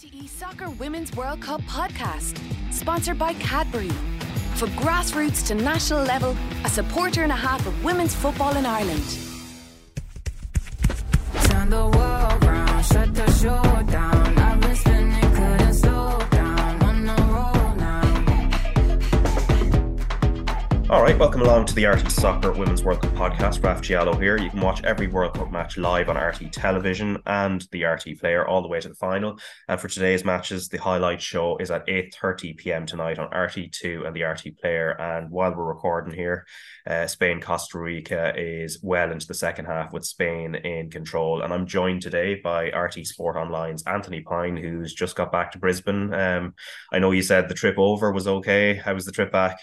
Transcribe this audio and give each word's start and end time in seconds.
RTE 0.00 0.28
Soccer 0.30 0.70
Women's 0.70 1.14
World 1.14 1.42
Cup 1.42 1.60
podcast, 1.62 2.40
sponsored 2.72 3.18
by 3.18 3.34
Cadbury. 3.34 3.90
For 4.54 4.66
grassroots 4.80 5.46
to 5.48 5.54
national 5.54 6.04
level, 6.04 6.34
a 6.64 6.70
supporter 6.70 7.22
and 7.22 7.30
a 7.30 7.36
half 7.36 7.66
of 7.66 7.84
women's 7.84 8.14
football 8.14 8.56
in 8.56 8.64
Ireland. 8.64 9.04
Turn 11.44 11.68
the 11.68 11.86
world 11.86 12.44
round, 12.44 12.86
shut 12.86 13.14
the 13.14 13.30
show 13.32 13.60
All 20.90 21.02
right, 21.04 21.16
welcome 21.16 21.42
along 21.42 21.66
to 21.66 21.74
the 21.76 21.84
RTÉ 21.84 22.10
Soccer 22.10 22.50
Women's 22.50 22.82
World 22.82 23.00
Cup 23.00 23.12
podcast. 23.12 23.62
Raf 23.62 23.80
Diallo 23.80 24.20
here. 24.20 24.36
You 24.36 24.50
can 24.50 24.60
watch 24.60 24.82
every 24.82 25.06
World 25.06 25.34
Cup 25.34 25.52
match 25.52 25.78
live 25.78 26.08
on 26.08 26.16
RTÉ 26.16 26.50
television 26.50 27.16
and 27.26 27.64
the 27.70 27.82
RTÉ 27.82 28.18
player 28.18 28.44
all 28.44 28.60
the 28.60 28.66
way 28.66 28.80
to 28.80 28.88
the 28.88 28.96
final. 28.96 29.38
And 29.68 29.80
for 29.80 29.86
today's 29.86 30.24
matches, 30.24 30.66
the 30.66 30.78
highlight 30.78 31.22
show 31.22 31.56
is 31.58 31.70
at 31.70 31.86
8.30 31.86 32.56
p.m. 32.56 32.86
tonight 32.86 33.20
on 33.20 33.30
RTÉ2 33.30 34.04
and 34.04 34.16
the 34.16 34.22
RTÉ 34.22 34.58
player. 34.58 35.00
And 35.00 35.30
while 35.30 35.54
we're 35.54 35.62
recording 35.62 36.12
here, 36.12 36.44
uh, 36.88 37.06
Spain 37.06 37.40
Costa 37.40 37.78
Rica 37.78 38.32
is 38.36 38.80
well 38.82 39.12
into 39.12 39.28
the 39.28 39.34
second 39.34 39.66
half 39.66 39.92
with 39.92 40.04
Spain 40.04 40.56
in 40.56 40.90
control. 40.90 41.42
And 41.42 41.54
I'm 41.54 41.66
joined 41.66 42.02
today 42.02 42.40
by 42.42 42.68
RTÉ 42.68 43.06
Sport 43.06 43.36
Online's 43.36 43.84
Anthony 43.86 44.22
Pyne, 44.22 44.56
who's 44.56 44.92
just 44.92 45.14
got 45.14 45.30
back 45.30 45.52
to 45.52 45.58
Brisbane. 45.60 46.12
Um, 46.12 46.54
I 46.92 46.98
know 46.98 47.12
you 47.12 47.22
said 47.22 47.48
the 47.48 47.54
trip 47.54 47.78
over 47.78 48.10
was 48.10 48.26
okay. 48.26 48.74
How 48.74 48.92
was 48.92 49.04
the 49.04 49.12
trip 49.12 49.30
back? 49.30 49.56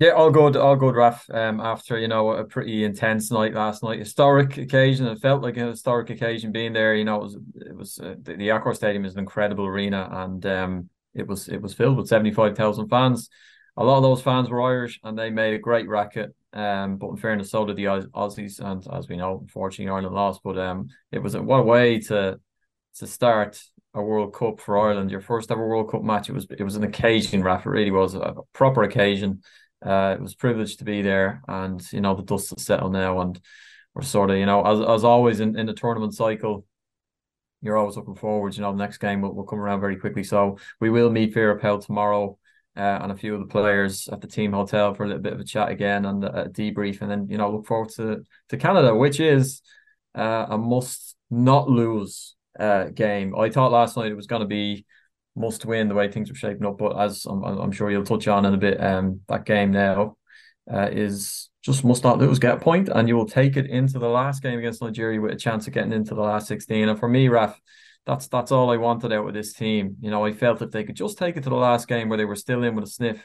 Yeah, 0.00 0.12
all 0.12 0.30
good, 0.30 0.56
all 0.56 0.76
good, 0.76 0.94
Raf. 0.94 1.28
Um, 1.28 1.60
after 1.60 1.98
you 1.98 2.08
know 2.08 2.30
a 2.30 2.42
pretty 2.44 2.84
intense 2.84 3.30
night 3.30 3.52
last 3.52 3.82
night, 3.82 3.98
historic 3.98 4.56
occasion. 4.56 5.06
It 5.06 5.20
felt 5.20 5.42
like 5.42 5.58
a 5.58 5.66
historic 5.66 6.08
occasion 6.08 6.52
being 6.52 6.72
there. 6.72 6.94
You 6.94 7.04
know, 7.04 7.16
it 7.16 7.22
was 7.22 7.38
it 7.56 7.76
was 7.76 7.98
uh, 7.98 8.14
the, 8.22 8.34
the 8.34 8.48
Accor 8.48 8.74
Stadium 8.74 9.04
is 9.04 9.12
an 9.12 9.18
incredible 9.18 9.66
arena, 9.66 10.08
and 10.10 10.46
um, 10.46 10.88
it 11.12 11.26
was 11.26 11.48
it 11.48 11.60
was 11.60 11.74
filled 11.74 11.98
with 11.98 12.08
seventy 12.08 12.30
five 12.30 12.56
thousand 12.56 12.88
fans. 12.88 13.28
A 13.76 13.84
lot 13.84 13.98
of 13.98 14.02
those 14.02 14.22
fans 14.22 14.48
were 14.48 14.62
Irish, 14.62 14.98
and 15.04 15.18
they 15.18 15.28
made 15.28 15.52
a 15.52 15.58
great 15.58 15.86
racket. 15.86 16.34
Um, 16.54 16.96
but 16.96 17.10
in 17.10 17.16
fairness, 17.18 17.50
so 17.50 17.66
did 17.66 17.76
the 17.76 17.84
Aussies, 17.84 18.58
and 18.58 18.82
as 18.94 19.06
we 19.06 19.18
know, 19.18 19.40
unfortunately, 19.42 19.92
Ireland 19.92 20.14
lost. 20.14 20.40
But 20.42 20.58
um, 20.58 20.88
it 21.12 21.18
was 21.18 21.34
a, 21.34 21.42
what 21.42 21.60
a 21.60 21.62
way 21.62 21.98
to 22.00 22.40
to 22.96 23.06
start 23.06 23.62
a 23.92 24.00
World 24.00 24.32
Cup 24.32 24.60
for 24.60 24.78
Ireland. 24.78 25.10
Your 25.10 25.20
first 25.20 25.50
ever 25.50 25.68
World 25.68 25.90
Cup 25.90 26.02
match. 26.02 26.30
It 26.30 26.32
was 26.32 26.46
it 26.58 26.62
was 26.64 26.76
an 26.76 26.84
occasion, 26.84 27.42
Raf. 27.42 27.66
It 27.66 27.68
really 27.68 27.90
was 27.90 28.14
a 28.14 28.36
proper 28.54 28.82
occasion 28.82 29.42
uh, 29.84 30.16
it 30.18 30.22
was 30.22 30.34
privileged 30.34 30.78
to 30.78 30.84
be 30.84 31.02
there, 31.02 31.42
and 31.48 31.80
you 31.92 32.00
know 32.00 32.14
the 32.14 32.22
dust 32.22 32.50
has 32.50 32.62
settled 32.64 32.92
now, 32.92 33.20
and 33.20 33.40
we're 33.94 34.02
sort 34.02 34.30
of 34.30 34.36
you 34.36 34.46
know 34.46 34.62
as 34.62 34.80
as 34.80 35.04
always 35.04 35.40
in, 35.40 35.58
in 35.58 35.66
the 35.66 35.72
tournament 35.72 36.14
cycle, 36.14 36.66
you're 37.62 37.76
always 37.76 37.96
looking 37.96 38.14
forward. 38.14 38.56
You 38.56 38.62
know, 38.62 38.72
the 38.72 38.78
next 38.78 38.98
game 38.98 39.22
will, 39.22 39.34
will 39.34 39.44
come 39.44 39.58
around 39.58 39.80
very 39.80 39.96
quickly, 39.96 40.24
so 40.24 40.58
we 40.80 40.90
will 40.90 41.10
meet 41.10 41.34
Vera 41.34 41.58
Pauw 41.58 41.84
tomorrow. 41.84 42.36
Uh, 42.76 43.00
and 43.02 43.10
a 43.10 43.16
few 43.16 43.34
of 43.34 43.40
the 43.40 43.46
players 43.46 44.08
at 44.12 44.20
the 44.20 44.28
team 44.28 44.52
hotel 44.52 44.94
for 44.94 45.02
a 45.04 45.06
little 45.08 45.20
bit 45.20 45.32
of 45.32 45.40
a 45.40 45.44
chat 45.44 45.70
again 45.70 46.04
and 46.04 46.24
a 46.24 46.48
debrief, 46.48 47.00
and 47.02 47.10
then 47.10 47.26
you 47.28 47.36
know 47.36 47.50
look 47.50 47.66
forward 47.66 47.90
to 47.90 48.22
to 48.48 48.56
Canada, 48.56 48.94
which 48.94 49.18
is 49.18 49.60
uh, 50.14 50.46
a 50.48 50.56
must 50.56 51.16
not 51.30 51.68
lose 51.68 52.36
uh, 52.58 52.84
game. 52.84 53.34
I 53.36 53.50
thought 53.50 53.72
last 53.72 53.96
night 53.96 54.12
it 54.12 54.16
was 54.16 54.26
going 54.26 54.42
to 54.42 54.46
be 54.46 54.86
must 55.36 55.64
win 55.64 55.88
the 55.88 55.94
way 55.94 56.10
things 56.10 56.30
are 56.30 56.34
shaping 56.34 56.66
up. 56.66 56.78
But 56.78 56.98
as 56.98 57.24
I'm, 57.26 57.42
I'm 57.44 57.72
sure 57.72 57.90
you'll 57.90 58.04
touch 58.04 58.28
on 58.28 58.44
in 58.44 58.54
a 58.54 58.58
bit, 58.58 58.82
um, 58.82 59.20
that 59.28 59.44
game 59.44 59.70
now 59.70 60.16
uh, 60.72 60.88
is 60.90 61.50
just 61.62 61.84
must 61.84 62.04
not 62.04 62.18
lose, 62.18 62.38
get 62.38 62.54
a 62.54 62.60
point, 62.60 62.88
and 62.88 63.08
you 63.08 63.16
will 63.16 63.26
take 63.26 63.56
it 63.56 63.66
into 63.66 63.98
the 63.98 64.08
last 64.08 64.42
game 64.42 64.58
against 64.58 64.82
Nigeria 64.82 65.20
with 65.20 65.32
a 65.32 65.36
chance 65.36 65.66
of 65.66 65.74
getting 65.74 65.92
into 65.92 66.14
the 66.14 66.22
last 66.22 66.48
16. 66.48 66.88
And 66.88 66.98
for 66.98 67.08
me, 67.08 67.28
Raf, 67.28 67.60
that's 68.06 68.28
that's 68.28 68.52
all 68.52 68.70
I 68.70 68.76
wanted 68.76 69.12
out 69.12 69.28
of 69.28 69.34
this 69.34 69.52
team. 69.52 69.96
You 70.00 70.10
know, 70.10 70.24
I 70.24 70.32
felt 70.32 70.62
if 70.62 70.70
they 70.70 70.84
could 70.84 70.96
just 70.96 71.18
take 71.18 71.36
it 71.36 71.44
to 71.44 71.50
the 71.50 71.56
last 71.56 71.86
game 71.86 72.08
where 72.08 72.18
they 72.18 72.24
were 72.24 72.36
still 72.36 72.64
in 72.64 72.74
with 72.74 72.84
a 72.84 72.90
sniff 72.90 73.22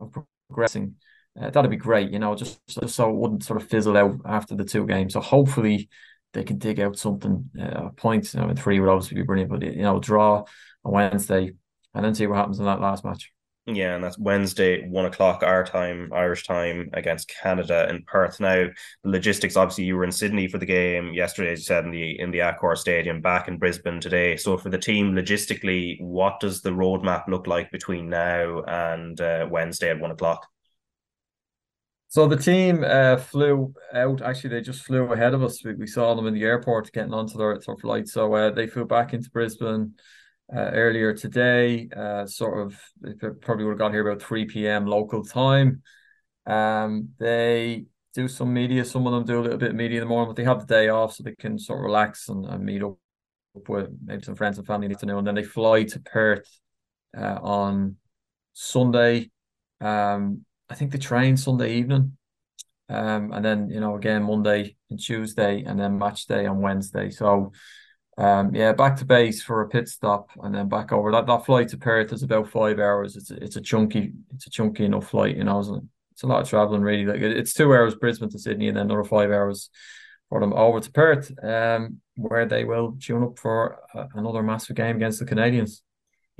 of 0.00 0.14
progressing, 0.48 0.96
uh, 1.40 1.50
that'd 1.50 1.70
be 1.70 1.76
great. 1.76 2.10
You 2.10 2.18
know, 2.18 2.34
just, 2.34 2.60
just 2.68 2.96
so 2.96 3.10
it 3.10 3.16
wouldn't 3.16 3.44
sort 3.44 3.62
of 3.62 3.68
fizzle 3.68 3.96
out 3.96 4.16
after 4.26 4.56
the 4.56 4.64
two 4.64 4.86
games. 4.86 5.12
So 5.12 5.20
hopefully 5.20 5.88
they 6.32 6.42
can 6.42 6.58
dig 6.58 6.80
out 6.80 6.98
something. 6.98 7.48
Uh, 7.60 7.90
points, 7.96 8.34
you 8.34 8.40
know, 8.40 8.52
three 8.54 8.80
would 8.80 8.88
obviously 8.88 9.16
be 9.16 9.22
brilliant, 9.22 9.50
but 9.50 9.62
you 9.62 9.82
know, 9.82 10.00
draw 10.00 10.44
on 10.84 10.92
Wednesday, 10.92 11.52
and 11.94 12.04
then 12.04 12.14
see 12.14 12.26
what 12.26 12.36
happens 12.36 12.58
in 12.58 12.66
that 12.66 12.80
last 12.80 13.04
match. 13.04 13.32
Yeah, 13.70 13.94
and 13.94 14.02
that's 14.02 14.18
Wednesday, 14.18 14.88
one 14.88 15.04
o'clock 15.04 15.42
our 15.42 15.62
time, 15.62 16.10
Irish 16.14 16.46
time, 16.46 16.88
against 16.94 17.30
Canada 17.42 17.86
in 17.90 18.02
Perth. 18.06 18.40
Now, 18.40 18.66
the 19.04 19.10
logistics. 19.10 19.56
Obviously, 19.58 19.84
you 19.84 19.94
were 19.94 20.04
in 20.04 20.12
Sydney 20.12 20.48
for 20.48 20.56
the 20.56 20.64
game 20.64 21.12
yesterday, 21.12 21.52
as 21.52 21.58
you 21.58 21.64
said 21.64 21.84
in 21.84 21.90
the 21.90 22.18
in 22.18 22.30
the 22.30 22.38
Accor 22.38 22.78
Stadium. 22.78 23.20
Back 23.20 23.46
in 23.46 23.58
Brisbane 23.58 24.00
today. 24.00 24.36
So, 24.36 24.56
for 24.56 24.70
the 24.70 24.78
team, 24.78 25.12
logistically, 25.12 26.00
what 26.00 26.40
does 26.40 26.62
the 26.62 26.70
roadmap 26.70 27.28
look 27.28 27.46
like 27.46 27.70
between 27.70 28.08
now 28.08 28.62
and 28.62 29.20
uh, 29.20 29.46
Wednesday 29.50 29.90
at 29.90 30.00
one 30.00 30.12
o'clock? 30.12 30.46
So 32.10 32.26
the 32.26 32.38
team 32.38 32.84
uh, 32.84 33.18
flew 33.18 33.74
out. 33.92 34.22
Actually, 34.22 34.50
they 34.50 34.60
just 34.62 34.82
flew 34.82 35.12
ahead 35.12 35.34
of 35.34 35.42
us. 35.42 35.62
We, 35.62 35.74
we 35.74 35.86
saw 35.86 36.14
them 36.14 36.26
in 36.26 36.32
the 36.32 36.42
airport 36.44 36.90
getting 36.90 37.12
onto 37.12 37.36
their, 37.36 37.58
their 37.58 37.76
flight. 37.76 38.08
So 38.08 38.32
uh, 38.32 38.50
they 38.50 38.66
flew 38.66 38.86
back 38.86 39.12
into 39.12 39.28
Brisbane 39.28 39.92
uh, 40.54 40.70
earlier 40.72 41.14
today. 41.14 41.88
Uh, 41.94 42.26
sort 42.26 42.66
of, 42.66 42.80
probably 43.40 43.64
would 43.64 43.72
have 43.72 43.78
got 43.78 43.92
here 43.92 44.08
about 44.08 44.22
3 44.22 44.46
p.m. 44.46 44.86
local 44.86 45.24
time. 45.24 45.82
Um, 46.46 47.10
they 47.18 47.86
do 48.14 48.28
some 48.28 48.52
media. 48.52 48.84
Some 48.84 49.06
of 49.06 49.12
them 49.12 49.24
do 49.24 49.40
a 49.40 49.42
little 49.42 49.58
bit 49.58 49.70
of 49.70 49.76
media 49.76 49.98
in 50.00 50.04
the 50.04 50.08
morning, 50.08 50.30
but 50.30 50.36
they 50.36 50.44
have 50.44 50.60
the 50.60 50.74
day 50.74 50.88
off 50.88 51.14
so 51.14 51.22
they 51.22 51.34
can 51.34 51.58
sort 51.58 51.78
of 51.78 51.84
relax 51.84 52.28
and, 52.28 52.44
and 52.46 52.64
meet 52.64 52.82
up 52.82 52.96
with 53.68 53.90
maybe 54.04 54.22
some 54.22 54.34
friends 54.36 54.58
and 54.58 54.66
family 54.66 54.88
need 54.88 54.98
to 54.98 55.06
know. 55.06 55.18
And 55.18 55.26
then 55.26 55.34
they 55.34 55.42
fly 55.42 55.84
to 55.84 56.00
Perth 56.00 56.48
uh, 57.16 57.38
on 57.42 57.96
Sunday. 58.54 59.30
Um, 59.80 60.44
I 60.68 60.74
think 60.74 60.92
they 60.92 60.98
train 60.98 61.36
Sunday 61.36 61.76
evening. 61.76 62.16
Um, 62.90 63.32
and 63.32 63.44
then, 63.44 63.68
you 63.70 63.80
know, 63.80 63.96
again, 63.96 64.22
Monday 64.22 64.76
and 64.88 64.98
Tuesday, 64.98 65.62
and 65.62 65.78
then 65.78 65.98
match 65.98 66.26
day 66.26 66.46
on 66.46 66.60
Wednesday. 66.60 67.10
So, 67.10 67.52
um, 68.18 68.52
yeah, 68.52 68.72
back 68.72 68.96
to 68.96 69.04
base 69.04 69.42
for 69.42 69.62
a 69.62 69.68
pit 69.68 69.88
stop 69.88 70.30
and 70.42 70.52
then 70.52 70.68
back 70.68 70.90
over. 70.90 71.12
That 71.12 71.26
that 71.26 71.46
flight 71.46 71.68
to 71.68 71.76
Perth 71.78 72.12
is 72.12 72.24
about 72.24 72.50
five 72.50 72.80
hours. 72.80 73.16
It's 73.16 73.30
a, 73.30 73.42
it's 73.42 73.56
a 73.56 73.60
chunky 73.60 74.12
it's 74.34 74.48
a 74.48 74.50
chunky 74.50 74.84
enough 74.84 75.08
flight, 75.08 75.36
you 75.36 75.44
know. 75.44 75.60
It's, 75.60 75.70
it's 76.12 76.22
a 76.24 76.26
lot 76.26 76.42
of 76.42 76.48
traveling 76.48 76.82
really. 76.82 77.06
Like 77.06 77.20
it's 77.20 77.54
two 77.54 77.72
hours 77.72 77.94
Brisbane 77.94 78.28
to 78.30 78.38
Sydney 78.38 78.66
and 78.68 78.76
then 78.76 78.86
another 78.86 79.04
five 79.04 79.30
hours 79.30 79.70
for 80.28 80.40
them 80.40 80.52
over 80.52 80.80
to 80.80 80.90
Perth, 80.90 81.32
um, 81.44 82.00
where 82.16 82.44
they 82.44 82.64
will 82.64 82.96
tune 83.00 83.22
up 83.22 83.38
for 83.38 83.78
another 84.14 84.42
massive 84.42 84.74
game 84.74 84.96
against 84.96 85.20
the 85.20 85.24
Canadians. 85.24 85.82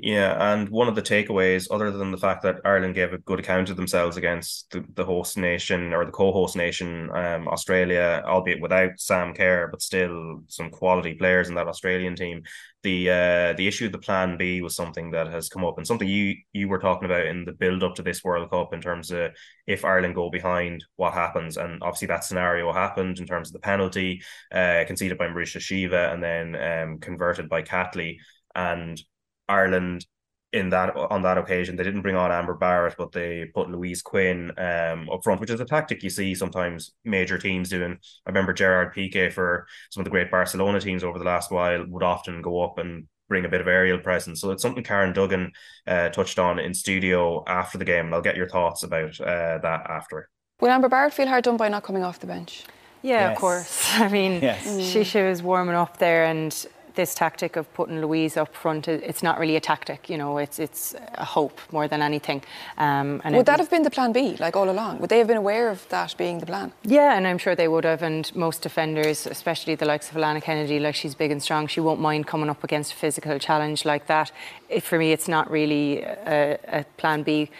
Yeah, 0.00 0.52
and 0.52 0.68
one 0.68 0.86
of 0.86 0.94
the 0.94 1.02
takeaways, 1.02 1.66
other 1.72 1.90
than 1.90 2.12
the 2.12 2.18
fact 2.18 2.44
that 2.44 2.60
Ireland 2.64 2.94
gave 2.94 3.12
a 3.12 3.18
good 3.18 3.40
account 3.40 3.68
of 3.68 3.76
themselves 3.76 4.16
against 4.16 4.70
the, 4.70 4.84
the 4.94 5.04
host 5.04 5.36
nation 5.36 5.92
or 5.92 6.04
the 6.04 6.12
co-host 6.12 6.54
nation, 6.54 7.10
um, 7.12 7.48
Australia, 7.48 8.22
albeit 8.24 8.60
without 8.60 9.00
Sam 9.00 9.34
Kerr, 9.34 9.66
but 9.66 9.82
still 9.82 10.44
some 10.46 10.70
quality 10.70 11.14
players 11.14 11.48
in 11.48 11.56
that 11.56 11.66
Australian 11.66 12.14
team. 12.14 12.44
The 12.84 13.10
uh, 13.10 13.52
the 13.54 13.66
issue 13.66 13.86
of 13.86 13.92
the 13.92 13.98
Plan 13.98 14.36
B 14.36 14.62
was 14.62 14.76
something 14.76 15.10
that 15.10 15.26
has 15.32 15.48
come 15.48 15.64
up, 15.64 15.78
and 15.78 15.86
something 15.86 16.06
you 16.06 16.36
you 16.52 16.68
were 16.68 16.78
talking 16.78 17.06
about 17.06 17.26
in 17.26 17.44
the 17.44 17.50
build 17.52 17.82
up 17.82 17.96
to 17.96 18.02
this 18.02 18.22
World 18.22 18.48
Cup 18.50 18.72
in 18.72 18.80
terms 18.80 19.10
of 19.10 19.32
if 19.66 19.84
Ireland 19.84 20.14
go 20.14 20.30
behind, 20.30 20.84
what 20.94 21.12
happens, 21.12 21.56
and 21.56 21.82
obviously 21.82 22.06
that 22.06 22.22
scenario 22.22 22.72
happened 22.72 23.18
in 23.18 23.26
terms 23.26 23.48
of 23.48 23.54
the 23.54 23.58
penalty 23.58 24.22
uh, 24.52 24.84
conceded 24.86 25.18
by 25.18 25.26
Marissa 25.26 25.58
Sheva 25.58 26.12
and 26.12 26.22
then 26.22 26.54
um, 26.54 26.98
converted 27.00 27.48
by 27.48 27.62
Catley 27.62 28.18
and 28.54 29.02
Ireland 29.48 30.06
in 30.52 30.70
that 30.70 30.96
on 30.96 31.22
that 31.22 31.36
occasion 31.36 31.76
they 31.76 31.84
didn't 31.84 32.00
bring 32.00 32.16
on 32.16 32.32
Amber 32.32 32.54
Barrett 32.54 32.94
but 32.96 33.12
they 33.12 33.44
put 33.54 33.68
Louise 33.68 34.00
Quinn 34.00 34.50
um 34.56 35.08
up 35.10 35.22
front 35.22 35.40
which 35.40 35.50
is 35.50 35.60
a 35.60 35.64
tactic 35.66 36.02
you 36.02 36.08
see 36.08 36.34
sometimes 36.34 36.94
major 37.04 37.36
teams 37.36 37.68
doing 37.68 37.98
I 38.26 38.30
remember 38.30 38.54
Gerard 38.54 38.94
Piqué 38.94 39.30
for 39.30 39.66
some 39.90 40.00
of 40.00 40.04
the 40.04 40.10
great 40.10 40.30
Barcelona 40.30 40.80
teams 40.80 41.04
over 41.04 41.18
the 41.18 41.24
last 41.24 41.50
while 41.50 41.84
would 41.86 42.02
often 42.02 42.40
go 42.40 42.62
up 42.62 42.78
and 42.78 43.06
bring 43.28 43.44
a 43.44 43.48
bit 43.48 43.60
of 43.60 43.68
aerial 43.68 43.98
presence 43.98 44.40
so 44.40 44.50
it's 44.50 44.62
something 44.62 44.82
Karen 44.82 45.12
Duggan 45.12 45.52
uh, 45.86 46.08
touched 46.08 46.38
on 46.38 46.58
in 46.58 46.72
studio 46.72 47.44
after 47.46 47.76
the 47.76 47.84
game 47.84 48.06
and 48.06 48.14
I'll 48.14 48.22
get 48.22 48.36
your 48.36 48.48
thoughts 48.48 48.82
about 48.84 49.20
uh, 49.20 49.58
that 49.58 49.90
after 49.90 50.30
Will 50.60 50.70
Amber 50.70 50.88
Barrett 50.88 51.12
feel 51.12 51.28
hard 51.28 51.44
done 51.44 51.56
by 51.56 51.68
not 51.68 51.84
coming 51.84 52.02
off 52.02 52.18
the 52.20 52.26
bench? 52.26 52.64
Yeah, 53.02 53.28
yes. 53.28 53.32
of 53.32 53.38
course. 53.38 53.90
I 53.94 54.08
mean, 54.08 54.42
yes. 54.42 54.90
she, 54.90 55.04
she 55.04 55.22
was 55.22 55.40
warming 55.40 55.76
up 55.76 55.98
there 55.98 56.24
and 56.24 56.66
this 56.98 57.14
tactic 57.14 57.56
of 57.56 57.64
putting 57.78 58.00
Louise 58.00 58.36
up 58.36 58.50
front, 58.54 58.88
it's 58.88 59.22
not 59.22 59.38
really 59.38 59.56
a 59.56 59.60
tactic, 59.60 60.10
you 60.10 60.18
know, 60.18 60.38
it's 60.44 60.58
it's 60.58 60.82
a 61.14 61.24
hope 61.36 61.58
more 61.76 61.86
than 61.92 62.00
anything. 62.02 62.42
Um, 62.76 63.08
and 63.24 63.36
would 63.36 63.46
that 63.46 63.60
have 63.60 63.70
been 63.70 63.84
the 63.84 63.94
plan 63.98 64.12
B, 64.12 64.36
like 64.46 64.54
all 64.56 64.68
along? 64.68 64.98
Would 65.00 65.10
they 65.12 65.18
have 65.22 65.28
been 65.32 65.42
aware 65.46 65.66
of 65.70 65.88
that 65.88 66.10
being 66.18 66.40
the 66.40 66.46
plan? 66.46 66.72
Yeah, 66.82 67.16
and 67.16 67.24
I'm 67.28 67.38
sure 67.38 67.54
they 67.54 67.68
would 67.68 67.84
have. 67.84 68.02
And 68.02 68.24
most 68.34 68.62
defenders, 68.62 69.26
especially 69.26 69.74
the 69.76 69.86
likes 69.92 70.10
of 70.10 70.16
Alanna 70.16 70.42
Kennedy, 70.42 70.78
like 70.80 70.96
she's 70.96 71.14
big 71.14 71.30
and 71.30 71.42
strong, 71.42 71.68
she 71.68 71.80
won't 71.80 72.00
mind 72.00 72.26
coming 72.26 72.50
up 72.50 72.64
against 72.64 72.92
a 72.92 72.96
physical 72.96 73.38
challenge 73.38 73.84
like 73.84 74.04
that. 74.08 74.32
It, 74.68 74.82
for 74.82 74.98
me, 74.98 75.12
it's 75.12 75.28
not 75.28 75.50
really 75.50 76.02
a, 76.02 76.58
a 76.80 76.84
plan 76.96 77.22
B 77.22 77.50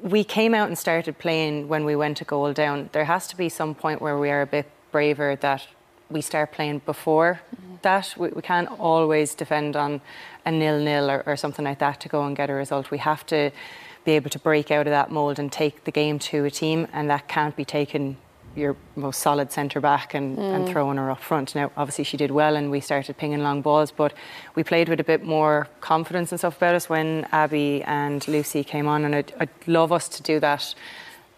we 0.00 0.24
came 0.24 0.54
out 0.54 0.68
and 0.68 0.78
started 0.78 1.18
playing 1.18 1.68
when 1.68 1.84
we 1.84 1.94
went 1.94 2.20
a 2.20 2.24
goal 2.24 2.52
down. 2.52 2.88
There 2.92 3.04
has 3.04 3.26
to 3.28 3.36
be 3.36 3.48
some 3.48 3.74
point 3.74 4.00
where 4.00 4.18
we 4.18 4.30
are 4.30 4.42
a 4.42 4.46
bit 4.46 4.66
braver 4.90 5.36
that 5.36 5.66
we 6.12 6.20
start 6.20 6.52
playing 6.52 6.80
before 6.86 7.40
that 7.82 8.14
we, 8.16 8.28
we 8.28 8.42
can't 8.42 8.68
always 8.78 9.34
defend 9.34 9.76
on 9.76 10.00
a 10.44 10.50
nil 10.50 10.78
nil 10.78 11.10
or, 11.10 11.22
or 11.26 11.36
something 11.36 11.64
like 11.64 11.78
that 11.78 12.00
to 12.00 12.08
go 12.08 12.24
and 12.24 12.36
get 12.36 12.50
a 12.50 12.54
result. 12.54 12.90
We 12.90 12.98
have 12.98 13.26
to 13.26 13.50
be 14.04 14.12
able 14.12 14.30
to 14.30 14.38
break 14.38 14.70
out 14.70 14.86
of 14.86 14.90
that 14.90 15.10
mould 15.10 15.38
and 15.38 15.52
take 15.52 15.84
the 15.84 15.92
game 15.92 16.18
to 16.18 16.44
a 16.44 16.50
team, 16.50 16.88
and 16.92 17.08
that 17.10 17.28
can't 17.28 17.54
be 17.54 17.64
taken 17.64 18.16
your 18.54 18.76
most 18.96 19.20
solid 19.20 19.50
centre 19.50 19.80
back 19.80 20.12
and, 20.12 20.36
mm. 20.36 20.54
and 20.54 20.68
throwing 20.68 20.98
her 20.98 21.10
up 21.10 21.20
front. 21.20 21.54
Now, 21.54 21.70
obviously, 21.76 22.04
she 22.04 22.18
did 22.18 22.30
well 22.30 22.54
and 22.54 22.70
we 22.70 22.80
started 22.80 23.16
pinging 23.16 23.42
long 23.42 23.62
balls, 23.62 23.90
but 23.90 24.12
we 24.54 24.62
played 24.62 24.90
with 24.90 25.00
a 25.00 25.04
bit 25.04 25.24
more 25.24 25.68
confidence 25.80 26.32
and 26.32 26.38
stuff 26.38 26.58
about 26.58 26.74
us 26.74 26.86
when 26.88 27.26
Abbie 27.32 27.82
and 27.84 28.26
Lucy 28.28 28.62
came 28.62 28.86
on. 28.86 29.06
And 29.06 29.14
I'd, 29.14 29.32
I'd 29.40 29.48
love 29.66 29.90
us 29.90 30.06
to 30.10 30.22
do 30.22 30.38
that 30.40 30.74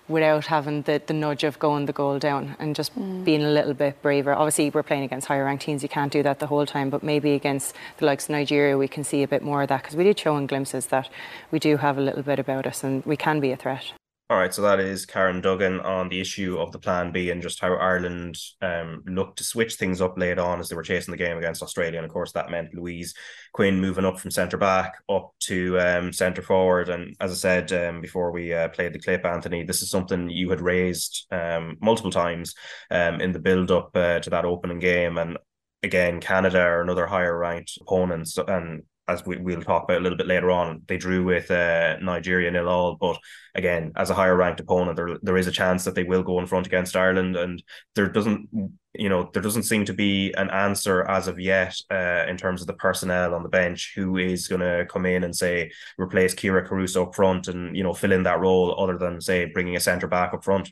without 0.08 0.46
having 0.46 0.82
the, 0.82 1.00
the 1.06 1.14
nudge 1.14 1.44
of 1.44 1.58
going 1.58 1.86
the 1.86 1.92
goal 1.92 2.18
down 2.18 2.56
and 2.58 2.76
just 2.76 2.94
mm. 2.98 3.24
being 3.24 3.42
a 3.42 3.50
little 3.50 3.74
bit 3.74 4.00
braver. 4.02 4.34
Obviously, 4.34 4.70
we're 4.70 4.82
playing 4.82 5.04
against 5.04 5.26
higher 5.28 5.44
ranked 5.44 5.64
teams, 5.64 5.82
you 5.82 5.88
can't 5.88 6.12
do 6.12 6.22
that 6.22 6.38
the 6.38 6.46
whole 6.46 6.66
time, 6.66 6.90
but 6.90 7.02
maybe 7.02 7.32
against 7.32 7.74
the 7.98 8.06
likes 8.06 8.24
of 8.24 8.30
Nigeria, 8.30 8.76
we 8.76 8.88
can 8.88 9.04
see 9.04 9.22
a 9.22 9.28
bit 9.28 9.42
more 9.42 9.62
of 9.62 9.68
that 9.68 9.82
because 9.82 9.96
we 9.96 10.04
did 10.04 10.18
show 10.18 10.36
in 10.36 10.46
glimpses 10.46 10.86
that 10.86 11.08
we 11.50 11.58
do 11.58 11.78
have 11.78 11.96
a 11.96 12.00
little 12.00 12.22
bit 12.22 12.38
about 12.38 12.66
us 12.66 12.84
and 12.84 13.04
we 13.06 13.16
can 13.16 13.40
be 13.40 13.50
a 13.50 13.56
threat. 13.56 13.92
All 14.30 14.38
right, 14.38 14.54
so 14.54 14.62
that 14.62 14.80
is 14.80 15.04
Karen 15.04 15.42
Duggan 15.42 15.80
on 15.80 16.08
the 16.08 16.18
issue 16.18 16.56
of 16.58 16.72
the 16.72 16.78
Plan 16.78 17.12
B 17.12 17.28
and 17.28 17.42
just 17.42 17.60
how 17.60 17.74
Ireland 17.74 18.38
um, 18.62 19.02
looked 19.06 19.36
to 19.36 19.44
switch 19.44 19.74
things 19.74 20.00
up 20.00 20.16
late 20.16 20.38
on 20.38 20.60
as 20.60 20.70
they 20.70 20.76
were 20.76 20.82
chasing 20.82 21.12
the 21.12 21.18
game 21.18 21.36
against 21.36 21.62
Australia. 21.62 21.98
And 21.98 22.06
of 22.06 22.10
course, 22.10 22.32
that 22.32 22.50
meant 22.50 22.72
Louise 22.72 23.12
Quinn 23.52 23.82
moving 23.82 24.06
up 24.06 24.18
from 24.18 24.30
centre 24.30 24.56
back 24.56 24.94
up 25.10 25.34
to 25.40 25.78
um, 25.78 26.10
centre 26.10 26.40
forward. 26.40 26.88
And 26.88 27.14
as 27.20 27.32
I 27.32 27.34
said 27.34 27.72
um, 27.74 28.00
before 28.00 28.32
we 28.32 28.54
uh, 28.54 28.68
played 28.68 28.94
the 28.94 28.98
clip, 28.98 29.26
Anthony, 29.26 29.62
this 29.62 29.82
is 29.82 29.90
something 29.90 30.30
you 30.30 30.48
had 30.48 30.62
raised 30.62 31.26
um, 31.30 31.76
multiple 31.82 32.10
times 32.10 32.54
um, 32.90 33.20
in 33.20 33.32
the 33.32 33.38
build 33.38 33.70
up 33.70 33.90
uh, 33.94 34.20
to 34.20 34.30
that 34.30 34.46
opening 34.46 34.78
game. 34.78 35.18
And 35.18 35.36
again, 35.82 36.18
Canada 36.22 36.60
are 36.60 36.80
another 36.80 37.06
higher 37.06 37.36
ranked 37.36 37.76
opponent. 37.78 38.30
And 38.48 38.84
as 39.06 39.24
we, 39.26 39.36
will 39.36 39.62
talk 39.62 39.84
about 39.84 39.98
a 39.98 40.00
little 40.00 40.16
bit 40.16 40.26
later 40.26 40.50
on, 40.50 40.82
they 40.86 40.96
drew 40.96 41.24
with 41.24 41.50
uh, 41.50 41.98
Nigeria 41.98 42.50
nil 42.50 42.68
all. 42.68 42.96
But 42.96 43.18
again, 43.54 43.92
as 43.96 44.10
a 44.10 44.14
higher 44.14 44.36
ranked 44.36 44.60
opponent, 44.60 44.96
there 44.96 45.18
there 45.22 45.36
is 45.36 45.46
a 45.46 45.52
chance 45.52 45.84
that 45.84 45.94
they 45.94 46.04
will 46.04 46.22
go 46.22 46.38
in 46.38 46.46
front 46.46 46.66
against 46.66 46.96
Ireland, 46.96 47.36
and 47.36 47.62
there 47.94 48.08
doesn't 48.08 48.48
you 48.94 49.08
know 49.08 49.28
there 49.32 49.42
doesn't 49.42 49.64
seem 49.64 49.84
to 49.84 49.92
be 49.92 50.32
an 50.36 50.50
answer 50.50 51.02
as 51.08 51.28
of 51.28 51.38
yet 51.38 51.76
uh, 51.90 52.24
in 52.28 52.36
terms 52.36 52.60
of 52.60 52.66
the 52.66 52.74
personnel 52.74 53.34
on 53.34 53.42
the 53.42 53.48
bench 53.48 53.92
who 53.94 54.16
is 54.16 54.48
going 54.48 54.60
to 54.60 54.86
come 54.88 55.04
in 55.04 55.24
and 55.24 55.36
say 55.36 55.70
replace 55.98 56.34
Kyra 56.34 56.66
Carusa 56.66 57.06
up 57.06 57.14
front 57.14 57.48
and 57.48 57.76
you 57.76 57.82
know 57.82 57.92
fill 57.92 58.12
in 58.12 58.22
that 58.22 58.40
role 58.40 58.74
other 58.80 58.96
than 58.96 59.20
say 59.20 59.46
bringing 59.46 59.76
a 59.76 59.80
centre 59.80 60.08
back 60.08 60.32
up 60.32 60.44
front. 60.44 60.70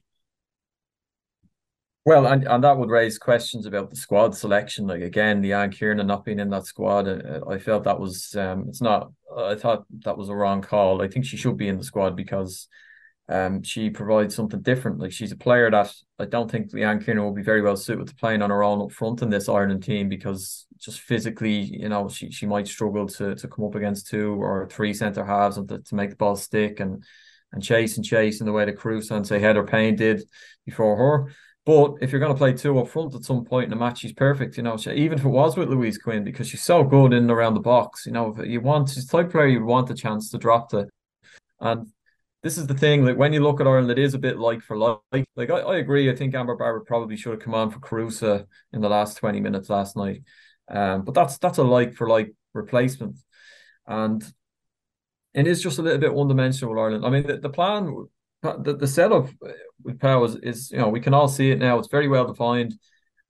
Well, 2.04 2.26
and, 2.26 2.44
and 2.48 2.64
that 2.64 2.76
would 2.76 2.90
raise 2.90 3.16
questions 3.16 3.64
about 3.64 3.90
the 3.90 3.96
squad 3.96 4.34
selection. 4.34 4.88
Like 4.88 5.02
again, 5.02 5.40
Leanne 5.40 5.72
Kiernan 5.72 6.06
not 6.08 6.24
being 6.24 6.40
in 6.40 6.50
that 6.50 6.66
squad, 6.66 7.06
uh, 7.06 7.40
I 7.48 7.58
felt 7.58 7.84
that 7.84 8.00
was 8.00 8.34
um, 8.34 8.66
it's 8.68 8.80
not. 8.80 9.12
I 9.36 9.54
thought 9.54 9.84
that 10.00 10.18
was 10.18 10.28
a 10.28 10.34
wrong 10.34 10.62
call. 10.62 11.00
I 11.00 11.08
think 11.08 11.24
she 11.24 11.36
should 11.36 11.56
be 11.56 11.68
in 11.68 11.78
the 11.78 11.84
squad 11.84 12.16
because 12.16 12.68
um, 13.28 13.62
she 13.62 13.88
provides 13.88 14.34
something 14.34 14.62
different. 14.62 14.98
Like 14.98 15.12
she's 15.12 15.30
a 15.30 15.36
player 15.36 15.70
that 15.70 15.94
I 16.18 16.24
don't 16.24 16.50
think 16.50 16.72
Leanne 16.72 17.04
Kiernan 17.04 17.22
will 17.22 17.32
be 17.32 17.42
very 17.42 17.62
well 17.62 17.76
suited 17.76 18.08
to 18.08 18.14
playing 18.16 18.42
on 18.42 18.50
her 18.50 18.64
own 18.64 18.82
up 18.82 18.90
front 18.90 19.22
in 19.22 19.30
this 19.30 19.48
Ireland 19.48 19.84
team 19.84 20.08
because 20.08 20.66
just 20.78 21.00
physically, 21.00 21.60
you 21.60 21.88
know, 21.88 22.08
she 22.08 22.32
she 22.32 22.46
might 22.46 22.66
struggle 22.66 23.06
to 23.06 23.36
to 23.36 23.48
come 23.48 23.64
up 23.64 23.76
against 23.76 24.08
two 24.08 24.42
or 24.42 24.68
three 24.68 24.92
centre 24.92 25.24
halves 25.24 25.56
and 25.56 25.68
to, 25.68 25.78
to 25.78 25.94
make 25.94 26.10
the 26.10 26.16
ball 26.16 26.34
stick 26.34 26.80
and 26.80 27.04
and 27.52 27.62
chase 27.62 27.96
and 27.96 28.04
chase 28.04 28.40
in 28.40 28.46
the 28.46 28.52
way 28.52 28.64
that 28.64 28.76
Carusa 28.76 29.12
and 29.12 29.26
say 29.26 29.38
Heather 29.38 29.64
Payne 29.64 29.94
did 29.94 30.24
before 30.66 30.96
her. 30.96 31.32
But 31.64 31.94
if 32.00 32.10
you're 32.10 32.20
going 32.20 32.32
to 32.32 32.38
play 32.38 32.52
two 32.52 32.78
up 32.80 32.88
front 32.88 33.14
at 33.14 33.22
some 33.22 33.44
point 33.44 33.64
in 33.64 33.70
the 33.70 33.76
match, 33.76 34.00
she's 34.00 34.12
perfect. 34.12 34.56
You 34.56 34.64
know, 34.64 34.76
she, 34.76 34.90
even 34.92 35.18
if 35.18 35.24
it 35.24 35.28
was 35.28 35.56
with 35.56 35.68
Louise 35.68 35.96
Quinn, 35.96 36.24
because 36.24 36.48
she's 36.48 36.62
so 36.62 36.82
good 36.82 37.12
in 37.12 37.22
and 37.24 37.30
around 37.30 37.54
the 37.54 37.60
box. 37.60 38.04
You 38.04 38.12
know, 38.12 38.36
you 38.42 38.60
want 38.60 38.88
she's 38.88 39.06
the 39.06 39.22
type 39.22 39.30
player 39.30 39.46
you 39.46 39.64
want 39.64 39.90
a 39.90 39.94
chance 39.94 40.30
to 40.30 40.38
drop 40.38 40.70
to. 40.70 40.88
And 41.60 41.86
this 42.42 42.58
is 42.58 42.66
the 42.66 42.74
thing. 42.74 43.04
Like 43.04 43.16
when 43.16 43.32
you 43.32 43.40
look 43.40 43.60
at 43.60 43.68
Ireland, 43.68 43.92
it 43.92 43.98
is 44.00 44.14
a 44.14 44.18
bit 44.18 44.38
like 44.38 44.62
for 44.62 44.76
like. 44.76 45.24
Like 45.36 45.50
I, 45.50 45.60
I 45.60 45.76
agree. 45.76 46.10
I 46.10 46.16
think 46.16 46.34
Amber 46.34 46.56
Barrett 46.56 46.86
probably 46.86 47.16
should 47.16 47.32
have 47.32 47.42
come 47.42 47.54
on 47.54 47.70
for 47.70 47.78
Carusa 47.78 48.46
in 48.72 48.80
the 48.80 48.88
last 48.88 49.18
twenty 49.18 49.40
minutes 49.40 49.70
last 49.70 49.96
night. 49.96 50.22
Um, 50.68 51.02
but 51.04 51.14
that's 51.14 51.38
that's 51.38 51.58
a 51.58 51.62
like 51.62 51.94
for 51.94 52.08
like 52.08 52.34
replacement, 52.54 53.18
and 53.86 54.24
it 55.34 55.46
is 55.46 55.62
just 55.62 55.78
a 55.78 55.82
little 55.82 56.00
bit 56.00 56.12
one 56.12 56.28
dimensional 56.28 56.78
Ireland. 56.78 57.06
I 57.06 57.10
mean, 57.10 57.26
the, 57.26 57.36
the 57.38 57.48
plan 57.48 58.06
the, 58.42 58.76
the 58.78 58.86
setup 58.86 59.28
with 59.82 60.00
powers 60.00 60.36
is 60.36 60.70
you 60.70 60.78
know 60.78 60.88
we 60.88 61.00
can 61.00 61.14
all 61.14 61.28
see 61.28 61.50
it 61.50 61.58
now. 61.58 61.78
It's 61.78 61.88
very 61.88 62.08
well 62.08 62.26
defined. 62.26 62.74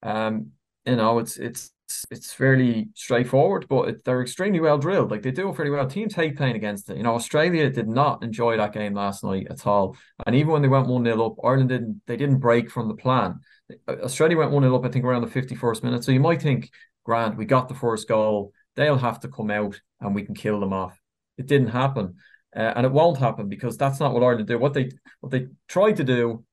Um, 0.03 0.53
you 0.85 0.97
know, 0.97 1.19
it's 1.19 1.37
it's 1.37 1.71
it's 2.11 2.33
fairly 2.33 2.89
straightforward, 2.95 3.67
but 3.69 3.89
it, 3.89 4.05
they're 4.05 4.23
extremely 4.23 4.61
well 4.61 4.79
drilled. 4.79 5.11
Like 5.11 5.23
they 5.23 5.31
do 5.31 5.53
fairly 5.53 5.71
well. 5.71 5.87
Teams 5.87 6.15
hate 6.15 6.37
playing 6.37 6.57
against 6.57 6.89
it. 6.91 6.97
You 6.97 7.03
know, 7.03 7.15
Australia 7.15 7.69
did 7.71 7.89
not 7.89 8.23
enjoy 8.23 8.57
that 8.57 8.73
game 8.73 8.95
last 8.95 9.23
night 9.23 9.47
at 9.51 9.67
all. 9.67 9.97
And 10.27 10.35
even 10.35 10.53
when 10.53 10.63
they 10.63 10.69
went 10.69 10.89
one 10.89 11.05
0 11.05 11.27
up, 11.27 11.37
Ireland 11.45 11.69
didn't. 11.69 12.01
They 12.07 12.17
didn't 12.17 12.39
break 12.39 12.71
from 12.71 12.89
the 12.89 12.95
plan. 12.95 13.41
Australia 13.89 14.39
went 14.39 14.51
one 14.51 14.63
0 14.63 14.77
up. 14.77 14.85
I 14.85 14.89
think 14.89 15.05
around 15.05 15.23
the 15.23 15.29
fifty 15.29 15.55
first 15.55 15.85
minute. 15.85 16.05
So 16.05 16.13
you 16.13 16.21
might 16.21 16.43
think, 16.43 16.71
Grant, 17.05 17.37
we 17.37 17.45
got 17.45 17.69
the 17.69 17.75
first 17.75 18.09
goal. 18.09 18.53
They'll 18.77 18.97
have 18.97 19.21
to 19.21 19.29
come 19.29 19.51
out 19.51 19.79
and 20.01 20.15
we 20.15 20.25
can 20.25 20.35
kill 20.35 20.59
them 20.61 20.73
off. 20.73 20.99
It 21.37 21.47
didn't 21.47 21.69
happen. 21.69 22.17
Uh, 22.55 22.73
and 22.77 22.85
it 22.85 22.93
won't 22.93 23.19
happen 23.19 23.49
because 23.49 23.77
that's 23.77 23.99
not 23.99 24.13
what 24.13 24.23
Ireland 24.23 24.47
do. 24.47 24.59
What 24.59 24.75
they 24.75 24.91
what 25.21 25.31
they 25.31 25.47
try 25.69 25.93
to 25.93 26.05
do 26.05 26.45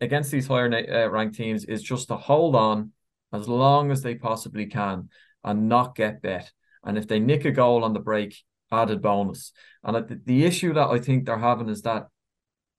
against 0.00 0.30
these 0.30 0.46
higher 0.46 0.72
uh, 0.72 1.08
ranked 1.08 1.36
teams 1.36 1.64
is 1.64 1.82
just 1.82 2.08
to 2.08 2.16
hold 2.16 2.54
on 2.54 2.92
as 3.32 3.48
long 3.48 3.90
as 3.90 4.02
they 4.02 4.14
possibly 4.14 4.66
can 4.66 5.08
and 5.44 5.68
not 5.68 5.94
get 5.94 6.22
bet. 6.22 6.50
And 6.84 6.96
if 6.96 7.06
they 7.06 7.18
nick 7.18 7.44
a 7.44 7.50
goal 7.50 7.84
on 7.84 7.92
the 7.92 8.00
break, 8.00 8.36
added 8.72 9.02
bonus. 9.02 9.52
And 9.84 9.96
the, 9.96 10.20
the 10.24 10.44
issue 10.44 10.72
that 10.74 10.88
I 10.88 10.98
think 10.98 11.26
they're 11.26 11.38
having 11.38 11.68
is 11.68 11.82
that 11.82 12.06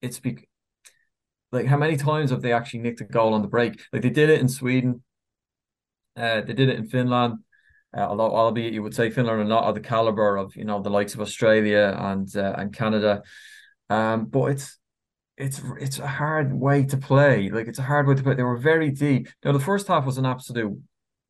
it's 0.02 0.20
be- 0.20 0.48
like 1.52 1.66
how 1.66 1.78
many 1.78 1.98
times 1.98 2.32
have 2.32 2.42
they 2.42 2.54
actually 2.54 2.80
nicked 2.80 3.02
a 3.02 3.06
goal 3.06 3.34
on 3.34 3.42
the 3.42 3.48
break? 3.48 3.82
Like 3.92 4.02
they 4.02 4.10
did 4.10 4.30
it 4.30 4.40
in 4.40 4.48
Sweden, 4.48 5.04
uh, 6.16 6.42
they 6.42 6.54
did 6.54 6.70
it 6.70 6.78
in 6.78 6.88
Finland. 6.88 7.40
Uh, 7.96 8.02
although, 8.02 8.34
albeit 8.34 8.74
you 8.74 8.82
would 8.82 8.96
say 8.96 9.10
Finland 9.10 9.42
are 9.42 9.44
not 9.44 9.66
of 9.66 9.76
the 9.76 9.82
caliber 9.82 10.38
of 10.38 10.56
you 10.56 10.64
know 10.64 10.82
the 10.82 10.90
likes 10.90 11.14
of 11.14 11.22
Australia 11.22 11.96
and 12.00 12.36
uh, 12.36 12.54
and 12.58 12.74
Canada, 12.74 13.22
um, 13.90 14.26
but 14.26 14.52
it's 14.52 14.78
it's 15.38 15.62
it's 15.80 16.00
a 16.00 16.08
hard 16.08 16.54
way 16.54 16.84
to 16.86 16.98
play. 16.98 17.50
Like 17.50 17.68
it's 17.68 17.80
a 17.80 17.84
hard 17.84 18.08
way 18.08 18.16
to 18.16 18.24
play. 18.24 18.36
They 18.36 18.44
were 18.44 18.58
very 18.58 18.92
deep. 18.92 19.28
Now 19.44 19.52
the 19.52 19.60
first 19.60 19.88
half 19.88 20.06
was 20.06 20.18
an 20.18 20.26
absolute, 20.26 20.80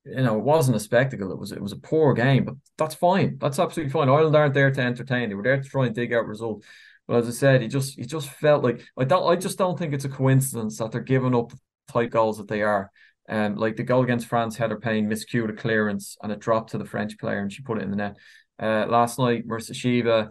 you 0.05 0.15
know, 0.15 0.37
it 0.37 0.43
wasn't 0.43 0.77
a 0.77 0.79
spectacle. 0.79 1.31
It 1.31 1.39
was 1.39 1.51
it 1.51 1.61
was 1.61 1.71
a 1.71 1.77
poor 1.77 2.13
game, 2.13 2.45
but 2.45 2.55
that's 2.77 2.95
fine. 2.95 3.37
That's 3.39 3.59
absolutely 3.59 3.91
fine. 3.91 4.09
Ireland 4.09 4.35
aren't 4.35 4.53
there 4.53 4.71
to 4.71 4.81
entertain. 4.81 5.29
They 5.29 5.35
were 5.35 5.43
there 5.43 5.61
to 5.61 5.69
try 5.69 5.85
and 5.85 5.95
dig 5.95 6.13
out 6.13 6.27
results. 6.27 6.67
But 7.07 7.17
as 7.17 7.27
I 7.27 7.31
said, 7.31 7.61
he 7.61 7.67
just 7.67 7.95
he 7.95 8.05
just 8.05 8.29
felt 8.29 8.63
like 8.63 8.85
I 8.97 9.05
don't 9.05 9.31
I 9.31 9.35
just 9.35 9.57
don't 9.57 9.79
think 9.79 9.93
it's 9.93 10.05
a 10.05 10.09
coincidence 10.09 10.77
that 10.77 10.91
they're 10.91 11.01
giving 11.01 11.33
up 11.35 11.49
the 11.49 11.59
tight 11.91 12.11
goals 12.11 12.37
that 12.37 12.47
they 12.47 12.61
are. 12.61 12.91
Um, 13.31 13.55
like 13.55 13.77
the 13.77 13.83
goal 13.83 14.03
against 14.03 14.27
France, 14.27 14.57
Heather 14.57 14.77
Payne 14.77 15.09
miscued 15.09 15.49
a 15.49 15.53
clearance 15.53 16.17
and 16.21 16.31
it 16.31 16.39
dropped 16.39 16.71
to 16.71 16.77
the 16.77 16.85
French 16.85 17.17
player 17.17 17.39
and 17.39 17.51
she 17.51 17.63
put 17.63 17.77
it 17.77 17.83
in 17.83 17.89
the 17.89 17.95
net. 17.95 18.17
Uh, 18.61 18.85
last 18.87 19.17
night, 19.17 19.47
Marissa 19.47 19.71
Sheva, 19.71 20.29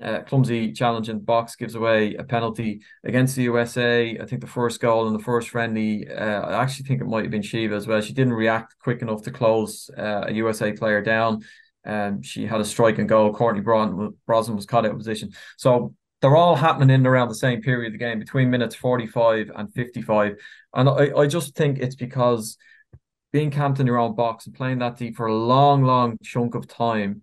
uh, 0.00 0.22
clumsy 0.22 0.72
challenge 0.72 1.08
in 1.08 1.18
box 1.18 1.56
gives 1.56 1.74
away 1.74 2.14
a 2.14 2.22
penalty 2.22 2.82
against 3.04 3.34
the 3.34 3.42
USA. 3.42 4.16
I 4.18 4.26
think 4.26 4.42
the 4.42 4.46
first 4.46 4.80
goal 4.80 5.08
in 5.08 5.12
the 5.12 5.18
first 5.18 5.48
friendly, 5.48 6.08
uh, 6.08 6.42
I 6.42 6.62
actually 6.62 6.86
think 6.86 7.00
it 7.00 7.06
might 7.06 7.24
have 7.24 7.30
been 7.30 7.42
Sheva 7.42 7.72
as 7.72 7.86
well. 7.86 8.00
She 8.00 8.12
didn't 8.12 8.34
react 8.34 8.76
quick 8.80 9.02
enough 9.02 9.22
to 9.22 9.32
close 9.32 9.90
uh, 9.98 10.26
a 10.28 10.32
USA 10.34 10.72
player 10.72 11.02
down. 11.02 11.42
Um, 11.84 12.22
she 12.22 12.46
had 12.46 12.60
a 12.60 12.64
strike 12.64 12.98
and 12.98 13.08
goal. 13.08 13.32
Courtney 13.32 13.60
Brosnan 13.60 14.56
was 14.56 14.66
caught 14.66 14.84
out 14.84 14.92
of 14.92 14.98
position. 14.98 15.30
So 15.56 15.94
they're 16.20 16.36
all 16.36 16.56
happening 16.56 16.94
in 16.94 17.06
around 17.06 17.28
the 17.28 17.34
same 17.34 17.60
period 17.60 17.88
of 17.88 17.92
the 17.92 18.04
game 18.04 18.18
between 18.18 18.50
minutes 18.50 18.74
45 18.74 19.50
and 19.54 19.72
55 19.72 20.36
and 20.74 20.88
I, 20.88 21.12
I 21.16 21.26
just 21.26 21.54
think 21.54 21.78
it's 21.78 21.94
because 21.94 22.56
being 23.32 23.50
camped 23.50 23.80
in 23.80 23.86
your 23.86 23.98
own 23.98 24.14
box 24.14 24.46
and 24.46 24.54
playing 24.54 24.78
that 24.78 24.96
deep 24.96 25.16
for 25.16 25.26
a 25.26 25.34
long 25.34 25.82
long 25.82 26.18
chunk 26.22 26.54
of 26.54 26.66
time 26.66 27.22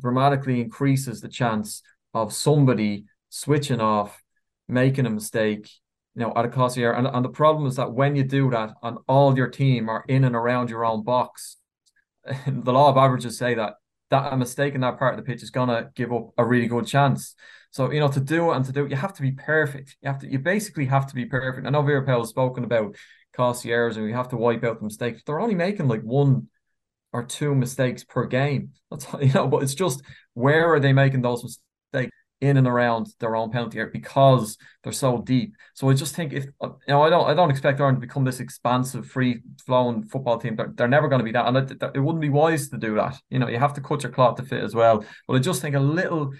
dramatically 0.00 0.60
increases 0.60 1.20
the 1.20 1.28
chance 1.28 1.82
of 2.12 2.32
somebody 2.32 3.04
switching 3.30 3.80
off 3.80 4.22
making 4.68 5.06
a 5.06 5.10
mistake 5.10 5.70
you 6.14 6.22
know 6.22 6.32
at 6.36 6.44
a 6.44 6.48
cost 6.48 6.78
air 6.78 6.92
and, 6.92 7.06
and 7.06 7.24
the 7.24 7.28
problem 7.30 7.66
is 7.66 7.76
that 7.76 7.92
when 7.92 8.16
you 8.16 8.24
do 8.24 8.50
that 8.50 8.70
and 8.82 8.98
all 9.06 9.36
your 9.36 9.48
team 9.48 9.88
are 9.88 10.04
in 10.08 10.24
and 10.24 10.34
around 10.34 10.70
your 10.70 10.84
own 10.84 11.02
box 11.02 11.58
the 12.46 12.72
law 12.72 12.88
of 12.88 12.96
averages 12.96 13.38
say 13.38 13.54
that 13.54 13.74
that 14.10 14.32
a 14.32 14.36
mistake 14.36 14.74
in 14.74 14.80
that 14.80 14.98
part 14.98 15.14
of 15.14 15.24
the 15.24 15.30
pitch 15.30 15.42
is 15.42 15.50
gonna 15.50 15.90
give 15.94 16.12
up 16.12 16.30
a 16.38 16.44
really 16.44 16.66
good 16.66 16.86
chance 16.86 17.34
so 17.74 17.90
you 17.90 17.98
know, 17.98 18.06
to 18.06 18.20
do 18.20 18.52
it 18.52 18.54
and 18.54 18.64
to 18.66 18.70
do 18.70 18.84
it, 18.84 18.90
you 18.92 18.96
have 18.96 19.14
to 19.14 19.22
be 19.22 19.32
perfect. 19.32 19.96
You 20.00 20.08
have 20.08 20.20
to, 20.20 20.30
you 20.30 20.38
basically 20.38 20.86
have 20.86 21.08
to 21.08 21.14
be 21.16 21.26
perfect. 21.26 21.66
I 21.66 21.70
know 21.70 21.82
Vera 21.82 22.06
Pauw 22.06 22.20
has 22.20 22.28
spoken 22.28 22.62
about 22.62 22.94
Concierge 23.32 23.96
and 23.96 24.06
we 24.06 24.12
have 24.12 24.28
to 24.28 24.36
wipe 24.36 24.62
out 24.62 24.78
the 24.78 24.84
mistakes. 24.84 25.22
They're 25.26 25.40
only 25.40 25.56
making 25.56 25.88
like 25.88 26.02
one 26.02 26.46
or 27.12 27.24
two 27.24 27.52
mistakes 27.52 28.04
per 28.04 28.26
game. 28.26 28.70
That's 28.92 29.08
you 29.20 29.32
know, 29.32 29.48
but 29.48 29.64
it's 29.64 29.74
just 29.74 30.02
where 30.34 30.72
are 30.72 30.78
they 30.78 30.92
making 30.92 31.22
those 31.22 31.42
mistakes? 31.42 32.12
in 32.40 32.58
and 32.58 32.66
around 32.66 33.06
their 33.20 33.36
own 33.36 33.50
penalty 33.50 33.78
area 33.78 33.90
because 33.92 34.58
they're 34.82 34.92
so 34.92 35.22
deep. 35.22 35.54
So 35.72 35.88
I 35.88 35.94
just 35.94 36.14
think 36.14 36.32
if 36.32 36.46
uh, 36.60 36.68
you 36.86 36.94
know, 36.94 37.02
I 37.02 37.08
don't 37.08 37.28
I 37.30 37.32
don't 37.32 37.50
expect 37.50 37.80
Ireland 37.80 37.96
to 37.96 38.06
become 38.06 38.24
this 38.24 38.40
expansive, 38.40 39.06
free 39.06 39.40
flowing 39.64 40.02
football 40.02 40.38
team. 40.38 40.56
They're, 40.56 40.72
they're 40.74 40.88
never 40.88 41.08
going 41.08 41.20
to 41.20 41.24
be 41.24 41.32
that, 41.32 41.46
and 41.46 41.56
it, 41.56 41.82
it 41.94 42.00
wouldn't 42.00 42.20
be 42.20 42.28
wise 42.28 42.68
to 42.68 42.76
do 42.76 42.96
that. 42.96 43.16
You 43.30 43.38
know, 43.38 43.48
you 43.48 43.58
have 43.58 43.74
to 43.74 43.80
cut 43.80 44.02
your 44.02 44.12
cloth 44.12 44.36
to 44.36 44.42
fit 44.42 44.62
as 44.62 44.74
well. 44.74 45.04
But 45.26 45.34
I 45.34 45.38
just 45.38 45.62
think 45.62 45.74
a 45.74 45.80
little. 45.80 46.32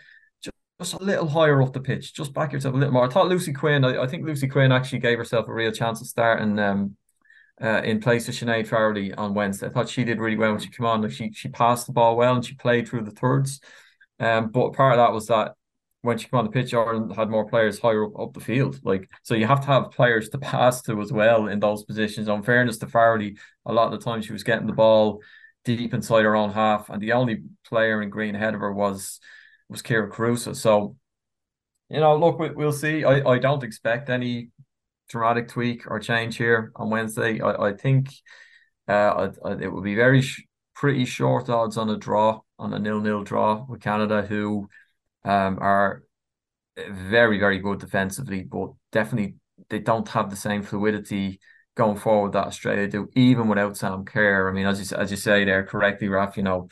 Just 0.81 0.95
a 0.95 1.03
little 1.03 1.29
higher 1.29 1.63
off 1.63 1.73
the 1.73 1.81
pitch, 1.81 2.15
just 2.15 2.35
back 2.35 2.53
yourself 2.53 2.75
a 2.75 2.79
little 2.79 2.93
more. 2.93 3.05
I 3.05 3.09
thought 3.09 3.29
Lucy 3.29 3.53
Quinn. 3.53 3.85
I, 3.85 4.03
I 4.03 4.07
think 4.09 4.27
Lucy 4.27 4.49
Quinn 4.49 4.73
actually 4.73 4.99
gave 4.99 5.19
herself 5.19 5.47
a 5.47 5.55
real 5.55 5.71
chance 5.71 6.01
of 6.01 6.09
starting 6.09 6.59
um, 6.59 6.97
uh, 7.63 7.83
in 7.85 8.01
place 8.01 8.29
of 8.29 8.35
Sinead 8.35 8.69
Farrelly 8.69 9.15
on 9.17 9.35
Wednesday. 9.35 9.67
I 9.67 9.71
thought 9.71 9.89
she 9.89 10.05
did 10.05 10.19
really 10.19 10.37
well 10.37 10.51
when 10.51 10.61
she 10.61 10.71
came 10.71 10.87
on. 10.87 11.03
Like 11.03 11.13
she 11.13 11.31
she 11.33 11.49
passed 11.49 11.87
the 11.87 11.93
ball 11.93 12.17
well 12.17 12.35
and 12.35 12.45
she 12.45 12.55
played 12.55 12.89
through 12.89 13.05
the 13.05 13.13
thirds. 13.13 13.61
Um, 14.19 14.51
but 14.51 14.73
part 14.73 14.93
of 14.93 14.99
that 14.99 15.13
was 15.13 15.29
that 15.29 15.53
when 16.03 16.19
she 16.19 16.29
came 16.29 16.39
on 16.39 16.45
the 16.45 16.51
pitch, 16.51 16.75
Ireland 16.75 17.15
had 17.15 17.31
more 17.31 17.49
players 17.49 17.79
higher 17.79 18.05
up, 18.05 18.19
up 18.19 18.33
the 18.35 18.41
field. 18.41 18.81
Like 18.85 19.09
so, 19.23 19.35
you 19.35 19.47
have 19.47 19.61
to 19.61 19.67
have 19.69 19.93
players 19.93 20.29
to 20.31 20.39
pass 20.53 20.83
to 20.83 21.01
as 21.01 21.13
well 21.13 21.47
in 21.47 21.61
those 21.61 21.85
positions. 21.85 22.29
On 22.29 22.43
fairness 22.43 22.79
to 22.79 22.87
Farrelly, 22.87 23.39
a 23.65 23.73
lot 23.73 23.93
of 23.93 23.99
the 23.99 24.05
time 24.05 24.23
she 24.23 24.33
was 24.33 24.43
getting 24.43 24.67
the 24.67 24.73
ball 24.73 25.21
deep 25.65 25.95
inside 25.95 26.25
her 26.25 26.37
own 26.37 26.51
half, 26.51 26.91
and 26.91 27.01
the 27.01 27.13
only 27.13 27.45
player 27.65 28.03
in 28.03 28.11
green 28.11 28.35
ahead 28.35 28.55
of 28.55 28.61
her 28.61 28.73
was 28.73 29.21
was 29.75 29.83
Kyra 29.83 30.09
Carusa. 30.09 30.55
So, 30.55 30.97
you 31.91 32.01
know, 32.01 32.17
look, 32.17 32.39
we, 32.39 32.51
will 32.51 32.73
see. 32.73 33.05
I, 33.05 33.29
I 33.29 33.39
don't 33.39 33.63
expect 33.63 34.09
any 34.09 34.51
dramatic 35.09 35.49
tweak 35.49 35.91
or 35.91 35.99
change 35.99 36.37
here 36.37 36.73
on 36.77 36.91
Wednesday. 36.91 37.41
I, 37.41 37.69
I 37.69 37.73
think 37.73 38.09
uh, 38.89 38.93
I, 39.45 39.49
I, 39.49 39.53
it 39.61 39.73
will 39.73 39.83
be 39.83 39.97
very 39.97 40.23
sh- 40.23 40.45
pretty 40.75 41.05
short 41.05 41.49
odds 41.51 41.77
on 41.77 41.91
a 41.91 41.97
draw, 41.97 42.41
on 42.59 42.73
a 42.73 42.79
nil-nil 42.79 43.25
draw 43.25 43.67
with 43.69 43.81
Canada, 43.81 44.23
who 44.23 44.69
um, 45.25 45.59
are 45.61 46.05
very, 46.77 47.39
very 47.39 47.59
good 47.59 47.81
defensively, 47.81 48.43
but 48.43 48.71
definitely 48.93 49.37
they 49.71 49.81
don't 49.81 50.09
have 50.09 50.31
the 50.31 50.37
same 50.37 50.63
fluidity 50.63 51.41
going 51.77 51.97
forward 51.97 52.33
that 52.33 52.47
Australia 52.47 52.87
do, 52.87 53.09
even 53.17 53.49
without 53.49 53.77
Sam 53.77 54.05
Kerr. 54.05 54.49
I 54.49 54.53
mean, 54.53 54.67
as 54.67 54.79
you 54.79 54.97
as 54.97 55.11
you 55.11 55.17
say 55.17 55.45
there 55.45 55.65
correctly, 55.65 56.09
Raf, 56.09 56.37
you 56.37 56.45
know, 56.45 56.69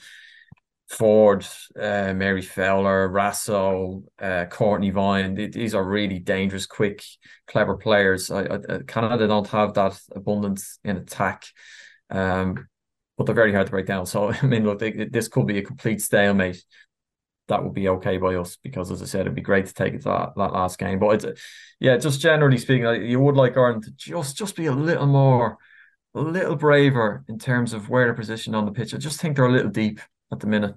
Foord, 0.93 1.49
uh, 1.75 2.13
Mary 2.13 2.43
Fowler, 2.43 3.09
Raso, 3.09 4.03
uh, 4.21 4.45
Cortnee 4.51 4.93
Vine. 4.93 5.35
These 5.35 5.75
are 5.75 5.85
really 5.85 6.19
dangerous, 6.19 6.67
quick, 6.67 7.03
clever 7.47 7.77
players. 7.77 8.31
I, 8.31 8.43
I, 8.43 8.79
Canada 8.87 9.27
don't 9.27 9.49
have 9.49 9.73
that 9.75 9.99
abundance 10.15 10.79
in 10.85 10.99
attack, 10.99 11.47
um, 12.11 12.69
but 13.17 13.25
they're 13.25 13.35
very 13.35 13.55
hard 13.55 13.67
to 13.67 13.71
break 13.71 13.87
down. 13.87 14.05
So 14.05 14.33
I 14.43 14.47
mean, 14.47 14.65
look, 14.65 14.81
they, 14.81 14.93
this 14.93 15.29
could 15.29 15.47
be 15.47 15.59
a 15.59 15.63
complete 15.63 16.03
stalemate. 16.03 16.63
That 17.49 17.65
would 17.65 17.75
be 17.75 17.89
okay 17.89 18.19
by 18.19 18.37
us 18.37 18.57
because, 18.63 18.91
as 18.91 19.03
I 19.03 19.07
said, 19.07 19.23
it'd 19.23 19.35
be 19.35 19.41
great 19.41 19.67
to 19.67 19.75
take 19.75 19.95
it 19.95 20.03
to 20.03 20.09
that, 20.09 20.33
that 20.37 20.53
last 20.53 20.79
game. 20.79 20.99
But 20.99 21.25
it's, 21.25 21.43
yeah, 21.81 21.97
just 21.97 22.21
generally 22.21 22.59
speaking, 22.59 22.87
you 23.07 23.19
would 23.19 23.37
like 23.37 23.57
Ireland 23.57 23.85
to 23.85 23.93
just 23.93 24.37
just 24.37 24.57
be 24.57 24.67
a 24.67 24.73
little 24.73 25.07
more, 25.07 25.57
a 26.15 26.21
little 26.21 26.55
braver 26.55 27.25
in 27.29 27.39
terms 27.39 27.73
of 27.73 27.89
where 27.89 28.05
they're 28.05 28.15
positioned 28.15 28.55
on 28.55 28.67
the 28.67 28.73
pitch. 28.73 28.95
I 28.95 28.99
just 28.99 29.21
think 29.21 29.37
they're 29.37 29.47
a 29.47 29.53
little 29.53 29.71
deep 29.71 30.01
at 30.31 30.41
the 30.41 30.47
minute. 30.47 30.75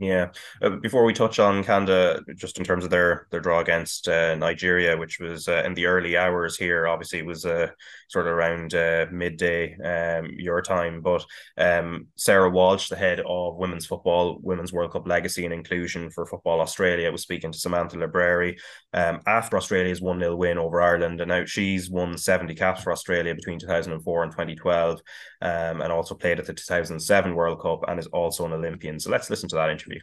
Yeah. 0.00 0.30
Uh, 0.62 0.76
before 0.76 1.04
we 1.04 1.12
touch 1.12 1.40
on 1.40 1.64
Canada, 1.64 2.22
just 2.36 2.58
in 2.58 2.64
terms 2.64 2.84
of 2.84 2.90
their 2.90 3.26
their 3.30 3.40
draw 3.40 3.58
against 3.58 4.06
uh, 4.06 4.36
Nigeria, 4.36 4.96
which 4.96 5.18
was 5.18 5.48
uh, 5.48 5.62
in 5.64 5.74
the 5.74 5.86
early 5.86 6.16
hours 6.16 6.56
here, 6.56 6.86
obviously 6.86 7.18
it 7.18 7.26
was 7.26 7.44
uh, 7.44 7.68
sort 8.08 8.26
of 8.28 8.34
around 8.34 8.74
uh, 8.74 9.06
midday 9.10 9.74
um, 9.78 10.30
your 10.36 10.62
time. 10.62 11.00
But 11.00 11.24
um, 11.56 12.06
Sarah 12.16 12.50
Walsh, 12.50 12.90
the 12.90 12.96
head 12.96 13.20
of 13.26 13.56
women's 13.56 13.86
football, 13.86 14.38
Women's 14.40 14.72
World 14.72 14.92
Cup 14.92 15.08
Legacy 15.08 15.44
and 15.44 15.54
Inclusion 15.54 16.10
for 16.10 16.26
Football 16.26 16.60
Australia, 16.60 17.10
was 17.10 17.22
speaking 17.22 17.50
to 17.50 17.58
Samantha 17.58 17.96
Libreri 17.96 18.56
um, 18.92 19.20
after 19.26 19.56
Australia's 19.56 20.00
1 20.00 20.20
0 20.20 20.36
win 20.36 20.58
over 20.58 20.80
Ireland. 20.80 21.20
And 21.20 21.30
now 21.30 21.44
she's 21.44 21.90
won 21.90 22.16
70 22.16 22.54
caps 22.54 22.82
for 22.82 22.92
Australia 22.92 23.34
between 23.34 23.58
2004 23.58 24.22
and 24.22 24.32
2012, 24.32 25.00
um, 25.40 25.80
and 25.80 25.92
also 25.92 26.14
played 26.14 26.38
at 26.38 26.46
the 26.46 26.54
2007 26.54 27.34
World 27.34 27.60
Cup 27.60 27.84
and 27.88 27.98
is 27.98 28.06
also 28.08 28.44
an 28.46 28.52
Olympian. 28.52 28.98
So 29.00 29.10
let's 29.10 29.30
listen 29.30 29.48
to 29.50 29.56
that 29.56 29.70
interview. 29.70 30.00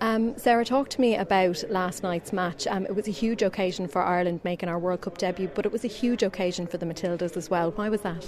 Um, 0.00 0.36
Sarah, 0.36 0.64
talk 0.64 0.90
to 0.90 1.00
me 1.00 1.14
about 1.14 1.62
last 1.70 2.02
night's 2.02 2.32
match. 2.32 2.66
Um, 2.66 2.84
it 2.86 2.94
was 2.94 3.06
a 3.06 3.12
huge 3.12 3.42
occasion 3.42 3.86
for 3.86 4.02
Ireland 4.02 4.40
making 4.44 4.68
our 4.68 4.78
World 4.78 5.02
Cup 5.02 5.18
debut, 5.18 5.50
but 5.54 5.64
it 5.64 5.72
was 5.72 5.84
a 5.84 5.88
huge 5.88 6.22
occasion 6.22 6.66
for 6.66 6.78
the 6.78 6.86
Matildas 6.86 7.36
as 7.36 7.48
well. 7.48 7.70
Why 7.70 7.88
was 7.88 8.00
that? 8.02 8.26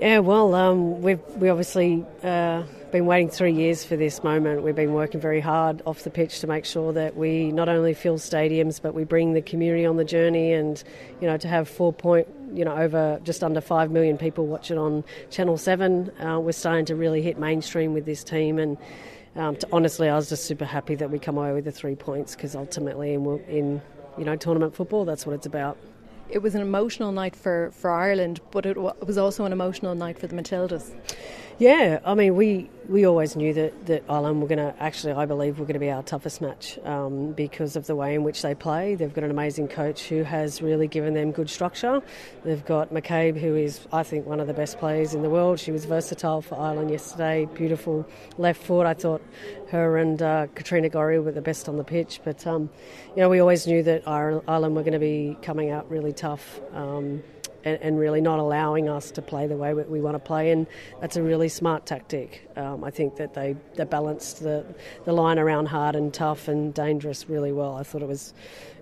Yeah, 0.00 0.18
well, 0.18 0.54
um, 0.54 1.00
we've 1.00 1.20
we 1.36 1.48
obviously 1.48 2.04
uh, 2.22 2.64
been 2.92 3.06
waiting 3.06 3.30
three 3.30 3.52
years 3.52 3.84
for 3.84 3.96
this 3.96 4.22
moment. 4.22 4.62
We've 4.62 4.74
been 4.74 4.92
working 4.92 5.20
very 5.20 5.40
hard 5.40 5.80
off 5.86 6.02
the 6.02 6.10
pitch 6.10 6.40
to 6.40 6.46
make 6.46 6.64
sure 6.64 6.92
that 6.92 7.16
we 7.16 7.50
not 7.50 7.68
only 7.68 7.94
fill 7.94 8.18
stadiums, 8.18 8.80
but 8.82 8.94
we 8.94 9.04
bring 9.04 9.32
the 9.32 9.40
community 9.40 9.86
on 9.86 9.96
the 9.96 10.04
journey. 10.04 10.52
And 10.52 10.82
you 11.20 11.26
know, 11.26 11.38
to 11.38 11.48
have 11.48 11.68
four 11.68 11.92
point, 11.92 12.28
you 12.52 12.64
know, 12.64 12.76
over 12.76 13.20
just 13.24 13.42
under 13.42 13.60
five 13.60 13.90
million 13.90 14.18
people 14.18 14.46
watch 14.46 14.70
it 14.70 14.78
on 14.78 15.04
Channel 15.30 15.58
Seven, 15.58 16.10
uh, 16.20 16.38
we're 16.40 16.52
starting 16.52 16.84
to 16.86 16.96
really 16.96 17.22
hit 17.22 17.38
mainstream 17.38 17.92
with 17.92 18.04
this 18.06 18.24
team 18.24 18.58
and. 18.58 18.76
Um, 19.34 19.54
to, 19.56 19.68
honestly, 19.70 20.08
I 20.08 20.16
was 20.16 20.30
just 20.30 20.46
super 20.46 20.64
happy 20.64 20.94
that 20.94 21.10
we 21.10 21.18
come 21.18 21.36
away 21.36 21.52
with 21.52 21.66
the 21.66 21.70
three 21.70 21.94
points 21.94 22.34
because 22.34 22.56
ultimately, 22.56 23.12
in, 23.12 23.38
in 23.40 23.82
you 24.16 24.24
know 24.24 24.34
tournament 24.34 24.74
football, 24.74 25.04
that's 25.04 25.26
what 25.26 25.34
it's 25.34 25.44
about. 25.44 25.76
It 26.30 26.38
was 26.38 26.54
an 26.54 26.62
emotional 26.62 27.12
night 27.12 27.36
for, 27.36 27.70
for 27.72 27.90
Ireland, 27.90 28.40
but 28.50 28.64
it 28.64 28.78
was 28.78 29.18
also 29.18 29.44
an 29.44 29.52
emotional 29.52 29.94
night 29.94 30.18
for 30.18 30.26
the 30.26 30.34
Matildas. 30.34 30.90
Yeah, 31.58 32.00
I 32.04 32.14
mean, 32.14 32.36
we, 32.36 32.68
we 32.86 33.06
always 33.06 33.34
knew 33.34 33.54
that, 33.54 33.86
that 33.86 34.04
Ireland 34.10 34.42
were 34.42 34.46
going 34.46 34.58
to, 34.58 34.74
actually, 34.78 35.14
I 35.14 35.24
believe, 35.24 35.58
were 35.58 35.64
going 35.64 35.72
to 35.72 35.80
be 35.80 35.90
our 35.90 36.02
toughest 36.02 36.42
match 36.42 36.78
um, 36.84 37.32
because 37.32 37.76
of 37.76 37.86
the 37.86 37.96
way 37.96 38.14
in 38.14 38.24
which 38.24 38.42
they 38.42 38.54
play. 38.54 38.94
They've 38.94 39.12
got 39.12 39.24
an 39.24 39.30
amazing 39.30 39.68
coach 39.68 40.06
who 40.06 40.22
has 40.22 40.60
really 40.60 40.86
given 40.86 41.14
them 41.14 41.32
good 41.32 41.48
structure. 41.48 42.02
They've 42.44 42.62
got 42.66 42.92
McCabe, 42.92 43.40
who 43.40 43.56
is, 43.56 43.80
I 43.90 44.02
think, 44.02 44.26
one 44.26 44.38
of 44.38 44.48
the 44.48 44.52
best 44.52 44.78
players 44.78 45.14
in 45.14 45.22
the 45.22 45.30
world. 45.30 45.58
She 45.58 45.72
was 45.72 45.86
versatile 45.86 46.42
for 46.42 46.60
Ireland 46.60 46.90
yesterday, 46.90 47.46
beautiful 47.54 48.06
left 48.36 48.62
foot. 48.62 48.84
I 48.84 48.92
thought 48.92 49.22
her 49.70 49.96
and 49.96 50.20
uh, 50.20 50.48
Katrina 50.54 50.90
Gorry 50.90 51.18
were 51.20 51.32
the 51.32 51.40
best 51.40 51.70
on 51.70 51.78
the 51.78 51.84
pitch. 51.84 52.20
But, 52.22 52.46
um, 52.46 52.68
you 53.14 53.22
know, 53.22 53.30
we 53.30 53.40
always 53.40 53.66
knew 53.66 53.82
that 53.82 54.06
Ireland 54.06 54.76
were 54.76 54.82
going 54.82 54.92
to 54.92 54.98
be 54.98 55.38
coming 55.40 55.70
out 55.70 55.90
really 55.90 56.12
tough. 56.12 56.60
Um, 56.74 57.22
and, 57.66 57.82
and, 57.82 57.98
really 57.98 58.20
not 58.20 58.38
allowing 58.38 58.88
us 58.88 59.10
to 59.10 59.20
play 59.20 59.48
the 59.48 59.56
way 59.56 59.74
we, 59.74 59.82
we 59.82 60.00
want 60.00 60.14
to 60.14 60.20
play. 60.20 60.52
And 60.52 60.66
that's 61.00 61.16
a 61.16 61.22
really 61.22 61.48
smart 61.48 61.84
tactic. 61.84 62.48
Um, 62.56 62.84
I 62.84 62.90
think 62.90 63.16
that 63.16 63.34
they, 63.34 63.56
they 63.74 63.84
balanced 63.84 64.42
the, 64.42 64.64
the 65.04 65.12
line 65.12 65.38
around 65.38 65.66
hard 65.66 65.96
and 65.96 66.14
tough 66.14 66.46
and 66.46 66.72
dangerous 66.72 67.28
really 67.28 67.52
well. 67.52 67.74
I 67.74 67.82
thought 67.82 68.02
it 68.02 68.08
was 68.08 68.34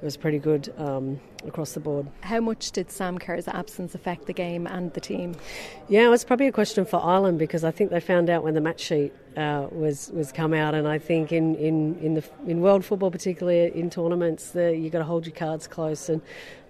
was 0.04 0.16
pretty 0.16 0.38
good 0.38 0.72
um, 0.76 1.18
across 1.46 1.72
the 1.72 1.80
board. 1.80 2.06
How 2.20 2.40
much 2.40 2.70
did 2.72 2.90
Sam 2.90 3.18
Kerr's 3.18 3.48
absence 3.48 3.94
affect 3.94 4.26
the 4.26 4.32
game 4.32 4.66
and 4.66 4.92
the 4.92 5.00
team? 5.00 5.34
Yeah, 5.88 6.06
it 6.06 6.10
was 6.10 6.24
probably 6.24 6.46
a 6.46 6.52
question 6.52 6.84
for 6.84 7.02
Ireland 7.02 7.38
because 7.38 7.64
I 7.64 7.70
think 7.70 7.90
they 7.90 8.00
found 8.00 8.28
out 8.28 8.44
when 8.44 8.54
the 8.54 8.60
match 8.60 8.80
sheet 8.80 9.12
uh, 9.36 9.66
was 9.72 10.10
was 10.12 10.30
come 10.30 10.54
out, 10.54 10.74
and 10.74 10.86
I 10.86 10.98
think 10.98 11.32
in, 11.32 11.56
in, 11.56 11.98
in 12.00 12.14
the 12.14 12.24
in 12.46 12.60
world 12.60 12.84
football, 12.84 13.10
particularly 13.10 13.74
in 13.74 13.90
tournaments, 13.90 14.50
the, 14.50 14.76
you 14.76 14.90
got 14.90 14.98
to 14.98 15.04
hold 15.04 15.26
your 15.26 15.34
cards 15.34 15.66
close. 15.66 16.08
And 16.08 16.20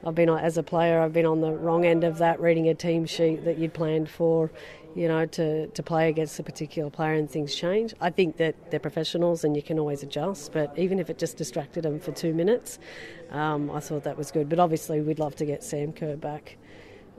I've 0.07 0.15
been 0.15 0.31
as 0.31 0.57
a 0.57 0.63
player, 0.63 1.01
I've 1.01 1.13
been 1.13 1.27
on 1.27 1.41
the 1.41 1.53
wrong 1.53 1.85
end 1.85 2.05
of 2.05 2.19
that, 2.19 2.41
reading 2.41 2.69
a 2.69 2.75
team 2.75 3.05
sheet 3.05 3.45
that 3.45 3.59
you'd 3.59 3.75
planned 3.75 4.09
for 4.09 4.51
you 4.95 5.09
know, 5.09 5.27
to, 5.27 5.67
to 5.69 5.83
play 5.83 6.09
against 6.09 6.39
a 6.39 6.43
particular 6.43 6.91
player 6.91 7.15
and 7.15 7.31
things 7.31 7.55
change. 7.55 7.95
I 8.01 8.11
think 8.11 8.37
that 8.37 8.71
they're 8.71 8.81
professionals 8.81 9.45
and 9.45 9.57
you 9.57 9.63
can 9.63 9.79
always 9.79 10.03
adjust, 10.03 10.53
but 10.53 10.73
even 10.79 10.99
if 10.99 11.11
it 11.11 11.19
just 11.19 11.37
distracted 11.37 11.83
them 11.83 11.99
for 11.99 12.13
two 12.13 12.33
minutes, 12.33 12.79
um, 13.31 13.71
I 13.71 13.81
thought 13.81 14.05
that 14.05 14.17
was 14.17 14.31
good. 14.31 14.49
But 14.49 14.61
obviously, 14.61 15.01
we'd 15.01 15.19
love 15.19 15.35
to 15.37 15.45
get 15.45 15.65
Sam 15.65 15.93
Kerr 15.93 16.17
back. 16.17 16.57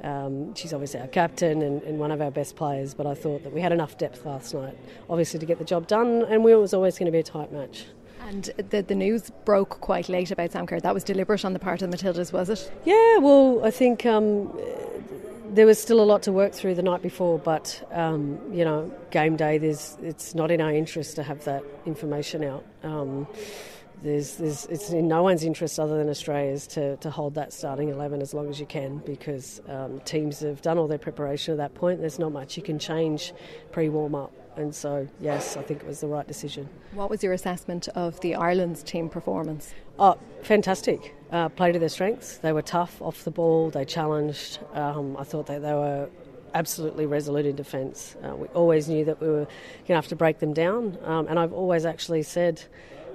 Um, 0.03 0.53
she's 0.55 0.74
obviously 0.74 1.00
our 1.00 1.08
captain 1.08 1.62
and, 1.62 1.82
and, 1.84 2.00
one 2.00 2.12
of 2.12 2.22
our 2.22 2.32
best 2.32 2.58
players, 2.58 2.94
but 2.94 3.08
I 3.08 3.13
thought 3.13 3.44
that 3.44 3.53
we 3.53 3.62
had 3.62 3.72
enough 3.72 3.98
depth 3.98 4.25
last 4.25 4.53
night, 4.53 4.77
obviously, 5.10 5.39
to 5.39 5.46
get 5.46 5.58
the 5.58 5.63
job 5.63 5.88
done, 5.88 6.24
and 6.24 6.44
we, 6.44 6.51
it 6.51 6.58
was 6.58 6.74
always 6.74 7.00
going 7.00 7.05
to 7.05 7.13
be 7.13 7.20
a 7.20 7.24
tight 7.24 7.51
match. 7.53 7.86
And 8.27 8.51
the, 8.72 8.82
the 8.82 8.96
news 8.96 9.32
broke 9.46 9.79
quite 9.82 10.10
late 10.10 10.32
about 10.32 10.51
Sam 10.51 10.67
Kerr. 10.67 10.79
That 10.82 10.94
was 10.94 11.03
deliberate 11.03 11.46
on 11.46 11.53
the 11.53 11.60
part 11.60 11.82
of 11.82 11.91
the 11.91 11.98
Matildas, 11.98 12.34
was 12.34 12.50
it? 12.50 12.72
Yeah, 12.84 13.20
well, 13.20 13.63
I 13.63 13.72
think 13.72 14.05
um, 14.05 14.51
there 15.50 15.66
was 15.66 15.80
still 15.80 16.02
a 16.02 16.06
lot 16.06 16.24
to 16.24 16.32
work 16.32 16.54
through 16.54 16.75
the 16.75 16.84
night 16.84 17.02
before, 17.02 17.40
but 17.40 17.88
um, 17.92 18.40
you 18.52 18.66
know, 18.66 18.92
game 19.12 19.36
day, 19.36 19.58
there's 19.58 19.98
it's 20.02 20.36
not 20.36 20.52
in 20.52 20.62
our 20.62 20.74
interest 20.74 21.16
to 21.16 21.24
have 21.24 21.44
that 21.46 21.64
information 21.86 22.44
out. 22.44 22.64
Um, 22.84 23.28
there's, 24.04 24.36
there's, 24.36 24.66
it's 24.66 24.92
in 24.92 25.08
no 25.08 25.24
one's 25.24 25.44
interest 25.44 25.80
other 25.80 25.98
than 25.98 26.10
Australia's 26.10 26.68
to, 26.68 26.98
to 26.98 27.10
hold 27.10 27.36
that 27.36 27.54
starting 27.54 27.90
11 27.90 28.22
as 28.22 28.34
long 28.34 28.50
as 28.50 28.60
you 28.60 28.66
can 28.66 28.98
because 29.00 29.62
um, 29.68 30.00
teams 30.02 30.42
have 30.42 30.62
done 30.62 30.78
all 30.78 30.88
their 30.88 31.00
preparation 31.00 31.54
at 31.54 31.58
that 31.58 31.74
point. 31.74 32.02
There's 32.02 32.20
not 32.20 32.32
much 32.32 32.58
you 32.58 32.64
can 32.64 32.78
change 32.78 33.34
pre 33.72 33.90
warm 33.90 34.14
up. 34.14 34.32
And 34.58 34.74
so, 34.74 35.08
yes, 35.20 35.58
I 35.58 35.62
think 35.62 35.82
it 35.82 35.88
was 35.88 36.02
the 36.02 36.08
right 36.08 36.28
decision. 36.28 36.70
What 36.94 37.10
was 37.10 37.24
your 37.24 37.34
assessment 37.34 37.88
of 37.90 38.20
the 38.22 38.36
Ireland's 38.36 38.84
team 38.84 39.10
performance? 39.10 39.74
Oh, 40.00 40.18
fantastic. 40.44 41.16
Uh, 41.32 41.50
played 41.50 41.74
to 41.74 41.80
their 41.80 41.90
strengths. 41.90 42.38
They 42.38 42.54
were 42.54 42.62
tough 42.62 43.02
off 43.02 43.24
the 43.24 43.32
ball, 43.32 43.70
they 43.70 43.86
challenged. 43.86 44.60
Um, 44.74 45.18
I 45.18 45.24
thought 45.24 45.48
that 45.48 45.62
they 45.62 45.74
were 45.74 46.10
absolutely 46.54 47.06
resolute 47.06 47.46
in 47.46 47.56
defence. 47.56 48.16
Uh, 48.24 48.36
we 48.36 48.48
always 48.50 48.88
knew 48.88 49.04
that 49.06 49.20
we 49.20 49.28
were 49.28 49.46
going 49.46 49.88
to 49.88 49.96
have 49.96 50.08
to 50.08 50.16
break 50.16 50.40
them 50.40 50.54
down. 50.54 50.98
Um, 51.04 51.28
and 51.28 51.38
I've 51.38 51.54
always 51.54 51.86
actually 51.86 52.24
said 52.24 52.64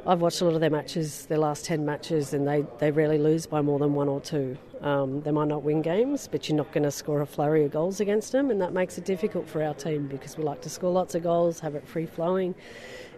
I've 0.06 0.20
watched 0.20 0.40
a 0.40 0.44
lot 0.44 0.54
of 0.54 0.60
their 0.60 0.70
matches, 0.70 1.26
their 1.26 1.38
last 1.38 1.64
10 1.64 1.84
matches, 1.84 2.32
and 2.32 2.46
they, 2.46 2.64
they 2.78 2.90
rarely 2.90 3.18
lose 3.18 3.46
by 3.46 3.60
more 3.60 3.78
than 3.78 3.94
one 3.94 4.08
or 4.08 4.20
two. 4.20 4.56
Um, 4.82 5.20
they 5.20 5.30
might 5.30 5.48
not 5.48 5.62
win 5.62 5.82
games, 5.82 6.26
but 6.30 6.48
you're 6.48 6.56
not 6.56 6.72
going 6.72 6.84
to 6.84 6.90
score 6.90 7.20
a 7.20 7.26
flurry 7.26 7.64
of 7.64 7.72
goals 7.72 8.00
against 8.00 8.32
them, 8.32 8.50
and 8.50 8.60
that 8.62 8.72
makes 8.72 8.96
it 8.96 9.04
difficult 9.04 9.46
for 9.46 9.62
our 9.62 9.74
team 9.74 10.06
because 10.06 10.38
we 10.38 10.44
like 10.44 10.62
to 10.62 10.70
score 10.70 10.90
lots 10.90 11.14
of 11.14 11.22
goals, 11.22 11.60
have 11.60 11.74
it 11.74 11.86
free 11.86 12.06
flowing. 12.06 12.54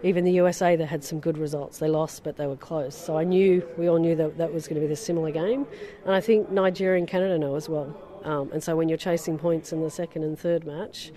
Even 0.03 0.25
the 0.25 0.31
USA, 0.33 0.75
they 0.75 0.85
had 0.85 1.01
some 1.03 1.21
good 1.21 1.37
results. 1.37 1.77
They 1.77 1.87
lost, 1.87 2.25
but 2.25 2.35
they 2.35 2.47
were 2.47 2.57
close. 2.57 2.95
So 2.95 3.17
I 3.17 3.23
knew, 3.23 3.65
we 3.77 3.87
all 3.87 3.97
knew 3.97 4.15
that 4.17 4.37
that 4.37 4.53
was 4.53 4.67
going 4.67 4.75
to 4.75 4.81
be 4.81 4.87
the 4.87 4.97
similar 4.97 5.31
game. 5.31 5.65
And 6.03 6.13
I 6.13 6.19
think 6.19 6.51
Nigeria 6.51 6.99
and 6.99 7.07
Canada 7.07 7.39
know 7.39 7.55
as 7.55 7.69
well. 7.69 7.97
Um, 8.25 8.51
and 8.51 8.61
so 8.61 8.75
when 8.75 8.89
you're 8.89 8.97
chasing 8.97 9.37
points 9.37 9.71
in 9.71 9.81
the 9.81 9.89
second 9.89 10.23
and 10.23 10.37
third 10.37 10.65
match, 10.65 11.13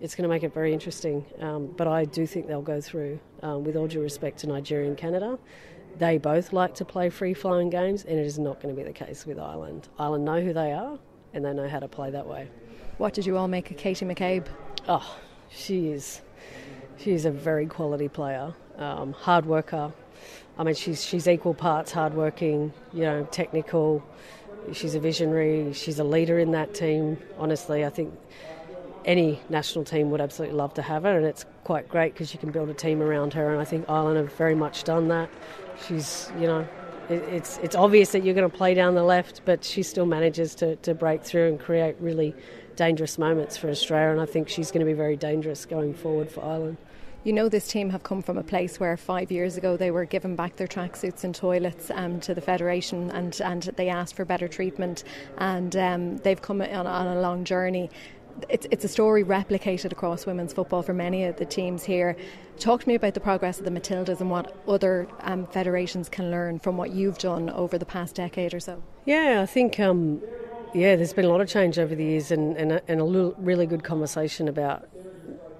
it's 0.00 0.14
going 0.14 0.22
to 0.22 0.28
make 0.28 0.44
it 0.44 0.54
very 0.54 0.72
interesting. 0.72 1.24
Um, 1.40 1.74
but 1.76 1.88
I 1.88 2.04
do 2.04 2.24
think 2.24 2.46
they'll 2.46 2.62
go 2.62 2.80
through, 2.80 3.18
um, 3.42 3.64
with 3.64 3.74
all 3.74 3.88
due 3.88 4.00
respect 4.00 4.38
to 4.38 4.46
Nigeria 4.46 4.88
and 4.88 4.96
Canada. 4.96 5.36
They 5.98 6.18
both 6.18 6.52
like 6.52 6.74
to 6.76 6.84
play 6.84 7.10
free 7.10 7.34
flowing 7.34 7.70
games, 7.70 8.04
and 8.04 8.18
it 8.18 8.26
is 8.26 8.38
not 8.38 8.60
going 8.60 8.74
to 8.74 8.80
be 8.80 8.86
the 8.86 8.92
case 8.92 9.26
with 9.26 9.38
Ireland. 9.38 9.88
Ireland 9.98 10.24
know 10.24 10.40
who 10.40 10.52
they 10.52 10.72
are, 10.72 10.98
and 11.34 11.44
they 11.44 11.52
know 11.52 11.68
how 11.68 11.78
to 11.78 11.88
play 11.88 12.10
that 12.10 12.26
way. 12.26 12.48
What 12.98 13.14
did 13.14 13.26
you 13.26 13.36
all 13.36 13.48
make 13.48 13.70
of 13.70 13.76
Katie 13.76 14.04
McCabe? 14.04 14.46
Oh, 14.88 15.16
she 15.50 15.88
is. 15.88 16.22
She 16.98 17.12
is 17.12 17.24
a 17.24 17.30
very 17.30 17.66
quality 17.66 18.08
player, 18.08 18.54
um, 18.76 19.12
hard 19.12 19.46
worker. 19.46 19.92
I 20.58 20.64
mean, 20.64 20.74
she's 20.74 21.02
she's 21.02 21.26
equal 21.26 21.54
parts 21.54 21.92
hardworking, 21.92 22.72
you 22.92 23.02
know, 23.02 23.26
technical. 23.30 24.02
She's 24.72 24.94
a 24.94 25.00
visionary. 25.00 25.72
She's 25.72 25.98
a 25.98 26.04
leader 26.04 26.38
in 26.38 26.50
that 26.50 26.74
team. 26.74 27.16
Honestly, 27.38 27.84
I 27.84 27.88
think 27.88 28.12
any 29.04 29.40
national 29.48 29.84
team 29.84 30.10
would 30.10 30.20
absolutely 30.20 30.56
love 30.56 30.74
to 30.74 30.82
have 30.82 31.04
her, 31.04 31.16
and 31.16 31.26
it's 31.26 31.44
quite 31.64 31.88
great 31.88 32.12
because 32.12 32.32
you 32.32 32.40
can 32.40 32.50
build 32.50 32.68
a 32.68 32.74
team 32.74 33.02
around 33.02 33.32
her. 33.34 33.52
And 33.52 33.60
I 33.60 33.64
think 33.64 33.88
Ireland 33.88 34.18
have 34.18 34.32
very 34.34 34.54
much 34.54 34.84
done 34.84 35.08
that. 35.08 35.30
She's, 35.86 36.30
you 36.38 36.46
know, 36.46 36.68
it, 37.08 37.22
it's 37.22 37.58
it's 37.58 37.74
obvious 37.74 38.12
that 38.12 38.24
you're 38.24 38.34
going 38.34 38.50
to 38.50 38.56
play 38.56 38.74
down 38.74 38.94
the 38.94 39.02
left, 39.02 39.42
but 39.44 39.64
she 39.64 39.82
still 39.82 40.06
manages 40.06 40.54
to, 40.56 40.76
to 40.76 40.94
break 40.94 41.22
through 41.22 41.48
and 41.48 41.60
create 41.60 41.96
really 42.00 42.34
dangerous 42.76 43.18
moments 43.18 43.56
for 43.56 43.68
Australia. 43.68 44.12
And 44.12 44.20
I 44.20 44.26
think 44.26 44.48
she's 44.48 44.70
going 44.70 44.80
to 44.80 44.86
be 44.86 44.96
very 44.96 45.16
dangerous 45.16 45.66
going 45.66 45.94
forward 45.94 46.30
for 46.30 46.44
Ireland. 46.44 46.76
You 47.22 47.34
know, 47.34 47.50
this 47.50 47.68
team 47.68 47.90
have 47.90 48.02
come 48.02 48.22
from 48.22 48.38
a 48.38 48.42
place 48.42 48.80
where 48.80 48.96
five 48.96 49.30
years 49.30 49.58
ago 49.58 49.76
they 49.76 49.90
were 49.90 50.06
given 50.06 50.36
back 50.36 50.56
their 50.56 50.66
tracksuits 50.66 51.22
and 51.22 51.34
toilets 51.34 51.90
um, 51.90 52.18
to 52.20 52.34
the 52.34 52.40
federation, 52.40 53.10
and, 53.10 53.38
and 53.42 53.64
they 53.76 53.90
asked 53.90 54.16
for 54.16 54.24
better 54.24 54.48
treatment, 54.48 55.04
and 55.36 55.76
um, 55.76 56.16
they've 56.18 56.40
come 56.40 56.62
on, 56.62 56.86
on 56.86 57.06
a 57.18 57.20
long 57.20 57.44
journey 57.44 57.90
it's, 58.48 58.66
it's 58.70 58.84
a 58.84 58.88
story 58.88 59.24
replicated 59.24 59.92
across 59.92 60.26
women's 60.26 60.52
football 60.52 60.82
for 60.82 60.92
many 60.92 61.24
of 61.24 61.36
the 61.36 61.44
teams 61.44 61.84
here. 61.84 62.16
Talk 62.58 62.82
to 62.82 62.88
me 62.88 62.94
about 62.94 63.14
the 63.14 63.20
progress 63.20 63.58
of 63.58 63.64
the 63.64 63.70
Matildas 63.70 64.20
and 64.20 64.30
what 64.30 64.54
other 64.68 65.08
um, 65.20 65.46
federations 65.46 66.08
can 66.08 66.30
learn 66.30 66.58
from 66.58 66.76
what 66.76 66.90
you've 66.90 67.18
done 67.18 67.50
over 67.50 67.78
the 67.78 67.86
past 67.86 68.16
decade 68.16 68.54
or 68.54 68.60
so. 68.60 68.82
Yeah, 69.04 69.40
I 69.42 69.46
think 69.46 69.80
um, 69.80 70.22
yeah, 70.74 70.96
there's 70.96 71.12
been 71.12 71.24
a 71.24 71.28
lot 71.28 71.40
of 71.40 71.48
change 71.48 71.78
over 71.78 71.94
the 71.94 72.04
years, 72.04 72.30
and 72.30 72.56
and 72.56 72.72
a, 72.72 72.82
and 72.88 73.00
a 73.00 73.34
really 73.38 73.66
good 73.66 73.82
conversation 73.84 74.48
about 74.48 74.88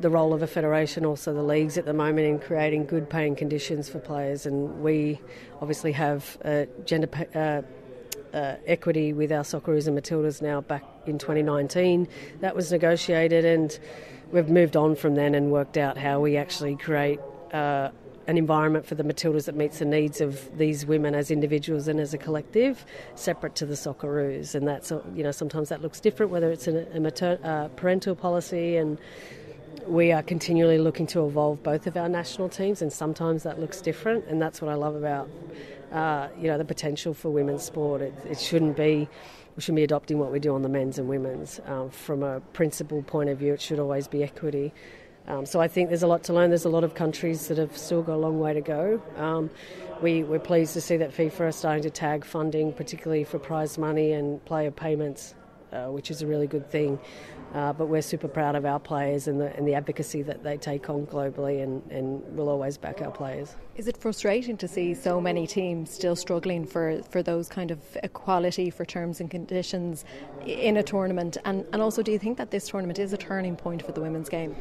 the 0.00 0.08
role 0.08 0.32
of 0.32 0.42
a 0.42 0.46
federation, 0.46 1.04
also 1.04 1.34
the 1.34 1.42
leagues 1.42 1.76
at 1.76 1.84
the 1.84 1.92
moment 1.92 2.26
in 2.26 2.38
creating 2.38 2.86
good 2.86 3.10
paying 3.10 3.36
conditions 3.36 3.88
for 3.88 3.98
players. 3.98 4.46
And 4.46 4.82
we 4.82 5.20
obviously 5.60 5.92
have 5.92 6.38
gender. 6.86 7.06
Pay, 7.06 7.26
uh, 7.34 7.62
uh, 8.32 8.56
equity 8.66 9.12
with 9.12 9.32
our 9.32 9.42
Socceroos 9.42 9.86
and 9.86 9.98
Matildas 9.98 10.40
now 10.42 10.60
back 10.60 10.84
in 11.06 11.18
2019. 11.18 12.08
That 12.40 12.54
was 12.54 12.72
negotiated, 12.72 13.44
and 13.44 13.78
we've 14.32 14.48
moved 14.48 14.76
on 14.76 14.96
from 14.96 15.14
then 15.14 15.34
and 15.34 15.50
worked 15.50 15.76
out 15.76 15.98
how 15.98 16.20
we 16.20 16.36
actually 16.36 16.76
create 16.76 17.20
uh, 17.52 17.90
an 18.26 18.38
environment 18.38 18.86
for 18.86 18.94
the 18.94 19.02
Matildas 19.02 19.46
that 19.46 19.56
meets 19.56 19.80
the 19.80 19.84
needs 19.84 20.20
of 20.20 20.56
these 20.56 20.86
women 20.86 21.14
as 21.14 21.30
individuals 21.30 21.88
and 21.88 21.98
as 21.98 22.14
a 22.14 22.18
collective, 22.18 22.84
separate 23.14 23.54
to 23.56 23.66
the 23.66 23.74
Socceroos. 23.74 24.54
And 24.54 24.68
that's 24.68 24.90
you 24.90 25.22
know 25.22 25.32
sometimes 25.32 25.68
that 25.70 25.82
looks 25.82 26.00
different, 26.00 26.30
whether 26.30 26.50
it's 26.50 26.68
a, 26.68 26.86
a 26.94 27.00
mater- 27.00 27.40
uh, 27.42 27.68
parental 27.76 28.14
policy 28.14 28.76
and 28.76 28.98
we 29.86 30.12
are 30.12 30.22
continually 30.22 30.78
looking 30.78 31.06
to 31.08 31.26
evolve 31.26 31.62
both 31.62 31.86
of 31.86 31.96
our 31.96 32.08
national 32.08 32.48
teams, 32.48 32.82
and 32.82 32.92
sometimes 32.92 33.42
that 33.42 33.58
looks 33.58 33.80
different, 33.80 34.24
and 34.26 34.40
that's 34.40 34.60
what 34.60 34.70
I 34.70 34.74
love 34.74 34.94
about 34.94 35.28
uh, 35.92 36.28
you 36.38 36.48
know 36.48 36.58
the 36.58 36.64
potential 36.64 37.14
for 37.14 37.30
women's 37.30 37.64
sport. 37.64 38.00
It, 38.00 38.14
it, 38.28 38.40
shouldn't 38.40 38.76
be 38.76 39.08
we 39.56 39.62
shouldn't 39.62 39.76
be 39.76 39.84
adopting 39.84 40.18
what 40.18 40.30
we 40.30 40.38
do 40.38 40.54
on 40.54 40.62
the 40.62 40.68
men's 40.68 40.98
and 40.98 41.08
women's. 41.08 41.60
Um, 41.66 41.90
from 41.90 42.22
a 42.22 42.40
principle 42.52 43.02
point 43.02 43.30
of 43.30 43.38
view, 43.38 43.54
it 43.54 43.60
should 43.60 43.78
always 43.78 44.08
be 44.08 44.22
equity. 44.22 44.72
Um, 45.26 45.46
so 45.46 45.60
I 45.60 45.68
think 45.68 45.88
there's 45.88 46.02
a 46.02 46.06
lot 46.06 46.24
to 46.24 46.32
learn. 46.32 46.50
There's 46.50 46.64
a 46.64 46.70
lot 46.70 46.84
of 46.84 46.94
countries 46.94 47.48
that 47.48 47.58
have 47.58 47.76
still 47.76 48.02
got 48.02 48.14
a 48.14 48.16
long 48.16 48.40
way 48.40 48.54
to 48.54 48.60
go. 48.60 49.02
Um, 49.16 49.50
we, 50.00 50.22
we're 50.22 50.38
pleased 50.38 50.72
to 50.74 50.80
see 50.80 50.96
that 50.96 51.14
FIFA 51.14 51.40
are 51.40 51.52
starting 51.52 51.82
to 51.82 51.90
tag 51.90 52.24
funding, 52.24 52.72
particularly 52.72 53.24
for 53.24 53.38
prize 53.38 53.76
money 53.76 54.12
and 54.12 54.42
player 54.44 54.70
payments, 54.70 55.34
uh, 55.72 55.86
which 55.86 56.10
is 56.10 56.22
a 56.22 56.26
really 56.26 56.46
good 56.46 56.70
thing. 56.70 56.98
Uh, 57.54 57.72
but 57.72 57.86
we're 57.86 58.02
super 58.02 58.28
proud 58.28 58.54
of 58.54 58.64
our 58.64 58.78
players 58.78 59.26
and 59.26 59.40
the, 59.40 59.54
and 59.56 59.66
the 59.66 59.74
advocacy 59.74 60.22
that 60.22 60.44
they 60.44 60.56
take 60.56 60.88
on 60.88 61.04
globally, 61.06 61.62
and, 61.62 61.82
and 61.90 62.22
we'll 62.36 62.48
always 62.48 62.78
back 62.78 63.02
our 63.02 63.10
players. 63.10 63.56
Is 63.74 63.88
it 63.88 63.96
frustrating 63.96 64.56
to 64.58 64.68
see 64.68 64.94
so 64.94 65.20
many 65.20 65.48
teams 65.48 65.90
still 65.90 66.14
struggling 66.14 66.64
for, 66.64 67.02
for 67.10 67.22
those 67.22 67.48
kind 67.48 67.72
of 67.72 67.80
equality 68.04 68.70
for 68.70 68.84
terms 68.84 69.20
and 69.20 69.28
conditions 69.28 70.04
in 70.46 70.76
a 70.76 70.82
tournament? 70.82 71.38
And, 71.44 71.66
and 71.72 71.82
also, 71.82 72.02
do 72.02 72.12
you 72.12 72.20
think 72.20 72.38
that 72.38 72.52
this 72.52 72.68
tournament 72.68 73.00
is 73.00 73.12
a 73.12 73.16
turning 73.18 73.56
point 73.56 73.84
for 73.84 73.90
the 73.90 74.00
women's 74.00 74.28
game? 74.28 74.54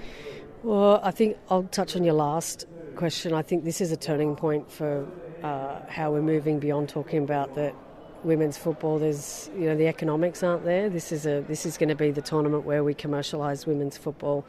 Well, 0.64 1.00
I 1.04 1.12
think 1.12 1.38
I'll 1.50 1.64
touch 1.64 1.96
on 1.96 2.04
your 2.04 2.16
last 2.16 2.66
question. 2.96 3.34
I 3.34 3.44
think 3.44 3.64
this 3.66 3.82
is 3.82 3.92
a 3.92 3.98
turning 3.98 4.36
point 4.36 4.70
for 4.72 5.08
uh, 5.44 5.82
how 5.88 6.12
we're 6.12 6.22
moving 6.22 6.60
beyond 6.60 6.90
talking 6.90 7.24
about 7.24 7.56
that 7.56 7.76
women's 8.24 8.58
football. 8.58 9.00
There's 9.00 9.50
you 9.56 9.66
know 9.66 9.76
the 9.76 9.88
economics 9.88 10.44
aren't 10.44 10.66
there. 10.66 10.90
This 10.90 11.12
is 11.12 11.26
a 11.26 11.42
this 11.48 11.66
is 11.66 11.78
going 11.78 11.90
to 11.90 11.96
be 11.96 12.12
the 12.12 12.22
tournament 12.22 12.66
where 12.66 12.84
we 12.84 12.94
commercialise 12.94 13.66
women's 13.66 13.98
football. 13.98 14.46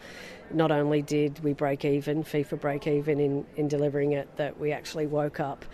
Not 0.53 0.73
only 0.73 1.03
did 1.03 1.43
we 1.45 1.53
break 1.53 1.85
even, 1.85 2.25
FIFA 2.25 2.61
break 2.61 2.87
even 2.87 3.21
in, 3.21 3.47
in 3.57 3.69
delivering 3.69 4.13
it, 4.13 4.29
that 4.37 4.59
we 4.59 4.73
actually 4.73 5.07
woke 5.07 5.39
up 5.39 5.65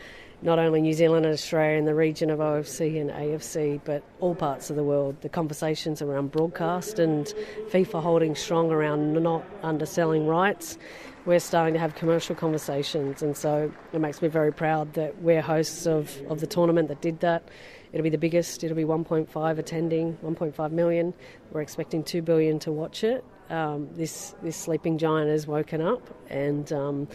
not 0.42 0.58
only 0.58 0.82
New 0.82 0.92
Zealand 0.92 1.24
and 1.24 1.32
Australia 1.32 1.78
in 1.78 1.86
the 1.86 1.94
region 1.94 2.30
of 2.30 2.40
OFC 2.40 3.00
and 3.00 3.10
AFC, 3.10 3.80
but 3.84 4.02
all 4.20 4.34
parts 4.34 4.68
of 4.70 4.76
the 4.76 4.84
world. 4.84 5.16
The 5.22 5.28
conversations 5.28 6.02
around 6.02 6.30
broadcast 6.30 6.98
and 6.98 7.26
FIFA 7.70 8.02
holding 8.02 8.34
strong 8.34 8.70
around 8.70 9.14
not 9.14 9.44
underselling 9.62 10.26
rights. 10.26 10.76
We're 11.24 11.40
starting 11.40 11.74
to 11.74 11.80
have 11.80 11.94
commercial 11.96 12.36
conversations, 12.36 13.22
and 13.22 13.36
so 13.36 13.72
it 13.92 13.98
makes 13.98 14.22
me 14.22 14.28
very 14.28 14.52
proud 14.52 14.92
that 14.94 15.20
we're 15.22 15.42
hosts 15.42 15.86
of, 15.86 16.16
of 16.28 16.40
the 16.40 16.46
tournament 16.46 16.88
that 16.88 17.00
did 17.00 17.20
that. 17.20 17.48
It'll 17.92 18.04
be 18.04 18.10
the 18.10 18.18
biggest. 18.18 18.64
It'll 18.64 18.76
be 18.76 18.84
1.5 18.84 19.58
attending, 19.58 20.16
1.5 20.24 20.70
million. 20.72 21.14
We're 21.52 21.62
expecting 21.62 22.02
2 22.02 22.22
billion 22.22 22.58
to 22.60 22.72
watch 22.72 23.04
it. 23.04 23.24
Um, 23.48 23.88
this 23.94 24.34
this 24.42 24.56
sleeping 24.56 24.98
giant 24.98 25.30
has 25.30 25.46
woken 25.46 25.80
up, 25.80 26.02
and 26.28 26.72
um, 26.72 27.08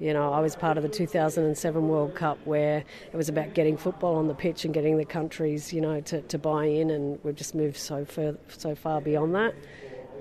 you 0.00 0.12
know 0.12 0.32
I 0.32 0.40
was 0.40 0.56
part 0.56 0.76
of 0.76 0.82
the 0.82 0.88
2007 0.88 1.88
World 1.88 2.16
Cup 2.16 2.38
where 2.44 2.84
it 3.12 3.16
was 3.16 3.28
about 3.28 3.54
getting 3.54 3.76
football 3.76 4.16
on 4.16 4.26
the 4.26 4.34
pitch 4.34 4.64
and 4.64 4.74
getting 4.74 4.96
the 4.96 5.04
countries, 5.04 5.72
you 5.72 5.80
know, 5.80 6.00
to, 6.00 6.20
to 6.22 6.38
buy 6.38 6.64
in, 6.64 6.90
and 6.90 7.18
we've 7.22 7.36
just 7.36 7.54
moved 7.54 7.76
so 7.76 8.04
far 8.04 8.34
so 8.48 8.74
far 8.74 9.00
beyond 9.00 9.34
that. 9.36 9.54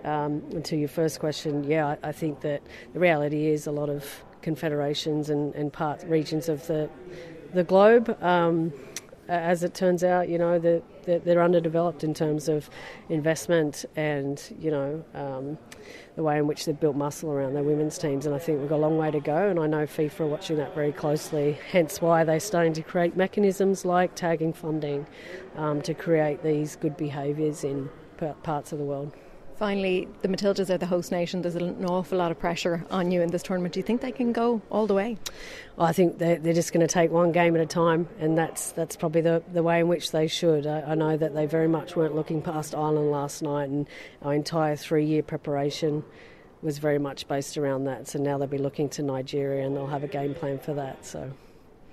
Um, 0.04 0.44
and 0.52 0.64
to 0.66 0.78
your 0.78 0.90
first 0.90 1.20
question, 1.20 1.64
yeah, 1.64 1.88
I, 1.88 2.10
I, 2.10 2.12
think 2.12 2.42
that 2.42 2.62
the 2.94 3.00
reality 3.00 3.48
is 3.48 3.66
a 3.66 3.72
lot 3.72 3.90
of 3.90 4.24
confederations 4.44 5.32
and, 5.32 5.56
and 5.56 5.76
regions 6.06 6.50
of 6.50 6.66
the 6.68 6.88
the 7.54 7.64
globe 7.64 8.16
um, 8.22 8.72
as 9.28 9.64
it 9.64 9.74
turns 9.74 10.04
out, 10.04 10.30
you 10.30 10.38
know, 10.38 10.60
they're, 10.60 10.82
they're 11.20 11.44
underdeveloped 11.44 12.04
in 12.04 12.14
terms 12.14 12.48
of 12.48 12.70
investment 13.10 13.86
and, 13.96 14.42
you 14.60 14.72
know, 14.72 15.04
um, 15.14 15.58
the 16.16 16.24
way 16.24 16.38
in 16.38 16.48
which 16.48 16.66
they've 16.66 16.80
built 16.80 16.96
muscle 16.96 17.32
around 17.32 17.54
their 17.54 17.64
women's 17.64 17.98
teams. 17.98 18.26
And 18.26 18.34
I 18.34 18.40
think 18.40 18.60
we've 18.60 18.70
got 18.70 18.78
a 18.78 18.86
long 18.88 18.98
way 18.98 19.12
to 19.12 19.20
go. 19.20 19.50
And 19.50 19.60
I 19.60 19.68
know 19.68 19.86
FIFA 19.86 20.22
are 20.22 20.28
watching 20.28 20.58
that 20.58 20.74
very 20.74 20.92
closely, 20.92 21.58
hence 21.72 22.02
why 22.02 22.24
they're 22.24 22.40
starting 22.40 22.74
to 22.74 22.82
create 22.82 23.16
mechanisms 23.16 23.86
like 23.86 24.16
tagging 24.16 24.54
funding 24.54 25.06
um, 25.56 25.82
to 25.82 25.94
create 25.94 26.44
these 26.44 26.76
good 26.76 26.98
behaviours 26.98 27.64
in 27.64 27.90
parts 28.44 28.72
of 28.72 28.80
the 28.80 28.86
world. 28.86 29.14
Finally, 29.58 30.08
the 30.22 30.28
Matildas 30.28 30.70
are 30.70 30.78
the 30.78 30.86
host 30.86 31.12
nation. 31.12 31.42
There's 31.42 31.56
an 31.56 31.84
awful 31.86 32.20
lot 32.20 32.30
of 32.30 32.38
pressure 32.38 32.86
on 32.92 33.10
you 33.10 33.24
in 33.24 33.32
this 33.32 33.42
tournament. 33.42 33.74
Do 33.74 33.80
you 33.80 33.84
think 33.84 34.02
they 34.02 34.12
can 34.12 34.32
go 34.32 34.62
all 34.70 34.86
the 34.86 34.94
way? 34.94 35.18
Well, 35.76 35.88
I 35.88 35.94
think 35.94 36.20
they're, 36.20 36.38
they're 36.38 36.54
just 36.54 36.74
going 36.74 36.86
to 36.86 36.94
take 36.94 37.10
one 37.10 37.32
game 37.32 37.56
at 37.56 37.62
a 37.62 37.66
time, 37.66 38.08
and 38.20 38.38
that's 38.38 38.72
that's 38.74 38.96
probably 38.96 39.22
the, 39.22 39.42
the 39.52 39.64
way 39.64 39.80
in 39.80 39.88
which 39.88 40.12
they 40.12 40.28
should. 40.28 40.68
I, 40.68 40.82
I 40.82 40.96
know 40.96 41.18
that 41.18 41.34
they 41.34 41.48
very 41.48 41.68
much 41.68 41.96
weren't 41.96 42.14
looking 42.14 42.44
past 42.44 42.76
Ireland 42.76 43.10
last 43.10 43.42
night, 43.42 43.70
and 43.70 43.88
our 44.22 44.36
entire 44.36 44.76
three 44.76 45.06
year 45.06 45.24
preparation 45.24 46.04
was 46.62 46.78
very 46.78 47.00
much 47.00 47.28
based 47.28 47.58
around 47.58 47.86
that. 47.86 48.08
So 48.08 48.20
now 48.20 48.38
they'll 48.38 48.48
be 48.48 48.60
looking 48.60 48.90
to 48.90 49.02
Nigeria, 49.02 49.66
and 49.66 49.76
they'll 49.76 49.88
have 49.88 50.04
a 50.04 50.08
game 50.08 50.36
plan 50.36 50.60
for 50.60 50.76
that. 50.76 51.04
So. 51.04 51.32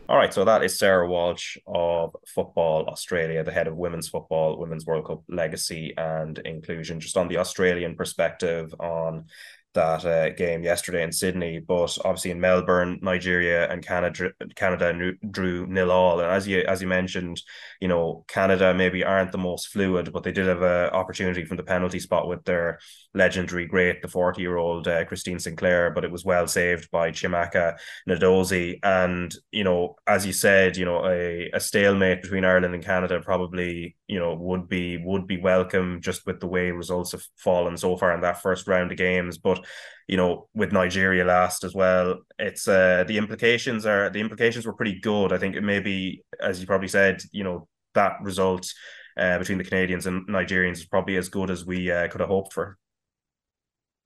All 0.07 0.19
right, 0.19 0.35
so 0.35 0.45
that 0.45 0.63
is 0.63 0.79
Sarah 0.79 1.09
Walsh 1.09 1.57
of 1.67 2.15
Football 2.27 2.85
Australia, 2.89 3.43
the 3.43 3.51
head 3.51 3.67
of 3.67 3.75
women's 3.75 4.11
football, 4.11 4.59
Women's 4.59 4.85
World 4.85 5.07
Cup 5.07 5.23
legacy 5.31 5.95
and 5.97 6.37
inclusion. 6.41 7.01
Just 7.01 7.17
on 7.17 7.27
the 7.27 7.39
Australian 7.39 7.97
perspective 7.97 8.75
on 8.79 9.25
that 9.75 10.05
uh, 10.05 10.31
game 10.31 10.63
yesterday 10.63 11.03
in 11.03 11.13
Sydney, 11.13 11.59
but 11.59 11.97
obviously 12.05 12.31
in 12.31 12.41
Melbourne, 12.41 12.99
Nigeria 13.03 13.71
and 13.71 13.85
Canada 13.85 14.31
Canada 14.55 15.13
drew 15.31 15.67
nil 15.67 15.91
all. 15.91 16.21
And 16.21 16.31
as 16.31 16.49
you 16.49 16.61
as 16.61 16.81
you 16.81 16.89
mentioned, 16.89 17.43
you 17.81 17.89
know 17.89 18.25
Canada 18.29 18.73
maybe 18.75 19.05
aren't 19.05 19.33
the 19.33 19.39
most 19.39 19.69
fluid, 19.69 20.13
but 20.13 20.23
they 20.23 20.33
did 20.33 20.47
have 20.47 20.63
an 20.63 20.91
opportunity 20.91 21.45
from 21.45 21.57
the 21.57 21.63
penalty 21.63 21.99
spot 21.99 22.29
with 22.29 22.45
their 22.45 22.79
legendary 23.15 23.67
great, 23.67 24.03
the 24.03 24.09
forty 24.09 24.43
year 24.43 24.57
old 24.57 24.89
uh, 24.89 25.05
Christine 25.05 25.39
Sinclair, 25.39 25.91
but 25.91 26.05
it 26.05 26.11
was 26.11 26.25
well 26.25 26.47
saved 26.47 26.91
by 26.91 27.11
Chiamaka 27.11 27.77
Nnadozie. 28.09 28.79
And 28.83 29.35
you 29.51 29.65
know, 29.65 29.97
as 30.07 30.25
you 30.25 30.33
said, 30.33 30.77
you 30.77 30.85
know 30.85 31.05
a, 31.07 31.51
a 31.53 31.61
stalemate 31.61 32.23
between 32.23 32.45
Ireland 32.45 32.75
and 32.75 32.85
Canada 32.85 33.21
probably 33.21 33.97
you 34.07 34.19
know 34.19 34.35
would 34.35 34.69
be 34.69 34.99
would 34.99 35.27
be 35.27 35.39
welcome 35.39 36.01
just 36.01 36.27
with 36.27 36.41
the 36.41 36.47
way 36.47 36.71
results 36.71 37.13
have 37.13 37.25
fallen 37.37 37.77
so 37.77 37.97
far 37.97 38.15
in 38.15 38.21
that 38.21 38.43
first 38.43 38.69
round 38.69 38.93
of 38.93 38.99
games, 38.99 39.39
but 39.39 39.64
you 40.09 40.17
know, 40.17 40.49
with 40.55 40.73
Nigeria 40.73 41.25
last 41.25 41.65
as 41.65 41.75
well. 41.75 42.21
It's 42.39 42.69
uh 42.69 43.05
the 43.07 43.19
implications 43.19 43.87
are 43.87 44.11
the 44.11 44.21
implications 44.21 44.67
were 44.67 44.75
pretty 44.75 45.01
good. 45.01 45.33
I 45.33 45.39
think 45.39 45.57
it 45.57 45.63
may 45.63 45.81
be, 45.81 46.23
as 46.41 46.61
you 46.61 46.67
probably 46.67 46.89
said, 46.89 47.23
you 47.33 47.45
know, 47.45 47.69
that 47.95 48.15
result 48.23 48.73
uh, 49.17 49.39
between 49.39 49.59
the 49.59 49.65
Canadians 49.65 50.07
and 50.07 50.27
Nigerians 50.29 50.75
is 50.75 50.87
probably 50.87 51.17
as 51.17 51.29
good 51.29 51.51
as 51.51 51.65
we 51.65 51.91
uh, 51.91 52.09
could 52.09 52.21
have 52.21 52.31
hoped 52.31 52.53
for. 52.53 52.77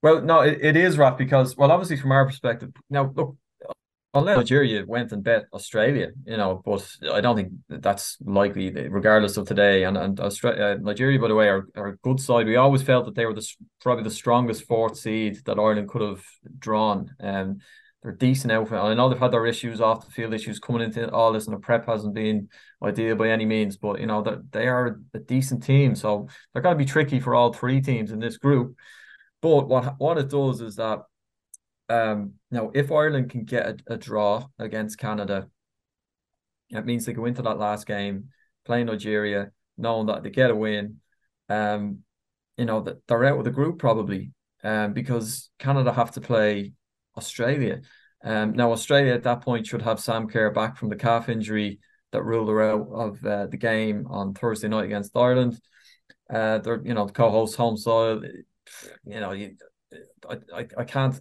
Well, 0.03 0.23
no, 0.23 0.41
it, 0.41 0.59
it 0.61 0.77
is, 0.77 0.97
Raf, 0.97 1.19
because 1.19 1.57
well, 1.57 1.73
obviously 1.73 1.97
from 1.97 2.13
our 2.13 2.27
perspective, 2.27 2.71
now 2.89 3.13
look, 3.15 3.37
unless 4.15 4.37
Nigeria 4.37 4.85
went 4.87 5.13
and 5.13 5.23
bet 5.23 5.45
Australia, 5.53 6.09
you 6.25 6.37
know, 6.37 6.63
but 6.65 6.89
I 7.13 7.21
don't 7.21 7.37
think 7.37 7.53
that's 7.69 8.17
likely, 8.21 8.71
regardless 8.89 9.37
of 9.37 9.47
today. 9.47 9.85
And 9.85 9.97
and 9.97 10.19
Australia, 10.21 10.63
uh, 10.63 10.75
Nigeria, 10.81 11.19
by 11.19 11.29
the 11.29 11.35
way, 11.35 11.49
are, 11.49 11.67
are 11.77 11.89
a 11.89 11.97
good 11.99 12.21
side. 12.21 12.47
We 12.47 12.57
always 12.57 12.83
felt 12.83 13.05
that 13.07 13.15
they 13.15 13.27
were 13.27 13.35
the 13.35 13.47
probably 13.81 14.05
the 14.05 14.11
strongest 14.11 14.65
fourth 14.67 14.97
seed 14.97 15.39
that 15.45 15.59
Ireland 15.59 15.89
could 15.89 16.03
have 16.03 16.25
drawn. 16.59 17.15
Um, 17.21 17.59
they're 18.03 18.13
decent 18.13 18.53
outfit. 18.53 18.79
I 18.79 18.95
know 18.95 19.09
they've 19.09 19.19
had 19.19 19.33
their 19.33 19.47
issues 19.47 19.81
off 19.81 20.05
the 20.05 20.13
field 20.13 20.33
issues 20.33 20.61
coming 20.61 20.83
into 20.83 21.11
all 21.11 21.33
this, 21.33 21.47
and 21.47 21.57
the 21.57 21.61
prep 21.61 21.87
hasn't 21.87 22.15
been 22.15 22.49
ideal 22.83 23.17
by 23.17 23.29
any 23.29 23.45
means. 23.45 23.77
But 23.77 24.01
you 24.01 24.07
know 24.07 24.23
that 24.23 24.53
they 24.53 24.69
are 24.69 25.01
a 25.15 25.19
decent 25.19 25.65
team, 25.65 25.95
so 25.95 26.29
they're 26.53 26.63
going 26.63 26.79
to 26.79 26.85
be 26.85 26.91
tricky 26.91 27.21
for 27.21 27.35
all 27.35 27.53
three 27.53 27.81
teams 27.81 28.13
in 28.13 28.21
this 28.21 28.39
group. 28.39 28.77
But 29.43 29.69
what 29.69 29.95
what 29.99 30.19
it 30.19 30.31
does 30.31 30.61
is 30.61 30.77
that 30.77 31.01
um, 31.89 32.35
now, 32.51 32.71
if 32.75 32.93
Ireland 32.93 33.31
can 33.31 33.45
get 33.45 33.67
a, 33.67 33.95
a, 33.95 33.97
draw 33.97 34.47
against 34.59 34.99
Canada, 34.99 35.49
it 36.71 36.85
means 36.85 37.07
they 37.07 37.15
go 37.15 37.25
into 37.25 37.43
that 37.43 37.59
last 37.59 37.87
game 37.87 38.29
playing 38.67 38.87
Nigeria, 38.87 39.53
knowing 39.79 40.07
that 40.07 40.23
they 40.23 40.31
get 40.31 40.51
a 40.51 40.57
win. 40.57 41.01
Um, 41.49 42.01
you 42.59 42.67
know 42.67 42.81
that 42.83 43.07
they're 43.07 43.25
out 43.25 43.39
of 43.39 43.45
the 43.45 43.51
group 43.51 43.79
probably, 43.79 44.33
um, 44.63 44.93
because 44.93 45.51
Canada 45.59 45.93
have 45.93 46.11
to 46.13 46.21
play 46.21 46.73
Australia. 47.17 47.81
Um, 48.23 48.53
now 48.53 48.73
Australia 48.73 49.15
at 49.15 49.23
that 49.23 49.41
point 49.41 49.67
should 49.67 49.83
have 49.83 50.01
Sam 50.01 50.29
Kerr 50.29 50.51
back 50.51 50.77
from 50.77 50.89
the 50.91 50.97
calf 50.97 51.29
injury 51.29 51.79
that 52.11 52.25
ruled 52.25 52.49
her 52.49 52.63
out 52.63 52.89
of 52.91 53.25
uh, 53.25 53.47
the 53.47 53.57
game 53.57 54.07
on 54.11 54.35
Thursday 54.35 54.69
night 54.69 54.87
against 54.87 55.17
Ireland. 55.17 55.59
Uh, 56.29 56.59
they're 56.59 56.83
you 56.85 56.95
know 56.95 57.07
co-host 57.07 57.57
home 57.57 57.79
soil. 57.79 58.23
You 59.07 59.21
know, 59.21 59.33
you, 59.33 59.57
I, 60.29 60.37
I 60.55 60.67
I 60.77 60.85
can't 60.85 61.19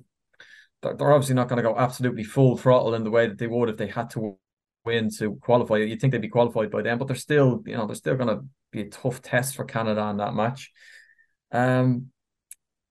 they're 0.81 1.11
obviously 1.11 1.35
not 1.35 1.47
going 1.47 1.57
to 1.57 1.69
go 1.69 1.77
absolutely 1.77 2.23
full 2.23 2.57
throttle 2.57 2.95
in 2.95 3.03
the 3.03 3.11
way 3.11 3.27
that 3.27 3.37
they 3.37 3.47
would 3.47 3.69
if 3.69 3.77
they 3.77 3.87
had 3.87 4.09
to 4.11 4.37
win 4.85 5.09
to 5.17 5.35
qualify. 5.41 5.77
You'd 5.77 5.99
think 5.99 6.11
they'd 6.11 6.21
be 6.21 6.29
qualified 6.29 6.71
by 6.71 6.81
then, 6.81 6.97
but 6.97 7.07
they're 7.07 7.15
still, 7.15 7.63
you 7.65 7.75
know, 7.75 7.85
they're 7.85 7.95
still 7.95 8.15
going 8.15 8.29
to 8.35 8.45
be 8.71 8.81
a 8.81 8.89
tough 8.89 9.21
test 9.21 9.55
for 9.55 9.65
Canada 9.65 10.07
in 10.09 10.17
that 10.17 10.33
match. 10.33 10.71
Um, 11.51 12.07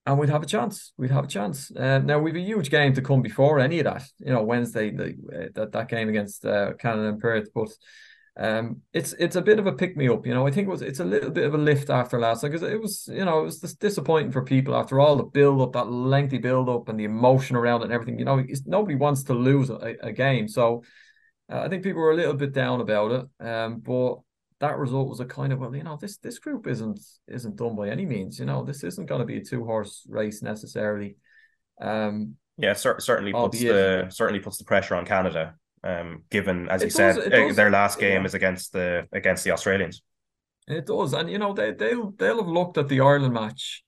and 0.04 0.18
we'd 0.18 0.30
have 0.30 0.42
a 0.42 0.46
chance. 0.46 0.92
We'd 0.96 1.10
have 1.10 1.24
a 1.24 1.28
chance. 1.28 1.70
Uh, 1.74 1.98
now 1.98 2.20
we've 2.20 2.36
a 2.36 2.40
huge 2.40 2.70
game 2.70 2.94
to 2.94 3.02
come 3.02 3.22
before 3.22 3.58
any 3.58 3.80
of 3.80 3.84
that. 3.84 4.04
You 4.18 4.32
know, 4.32 4.42
Wednesday 4.42 4.90
the, 4.90 5.16
uh, 5.34 5.48
that 5.54 5.72
that 5.72 5.88
game 5.88 6.08
against 6.08 6.44
uh, 6.44 6.74
Canada 6.74 7.08
and 7.08 7.20
Perth, 7.20 7.48
but 7.52 7.68
um, 8.38 8.82
it's 8.92 9.14
it's 9.14 9.36
a 9.36 9.42
bit 9.42 9.58
of 9.58 9.66
a 9.66 9.72
pick 9.72 9.96
me 9.96 10.08
up, 10.08 10.26
you 10.26 10.34
know. 10.34 10.46
I 10.46 10.50
think 10.50 10.68
it 10.68 10.70
was 10.70 10.82
it's 10.82 11.00
a 11.00 11.04
little 11.04 11.30
bit 11.30 11.46
of 11.46 11.54
a 11.54 11.58
lift 11.58 11.88
after 11.88 12.18
last 12.20 12.42
because 12.42 12.62
it 12.62 12.80
was 12.80 13.08
you 13.10 13.24
know 13.24 13.40
it 13.40 13.44
was 13.44 13.60
disappointing 13.60 14.30
for 14.30 14.42
people 14.42 14.76
after 14.76 15.00
all 15.00 15.16
the 15.16 15.22
build 15.24 15.62
up, 15.62 15.72
that 15.72 15.90
lengthy 15.90 16.36
build 16.36 16.68
up, 16.68 16.90
and 16.90 17.00
the 17.00 17.04
emotion 17.04 17.56
around 17.56 17.80
it 17.80 17.84
and 17.84 17.92
everything. 17.94 18.18
You 18.18 18.26
know, 18.26 18.44
nobody 18.66 18.94
wants 18.94 19.22
to 19.24 19.32
lose 19.34 19.70
a, 19.70 19.94
a 20.02 20.12
game, 20.12 20.48
so 20.48 20.82
uh, 21.50 21.60
I 21.60 21.68
think 21.68 21.82
people 21.82 22.02
were 22.02 22.12
a 22.12 22.16
little 22.16 22.34
bit 22.34 22.52
down 22.52 22.82
about 22.82 23.12
it. 23.12 23.46
Um, 23.46 23.80
but 23.80 24.16
that 24.60 24.76
result 24.76 25.08
was 25.08 25.20
a 25.20 25.24
kind 25.24 25.54
of 25.54 25.60
well, 25.60 25.74
you 25.74 25.82
know, 25.82 25.96
this 25.98 26.18
this 26.18 26.38
group 26.38 26.66
isn't 26.66 27.00
isn't 27.28 27.56
done 27.56 27.74
by 27.74 27.88
any 27.88 28.04
means. 28.04 28.38
You 28.38 28.44
know, 28.44 28.64
this 28.64 28.84
isn't 28.84 29.06
going 29.06 29.20
to 29.20 29.26
be 29.26 29.38
a 29.38 29.44
two 29.44 29.64
horse 29.64 30.06
race 30.10 30.42
necessarily. 30.42 31.16
Um, 31.80 32.34
yeah, 32.58 32.74
cer- 32.74 33.00
certainly 33.00 33.32
puts 33.32 33.60
the 33.60 34.08
certainly 34.10 34.40
puts 34.40 34.58
the 34.58 34.64
pressure 34.64 34.94
on 34.94 35.06
Canada 35.06 35.54
um, 35.84 36.22
given 36.30 36.68
as 36.68 36.82
it 36.82 36.86
you 36.86 36.98
does, 36.98 37.16
said, 37.16 37.32
uh, 37.32 37.52
their 37.52 37.70
last 37.70 37.98
game 37.98 38.22
yeah. 38.22 38.26
is 38.26 38.34
against 38.34 38.72
the 38.72 39.06
against 39.12 39.44
the 39.44 39.52
Australians. 39.52 40.02
It 40.68 40.86
does, 40.86 41.12
and 41.12 41.30
you 41.30 41.38
know 41.38 41.52
they 41.52 41.72
they'll 41.72 42.10
they'll 42.12 42.38
have 42.38 42.48
looked 42.48 42.78
at 42.78 42.88
the 42.88 43.00
Ireland 43.00 43.34
match 43.34 43.84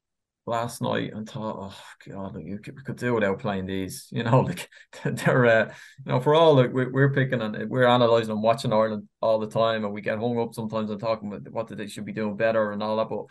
last 0.46 0.80
night 0.80 1.12
and 1.12 1.28
thought, 1.28 1.56
oh 1.58 2.10
god, 2.10 2.40
you 2.40 2.58
could, 2.58 2.74
we 2.74 2.82
could 2.82 2.96
do 2.96 3.14
without 3.14 3.38
playing 3.38 3.66
these. 3.66 4.08
You 4.12 4.24
know, 4.24 4.40
like 4.40 4.68
they're 5.04 5.46
uh, 5.46 5.74
you 6.04 6.12
know 6.12 6.20
for 6.20 6.34
all 6.34 6.54
like 6.54 6.72
we're, 6.72 6.90
we're 6.90 7.12
picking 7.12 7.42
and 7.42 7.68
we're 7.68 7.86
analyzing 7.86 8.32
and 8.32 8.42
watching 8.42 8.72
Ireland 8.72 9.08
all 9.20 9.38
the 9.38 9.48
time, 9.48 9.84
and 9.84 9.92
we 9.92 10.00
get 10.00 10.18
hung 10.18 10.38
up 10.40 10.54
sometimes 10.54 10.90
on 10.90 10.98
talking 10.98 11.32
about 11.32 11.52
what 11.52 11.68
they 11.68 11.86
should 11.88 12.04
be 12.04 12.12
doing 12.12 12.36
better 12.36 12.72
and 12.72 12.82
all 12.82 12.96
that, 12.96 13.08
but 13.08 13.26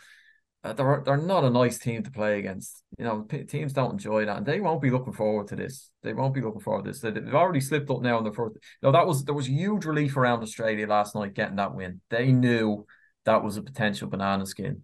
uh, 0.64 0.72
they're 0.72 1.02
they're 1.04 1.16
not 1.16 1.44
a 1.44 1.50
nice 1.50 1.78
team 1.78 2.02
to 2.02 2.10
play 2.10 2.38
against. 2.38 2.82
You 2.98 3.04
know, 3.04 3.22
p- 3.22 3.44
teams 3.44 3.72
don't 3.72 3.92
enjoy 3.92 4.24
that, 4.24 4.38
and 4.38 4.46
they 4.46 4.60
won't 4.60 4.82
be 4.82 4.90
looking 4.90 5.12
forward 5.12 5.48
to 5.48 5.56
this. 5.56 5.90
They 6.02 6.12
won't 6.12 6.34
be 6.34 6.40
looking 6.40 6.60
forward 6.60 6.84
to 6.84 6.90
this. 6.90 7.00
They've 7.00 7.34
already 7.34 7.60
slipped 7.60 7.90
up 7.90 8.02
now 8.02 8.18
in 8.18 8.24
the 8.24 8.32
first. 8.32 8.56
No, 8.82 8.90
that 8.90 9.06
was 9.06 9.24
there 9.24 9.34
was 9.34 9.48
huge 9.48 9.84
relief 9.84 10.16
around 10.16 10.42
Australia 10.42 10.88
last 10.88 11.14
night 11.14 11.34
getting 11.34 11.56
that 11.56 11.74
win. 11.74 12.00
They 12.10 12.32
knew 12.32 12.86
that 13.24 13.44
was 13.44 13.56
a 13.56 13.62
potential 13.62 14.08
banana 14.08 14.46
skin. 14.46 14.82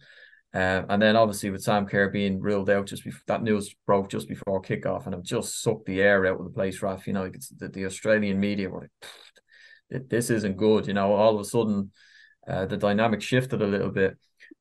Uh, 0.55 0.85
and 0.89 1.03
then 1.03 1.17
obviously 1.17 1.51
with 1.51 1.65
Sam 1.65 1.85
Kerr 1.85 2.11
being 2.11 2.41
ruled 2.41 2.71
out 2.71 2.87
just 2.87 3.03
before 3.03 3.23
that 3.27 3.43
news 3.43 3.75
broke 3.87 4.09
just 4.09 4.29
before 4.29 4.63
kickoff, 4.63 5.07
and 5.07 5.15
it 5.15 5.25
just 5.25 5.61
sucked 5.61 5.87
the 5.87 6.01
air 6.01 6.25
out 6.27 6.39
of 6.39 6.45
the 6.45 6.53
place, 6.53 6.81
Raf. 6.81 7.09
You 7.09 7.15
know, 7.15 7.29
the, 7.59 7.69
the 7.69 7.87
Australian 7.87 8.39
media 8.39 8.71
were 8.71 8.89
like, 9.91 10.09
"This 10.09 10.31
isn't 10.31 10.57
good." 10.57 10.87
You 10.87 10.95
know, 10.95 11.13
all 11.13 11.35
of 11.35 11.41
a 11.41 11.45
sudden, 11.45 11.91
uh, 12.47 12.67
the 12.67 12.77
dynamic 12.77 13.21
shifted 13.21 13.63
a 13.63 13.67
little 13.67 13.91
bit. 13.91 14.17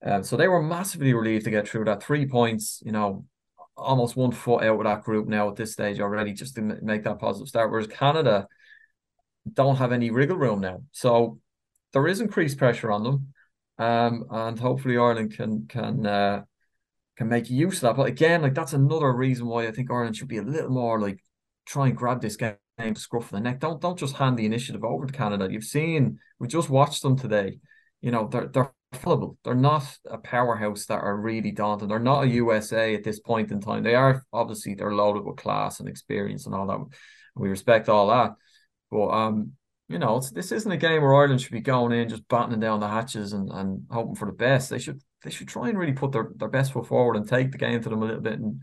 Um, 0.05 0.23
so 0.23 0.35
they 0.35 0.47
were 0.47 0.61
massively 0.61 1.13
relieved 1.13 1.45
to 1.45 1.51
get 1.51 1.67
through 1.67 1.85
that 1.85 2.03
three 2.03 2.25
points, 2.25 2.81
you 2.85 2.91
know, 2.91 3.25
almost 3.77 4.15
one 4.15 4.31
foot 4.31 4.63
out 4.63 4.77
of 4.77 4.83
that 4.83 5.03
group 5.03 5.27
now 5.27 5.49
at 5.49 5.55
this 5.55 5.71
stage 5.71 5.99
already, 5.99 6.33
just 6.33 6.55
to 6.55 6.61
make 6.61 7.03
that 7.03 7.19
positive 7.19 7.47
start. 7.47 7.71
Whereas 7.71 7.87
Canada 7.87 8.47
don't 9.51 9.77
have 9.77 9.91
any 9.91 10.09
wriggle 10.11 10.37
room 10.37 10.61
now. 10.61 10.81
So 10.91 11.39
there 11.93 12.07
is 12.07 12.21
increased 12.21 12.57
pressure 12.57 12.91
on 12.91 13.03
them. 13.03 13.33
Um, 13.79 14.25
and 14.29 14.59
hopefully 14.59 14.97
Ireland 14.97 15.35
can 15.35 15.65
can 15.67 16.05
uh, 16.05 16.43
can 17.17 17.27
make 17.27 17.49
use 17.49 17.75
of 17.75 17.81
that. 17.81 17.95
But 17.95 18.07
again, 18.07 18.41
like 18.41 18.53
that's 18.53 18.73
another 18.73 19.11
reason 19.11 19.47
why 19.47 19.67
I 19.67 19.71
think 19.71 19.89
Ireland 19.89 20.15
should 20.15 20.27
be 20.27 20.37
a 20.37 20.43
little 20.43 20.69
more 20.69 20.99
like 20.99 21.19
try 21.65 21.87
and 21.87 21.97
grab 21.97 22.21
this 22.21 22.35
game 22.35 22.55
scruff 22.95 23.25
of 23.25 23.31
the 23.31 23.39
neck. 23.39 23.59
Don't 23.59 23.81
don't 23.81 23.97
just 23.97 24.15
hand 24.15 24.37
the 24.37 24.45
initiative 24.45 24.83
over 24.83 25.05
to 25.05 25.13
Canada. 25.13 25.47
You've 25.49 25.63
seen 25.63 26.19
we 26.39 26.47
just 26.47 26.69
watched 26.69 27.01
them 27.01 27.17
today. 27.17 27.59
You 28.01 28.11
know, 28.11 28.27
they're 28.27 28.47
they're 28.47 28.73
fallible. 28.95 29.37
They're 29.43 29.55
not 29.55 29.83
a 30.09 30.17
powerhouse 30.17 30.85
that 30.87 31.01
are 31.01 31.15
really 31.15 31.51
daunting. 31.51 31.87
They're 31.87 31.99
not 31.99 32.23
a 32.23 32.29
USA 32.29 32.95
at 32.95 33.03
this 33.03 33.19
point 33.19 33.51
in 33.51 33.61
time. 33.61 33.83
They 33.83 33.95
are 33.95 34.23
obviously 34.31 34.75
they're 34.75 34.93
loaded 34.93 35.23
with 35.23 35.37
class 35.37 35.79
and 35.79 35.89
experience 35.89 36.45
and 36.45 36.55
all 36.55 36.67
that. 36.67 36.79
We 37.35 37.49
respect 37.49 37.89
all 37.89 38.07
that, 38.07 38.33
but 38.91 39.07
um, 39.07 39.53
you 39.89 39.99
know, 39.99 40.21
this 40.33 40.51
isn't 40.51 40.71
a 40.71 40.77
game 40.77 41.01
where 41.01 41.15
Ireland 41.15 41.41
should 41.41 41.51
be 41.51 41.61
going 41.61 41.91
in 41.91 42.09
just 42.09 42.27
battening 42.27 42.59
down 42.59 42.79
the 42.79 42.87
hatches 42.87 43.33
and, 43.33 43.49
and 43.51 43.85
hoping 43.91 44.15
for 44.15 44.25
the 44.25 44.31
best. 44.31 44.69
They 44.69 44.79
should 44.79 45.01
they 45.23 45.29
should 45.29 45.47
try 45.47 45.69
and 45.69 45.77
really 45.77 45.93
put 45.93 46.11
their, 46.11 46.29
their 46.35 46.49
best 46.49 46.73
foot 46.73 46.87
forward 46.87 47.15
and 47.15 47.27
take 47.27 47.51
the 47.51 47.57
game 47.57 47.81
to 47.81 47.89
them 47.89 48.01
a 48.01 48.05
little 48.05 48.21
bit 48.21 48.39
and 48.39 48.61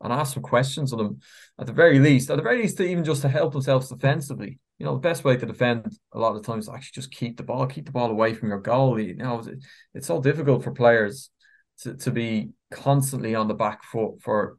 and 0.00 0.12
ask 0.12 0.34
some 0.34 0.42
questions 0.42 0.92
of 0.92 0.98
them 0.98 1.20
at 1.58 1.66
the 1.66 1.72
very 1.72 1.98
least. 1.98 2.30
At 2.30 2.36
the 2.36 2.42
very 2.42 2.62
least, 2.62 2.76
to 2.78 2.84
even 2.84 3.04
just 3.04 3.22
to 3.22 3.28
help 3.28 3.52
themselves 3.52 3.88
defensively 3.88 4.58
you 4.78 4.86
know, 4.86 4.94
the 4.94 5.00
best 5.00 5.24
way 5.24 5.36
to 5.36 5.46
defend 5.46 5.96
a 6.12 6.18
lot 6.18 6.34
of 6.34 6.42
the 6.42 6.46
times 6.46 6.68
actually 6.68 6.94
just 6.94 7.12
keep 7.12 7.36
the 7.36 7.42
ball, 7.42 7.66
keep 7.66 7.86
the 7.86 7.92
ball 7.92 8.10
away 8.10 8.34
from 8.34 8.48
your 8.48 8.60
goal. 8.60 8.98
You 8.98 9.14
know, 9.14 9.44
it's 9.94 10.06
so 10.06 10.20
difficult 10.20 10.64
for 10.64 10.72
players 10.72 11.30
to, 11.82 11.94
to 11.94 12.10
be 12.10 12.50
constantly 12.70 13.34
on 13.34 13.48
the 13.48 13.54
back 13.54 13.84
foot 13.84 14.20
for, 14.20 14.58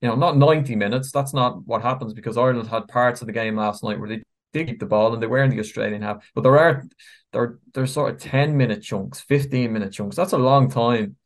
you 0.00 0.08
know, 0.08 0.14
not 0.14 0.36
90 0.36 0.76
minutes. 0.76 1.10
That's 1.10 1.32
not 1.32 1.66
what 1.66 1.82
happens 1.82 2.12
because 2.12 2.36
Ireland 2.36 2.68
had 2.68 2.88
parts 2.88 3.22
of 3.22 3.26
the 3.26 3.32
game 3.32 3.56
last 3.56 3.82
night 3.82 3.98
where 3.98 4.08
they 4.08 4.22
did 4.52 4.66
keep 4.66 4.80
the 4.80 4.86
ball 4.86 5.14
and 5.14 5.22
they 5.22 5.26
were 5.26 5.42
in 5.42 5.50
the 5.50 5.60
Australian 5.60 6.02
half. 6.02 6.30
But 6.34 6.42
there 6.42 6.58
are 6.58 6.84
there 7.32 7.58
there's 7.72 7.92
sort 7.92 8.14
of 8.14 8.20
10 8.20 8.56
minute 8.56 8.82
chunks, 8.82 9.20
15 9.20 9.72
minute 9.72 9.92
chunks. 9.92 10.16
That's 10.16 10.32
a 10.32 10.38
long 10.38 10.70
time 10.70 11.16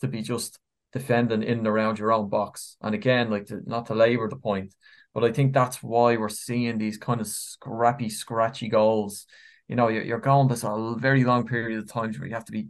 to 0.00 0.08
be 0.08 0.22
just 0.22 0.58
defending 0.92 1.42
in 1.42 1.58
and 1.58 1.66
around 1.66 1.98
your 1.98 2.12
own 2.12 2.28
box. 2.28 2.76
And 2.80 2.94
again, 2.94 3.30
like 3.30 3.46
to, 3.46 3.60
not 3.66 3.86
to 3.86 3.94
labour 3.94 4.28
the 4.28 4.36
point, 4.36 4.74
but 5.14 5.24
I 5.24 5.32
think 5.32 5.52
that's 5.52 5.82
why 5.82 6.16
we're 6.16 6.28
seeing 6.28 6.78
these 6.78 6.98
kind 6.98 7.20
of 7.20 7.26
scrappy, 7.26 8.08
scratchy 8.08 8.68
goals. 8.68 9.26
You 9.68 9.76
know, 9.76 9.88
you're, 9.88 10.02
you're 10.02 10.18
going 10.18 10.48
this 10.48 10.64
a 10.64 10.94
very 10.98 11.24
long 11.24 11.46
period 11.46 11.78
of 11.78 11.90
times 11.90 12.18
where 12.18 12.28
you 12.28 12.34
have 12.34 12.44
to 12.46 12.52
be 12.52 12.68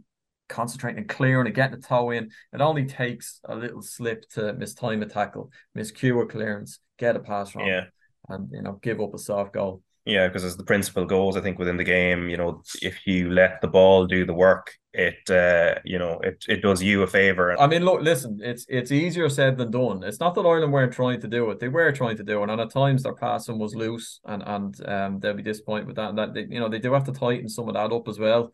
concentrating 0.49 0.99
and 0.99 1.09
clearing 1.09 1.47
and 1.47 1.55
getting 1.55 1.79
the 1.79 1.87
toe 1.87 2.11
in. 2.11 2.29
It 2.53 2.61
only 2.61 2.85
takes 2.85 3.39
a 3.45 3.55
little 3.55 3.81
slip 3.81 4.29
to 4.31 4.53
miss 4.53 4.73
time 4.73 5.01
a 5.01 5.05
tackle, 5.07 5.51
miss 5.73 5.91
cue 5.91 6.19
a 6.19 6.27
clearance, 6.27 6.79
get 6.97 7.15
a 7.15 7.19
pass 7.19 7.55
wrong, 7.55 7.67
yeah. 7.67 7.85
and 8.29 8.49
you 8.51 8.61
know 8.61 8.79
give 8.81 8.99
up 8.99 9.13
a 9.13 9.17
soft 9.17 9.53
goal. 9.53 9.81
Yeah, 10.05 10.27
because 10.27 10.43
as 10.43 10.57
the 10.57 10.63
principle 10.63 11.05
goes, 11.05 11.37
I 11.37 11.41
think 11.41 11.59
within 11.59 11.77
the 11.77 11.83
game, 11.83 12.27
you 12.27 12.35
know, 12.35 12.63
if 12.81 13.05
you 13.05 13.29
let 13.29 13.61
the 13.61 13.67
ball 13.67 14.07
do 14.07 14.25
the 14.25 14.33
work, 14.33 14.73
it 14.93 15.29
uh, 15.29 15.79
you 15.85 15.99
know, 15.99 16.19
it 16.21 16.43
it 16.49 16.61
does 16.63 16.81
you 16.81 17.03
a 17.03 17.07
favor. 17.07 17.59
I 17.59 17.67
mean, 17.67 17.85
look, 17.85 18.01
listen, 18.01 18.39
it's 18.41 18.65
it's 18.67 18.91
easier 18.91 19.29
said 19.29 19.57
than 19.57 19.69
done. 19.69 20.03
It's 20.03 20.19
not 20.19 20.33
that 20.35 20.41
Ireland 20.41 20.73
weren't 20.73 20.91
trying 20.91 21.21
to 21.21 21.27
do 21.27 21.51
it; 21.51 21.59
they 21.59 21.69
were 21.69 21.91
trying 21.91 22.17
to 22.17 22.23
do 22.23 22.41
it, 22.41 22.49
and 22.49 22.59
at 22.59 22.71
times 22.71 23.03
their 23.03 23.13
passing 23.13 23.59
was 23.59 23.75
loose, 23.75 24.19
and 24.25 24.41
and 24.43 24.89
um, 24.89 25.19
they'll 25.19 25.35
be 25.35 25.43
disappointed 25.43 25.85
with 25.85 25.97
that. 25.97 26.09
And 26.09 26.17
that 26.17 26.33
they, 26.33 26.47
you 26.49 26.59
know, 26.59 26.67
they 26.67 26.79
do 26.79 26.93
have 26.93 27.05
to 27.05 27.11
tighten 27.13 27.47
some 27.47 27.67
of 27.67 27.75
that 27.75 27.93
up 27.93 28.07
as 28.07 28.17
well. 28.17 28.51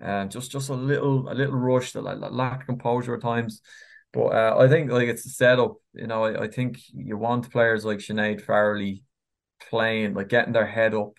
Um, 0.00 0.30
just 0.30 0.50
just 0.50 0.70
a 0.70 0.74
little 0.74 1.28
a 1.28 1.34
little 1.34 1.54
rush, 1.54 1.94
like, 1.94 2.18
lack 2.30 2.62
of 2.62 2.66
composure 2.66 3.14
at 3.14 3.22
times. 3.22 3.60
But 4.14 4.28
uh, 4.28 4.56
I 4.58 4.66
think 4.68 4.90
like 4.90 5.08
it's 5.08 5.26
a 5.26 5.30
setup. 5.30 5.76
You 5.92 6.06
know, 6.06 6.24
I, 6.24 6.44
I 6.44 6.48
think 6.48 6.78
you 6.94 7.18
want 7.18 7.52
players 7.52 7.84
like 7.84 7.98
Sinead 7.98 8.42
Farrelly 8.42 9.02
playing, 9.70 10.14
like 10.14 10.28
getting 10.28 10.52
their 10.52 10.66
head 10.66 10.94
up 10.94 11.14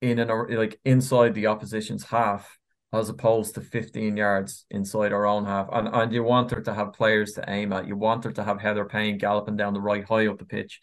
in 0.00 0.18
and 0.18 0.56
like 0.56 0.80
inside 0.84 1.34
the 1.34 1.46
opposition's 1.46 2.04
half 2.04 2.58
as 2.92 3.08
opposed 3.08 3.54
to 3.54 3.60
15 3.60 4.16
yards 4.16 4.66
inside 4.70 5.12
our 5.12 5.26
own 5.26 5.44
half. 5.46 5.68
And 5.72 5.88
and 5.88 6.12
you 6.12 6.22
want 6.22 6.50
her 6.50 6.60
to 6.60 6.74
have 6.74 6.92
players 6.92 7.32
to 7.32 7.44
aim 7.48 7.72
at. 7.72 7.86
You 7.86 7.96
want 7.96 8.24
her 8.24 8.32
to 8.32 8.44
have 8.44 8.60
Heather 8.60 8.84
Payne 8.84 9.18
galloping 9.18 9.56
down 9.56 9.74
the 9.74 9.80
right 9.80 10.04
high 10.04 10.26
up 10.26 10.38
the 10.38 10.44
pitch 10.44 10.80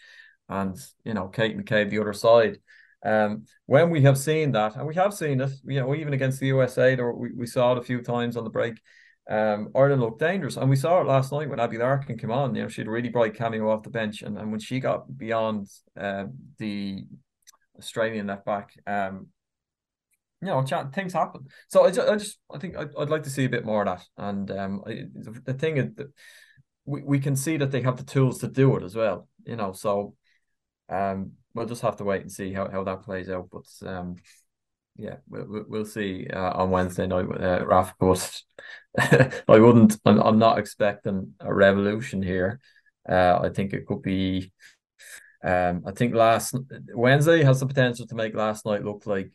and 0.48 0.78
you 1.04 1.14
know 1.14 1.28
Kate 1.28 1.58
McCabe 1.58 1.90
the 1.90 2.00
other 2.00 2.14
side. 2.14 2.60
Um, 3.06 3.46
when 3.66 3.92
we 3.92 4.02
have 4.02 4.18
seen 4.18 4.52
that, 4.54 4.76
and 4.76 4.86
we 4.86 4.96
have 4.96 5.14
seen 5.14 5.40
it, 5.40 5.52
you 5.64 5.80
know, 5.80 5.96
even 5.96 6.14
against 6.14 6.40
the 6.40 6.48
USA, 6.48 6.96
there, 6.96 7.14
we, 7.14 7.32
we 7.32 7.48
saw 7.48 7.72
it 7.72 7.78
a 7.78 7.84
few 7.84 8.02
times 8.02 8.36
on 8.36 8.44
the 8.44 8.50
break. 8.50 8.82
Um, 9.30 9.70
Ireland 9.76 10.02
looked 10.02 10.20
dangerous, 10.20 10.58
and 10.58 10.70
we 10.70 10.76
saw 10.76 11.02
it 11.02 11.08
last 11.08 11.32
night 11.32 11.50
when 11.50 11.60
Abbie 11.60 11.78
Larkin 11.78 12.18
came 12.18 12.32
on. 12.32 12.56
You 12.56 12.64
know, 12.64 12.68
she 12.68 12.82
had 12.82 12.88
a 12.88 12.92
really 12.92 13.10
bright 13.10 13.36
cameo 13.36 13.70
off 13.70 13.84
the 13.84 13.92
bench, 13.92 14.24
and, 14.24 14.38
and 14.40 14.50
when 14.50 14.60
she 14.60 14.80
got 14.80 15.16
beyond 15.16 15.68
uh, 15.96 16.26
the 16.58 17.06
Australian 17.78 18.26
left 18.26 18.44
back, 18.44 18.72
um, 18.88 19.28
you 20.42 20.48
know, 20.48 20.64
things 20.94 21.14
happen. 21.14 21.46
So 21.68 21.86
I 21.86 21.92
just, 21.92 22.10
I 22.10 22.16
just, 22.16 22.40
I 22.52 22.58
think 22.58 22.76
I'd, 22.76 22.90
I'd 22.98 23.10
like 23.10 23.24
to 23.24 23.30
see 23.30 23.46
a 23.46 23.50
bit 23.50 23.66
more 23.66 23.84
of 23.84 23.88
that. 23.88 24.06
And 24.18 24.50
um, 24.52 24.84
I, 24.88 25.04
the 25.46 25.54
thing 25.54 25.78
is 25.78 25.96
that 25.98 26.08
we, 26.86 27.04
we 27.04 27.20
can 27.20 27.36
see 27.36 27.58
that 27.58 27.72
they 27.72 27.82
have 27.82 27.98
the 27.98 28.04
tools 28.04 28.40
to 28.40 28.48
do 28.48 28.76
it 28.78 28.84
as 28.84 28.96
well. 28.96 29.28
You 29.46 29.58
know, 29.58 29.74
so 29.74 30.16
um, 30.88 31.34
we'll 31.54 31.68
just 31.68 31.82
have 31.82 31.98
to 31.98 32.04
wait 32.04 32.22
and 32.22 32.32
see 32.32 32.54
how, 32.54 32.70
how 32.70 32.84
that 32.86 33.04
plays 33.04 33.30
out. 33.30 33.50
But 33.52 33.88
um, 33.88 34.16
yeah, 35.00 35.16
we'll, 35.30 35.66
we'll 35.68 35.86
see 35.86 36.28
uh, 36.28 36.52
on 36.62 36.72
Wednesday 36.72 37.08
night 37.08 37.26
uh, 37.42 37.66
Raf. 37.66 37.94
But 38.00 38.42
I 39.00 39.60
wouldn't. 39.60 39.98
I'm, 40.06 40.20
I'm 40.20 40.40
not 40.40 40.60
expecting 40.60 41.34
a 41.40 41.54
revolution 41.54 42.22
here. 42.22 42.60
Uh, 43.08 43.40
I 43.42 43.50
think 43.50 43.74
it 43.74 43.86
could 43.88 44.02
be. 44.02 44.52
Um, 45.42 45.84
I 45.88 45.92
think 45.92 46.14
last 46.14 46.54
Wednesday 46.94 47.44
has 47.44 47.62
the 47.62 47.66
potential 47.66 48.06
to 48.08 48.16
make 48.16 48.36
last 48.36 48.66
night 48.66 48.84
look 48.84 49.06
like 49.06 49.32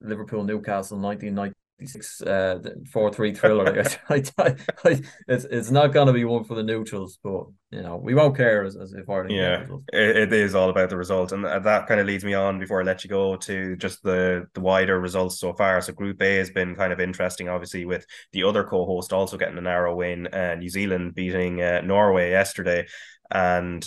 Liverpool 0.00 0.44
Newcastle 0.44 0.98
1990 0.98 1.56
six 1.84 2.22
uh 2.22 2.60
four 2.92 3.12
three 3.12 3.34
thriller. 3.34 3.84
I, 4.08 4.22
I, 4.38 4.54
I, 4.84 5.02
it's 5.28 5.44
it's 5.44 5.70
not 5.70 5.92
going 5.92 6.06
to 6.06 6.12
be 6.12 6.24
one 6.24 6.44
for 6.44 6.54
the 6.54 6.62
neutrals, 6.62 7.18
but 7.22 7.44
you 7.70 7.82
know 7.82 7.96
we 7.96 8.14
won't 8.14 8.36
care 8.36 8.64
as, 8.64 8.76
as 8.76 8.92
if 8.92 9.08
Ireland. 9.08 9.32
Yeah, 9.32 9.66
it, 9.92 10.16
it 10.16 10.32
is 10.32 10.54
all 10.54 10.70
about 10.70 10.90
the 10.90 10.96
result, 10.96 11.32
and 11.32 11.44
that 11.44 11.86
kind 11.86 12.00
of 12.00 12.06
leads 12.06 12.24
me 12.24 12.34
on 12.34 12.58
before 12.58 12.80
I 12.80 12.84
let 12.84 13.04
you 13.04 13.10
go 13.10 13.36
to 13.36 13.76
just 13.76 14.02
the 14.02 14.46
the 14.54 14.60
wider 14.60 15.00
results 15.00 15.38
so 15.38 15.52
far. 15.52 15.80
So 15.80 15.92
Group 15.92 16.22
A 16.22 16.36
has 16.36 16.50
been 16.50 16.76
kind 16.76 16.92
of 16.92 17.00
interesting, 17.00 17.48
obviously, 17.48 17.84
with 17.84 18.06
the 18.32 18.44
other 18.44 18.64
co-host 18.64 19.12
also 19.12 19.36
getting 19.36 19.58
a 19.58 19.62
narrow 19.62 19.94
win, 19.94 20.28
uh, 20.28 20.54
New 20.54 20.68
Zealand 20.68 21.14
beating 21.14 21.60
uh, 21.60 21.80
Norway 21.82 22.30
yesterday, 22.30 22.86
and 23.30 23.84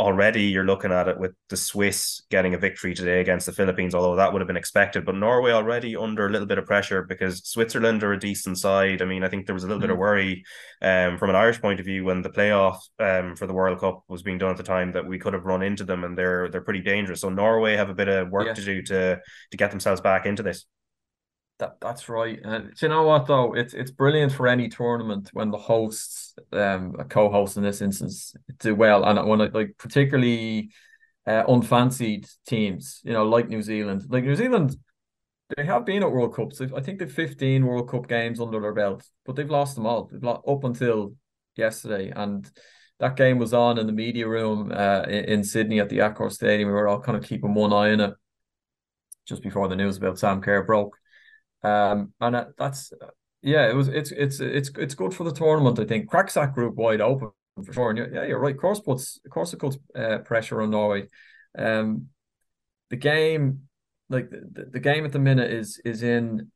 already 0.00 0.44
you're 0.44 0.64
looking 0.64 0.90
at 0.90 1.08
it 1.08 1.18
with 1.20 1.32
the 1.50 1.56
Swiss 1.58 2.22
getting 2.30 2.54
a 2.54 2.58
victory 2.58 2.94
today 2.94 3.20
against 3.20 3.44
the 3.44 3.52
Philippines, 3.52 3.94
although 3.94 4.16
that 4.16 4.32
would 4.32 4.40
have 4.40 4.46
been 4.46 4.56
expected. 4.56 5.04
But 5.04 5.14
Norway 5.14 5.52
already 5.52 5.94
under 5.94 6.26
a 6.26 6.30
little 6.30 6.46
bit 6.46 6.56
of 6.56 6.64
pressure 6.64 7.02
because 7.02 7.46
Switzerland 7.46 8.02
are 8.02 8.14
a 8.14 8.18
decent 8.18 8.58
side. 8.58 9.02
I 9.02 9.04
mean, 9.04 9.22
I 9.22 9.28
think 9.28 9.44
there 9.44 9.54
was 9.54 9.64
a 9.64 9.66
little 9.66 9.78
mm. 9.78 9.82
bit 9.82 9.90
of 9.90 9.96
mm. 9.96 10.00
worry 10.00 10.44
um, 10.80 11.18
from 11.18 11.28
an 11.28 11.36
Irish 11.36 11.60
point 11.60 11.80
of 11.80 11.86
view 11.86 12.02
when 12.04 12.22
the 12.22 12.30
playoff 12.30 12.78
um, 12.98 13.36
for 13.36 13.46
the 13.46 13.52
World 13.52 13.78
Cup 13.78 14.02
was 14.08 14.22
being 14.22 14.38
done 14.38 14.50
at 14.50 14.56
the 14.56 14.62
time 14.62 14.92
that 14.92 15.06
we 15.06 15.18
could 15.18 15.34
have 15.34 15.44
run 15.44 15.62
into 15.62 15.84
them 15.84 16.02
and 16.02 16.16
they're 16.16 16.48
they're 16.48 16.62
pretty 16.62 16.80
dangerous. 16.80 17.20
So 17.20 17.28
Norway 17.28 17.76
have 17.76 17.90
a 17.90 17.94
bit 17.94 18.08
of 18.08 18.30
work 18.30 18.46
yeah. 18.46 18.54
to 18.54 18.64
do 18.64 18.82
to 18.82 19.20
to 19.50 19.56
get 19.56 19.70
themselves 19.70 20.00
back 20.00 20.24
into 20.24 20.42
this. 20.42 20.64
That 21.60 21.76
that's 21.78 22.08
right. 22.08 22.40
And 22.42 22.72
you 22.80 22.88
know 22.88 23.02
what 23.02 23.26
though? 23.26 23.52
It's 23.52 23.74
it's 23.74 23.90
brilliant 23.90 24.32
for 24.32 24.48
any 24.48 24.70
tournament 24.70 25.28
when 25.34 25.50
the 25.50 25.58
hosts, 25.58 26.29
um, 26.52 26.96
a 26.98 27.04
co-host 27.04 27.56
in 27.56 27.62
this 27.62 27.80
instance, 27.80 28.34
do 28.58 28.74
well, 28.74 29.04
and 29.04 29.28
when 29.28 29.40
it, 29.40 29.54
like 29.54 29.76
particularly 29.78 30.70
uh, 31.26 31.44
unfancied 31.48 32.26
teams, 32.46 33.00
you 33.04 33.12
know, 33.12 33.24
like 33.24 33.48
New 33.48 33.62
Zealand, 33.62 34.04
like 34.08 34.24
New 34.24 34.36
Zealand, 34.36 34.76
they 35.56 35.64
have 35.64 35.84
been 35.84 36.02
at 36.02 36.12
World 36.12 36.34
Cups. 36.34 36.60
I 36.60 36.80
think 36.80 36.98
they've 36.98 37.10
15 37.10 37.66
World 37.66 37.88
Cup 37.88 38.08
games 38.08 38.40
under 38.40 38.60
their 38.60 38.72
belt, 38.72 39.04
but 39.26 39.36
they've 39.36 39.50
lost 39.50 39.74
them 39.74 39.86
all. 39.86 40.10
Lost 40.12 40.42
up 40.46 40.64
until 40.64 41.14
yesterday, 41.56 42.12
and 42.14 42.50
that 43.00 43.16
game 43.16 43.38
was 43.38 43.54
on 43.54 43.78
in 43.78 43.86
the 43.86 43.92
media 43.92 44.28
room 44.28 44.70
uh, 44.72 45.02
in, 45.02 45.24
in 45.24 45.44
Sydney 45.44 45.80
at 45.80 45.88
the 45.88 45.98
Accor 45.98 46.30
Stadium. 46.30 46.68
We 46.68 46.74
were 46.74 46.88
all 46.88 47.00
kind 47.00 47.18
of 47.18 47.24
keeping 47.24 47.54
one 47.54 47.72
eye 47.72 47.92
on 47.92 48.00
it 48.00 48.14
just 49.26 49.42
before 49.42 49.68
the 49.68 49.76
news 49.76 49.96
about 49.96 50.18
Sam 50.18 50.40
Kerr 50.40 50.64
broke. 50.64 50.96
Um, 51.62 52.12
and 52.20 52.46
that's 52.58 52.92
yeah, 53.42 53.68
it 53.68 53.74
was 53.74 53.88
it's 53.88 54.12
it's 54.12 54.40
it's 54.40 54.70
it's 54.76 54.94
good 54.94 55.14
for 55.14 55.24
the 55.24 55.32
tournament. 55.32 55.78
I 55.78 55.84
think 55.84 56.08
cracks 56.08 56.34
that 56.34 56.54
group 56.54 56.74
wide 56.74 57.00
open 57.00 57.30
for 57.64 57.72
sure. 57.72 57.90
And 57.90 57.98
you're, 57.98 58.14
yeah, 58.14 58.24
you're 58.24 58.38
right. 58.38 58.58
Course, 58.58 58.80
puts 58.80 59.20
of 59.24 59.30
course 59.30 59.54
puts 59.54 59.78
uh, 59.94 60.18
pressure 60.18 60.62
on 60.62 60.70
Norway. 60.70 61.08
Um, 61.56 62.08
the 62.90 62.96
game, 62.96 63.62
like 64.08 64.30
the, 64.30 64.68
the 64.72 64.80
game 64.80 65.04
at 65.04 65.12
the 65.12 65.18
minute 65.18 65.50
is 65.50 65.80
is 65.84 66.02
in, 66.02 66.50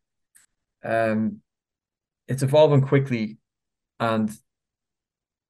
um, 0.84 1.40
it's 2.28 2.42
evolving 2.42 2.82
quickly, 2.82 3.38
and 4.00 4.30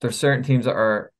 there's 0.01 0.19
certain 0.19 0.45
teams 0.45 0.67
that 0.67 0.75
are 0.75 1.13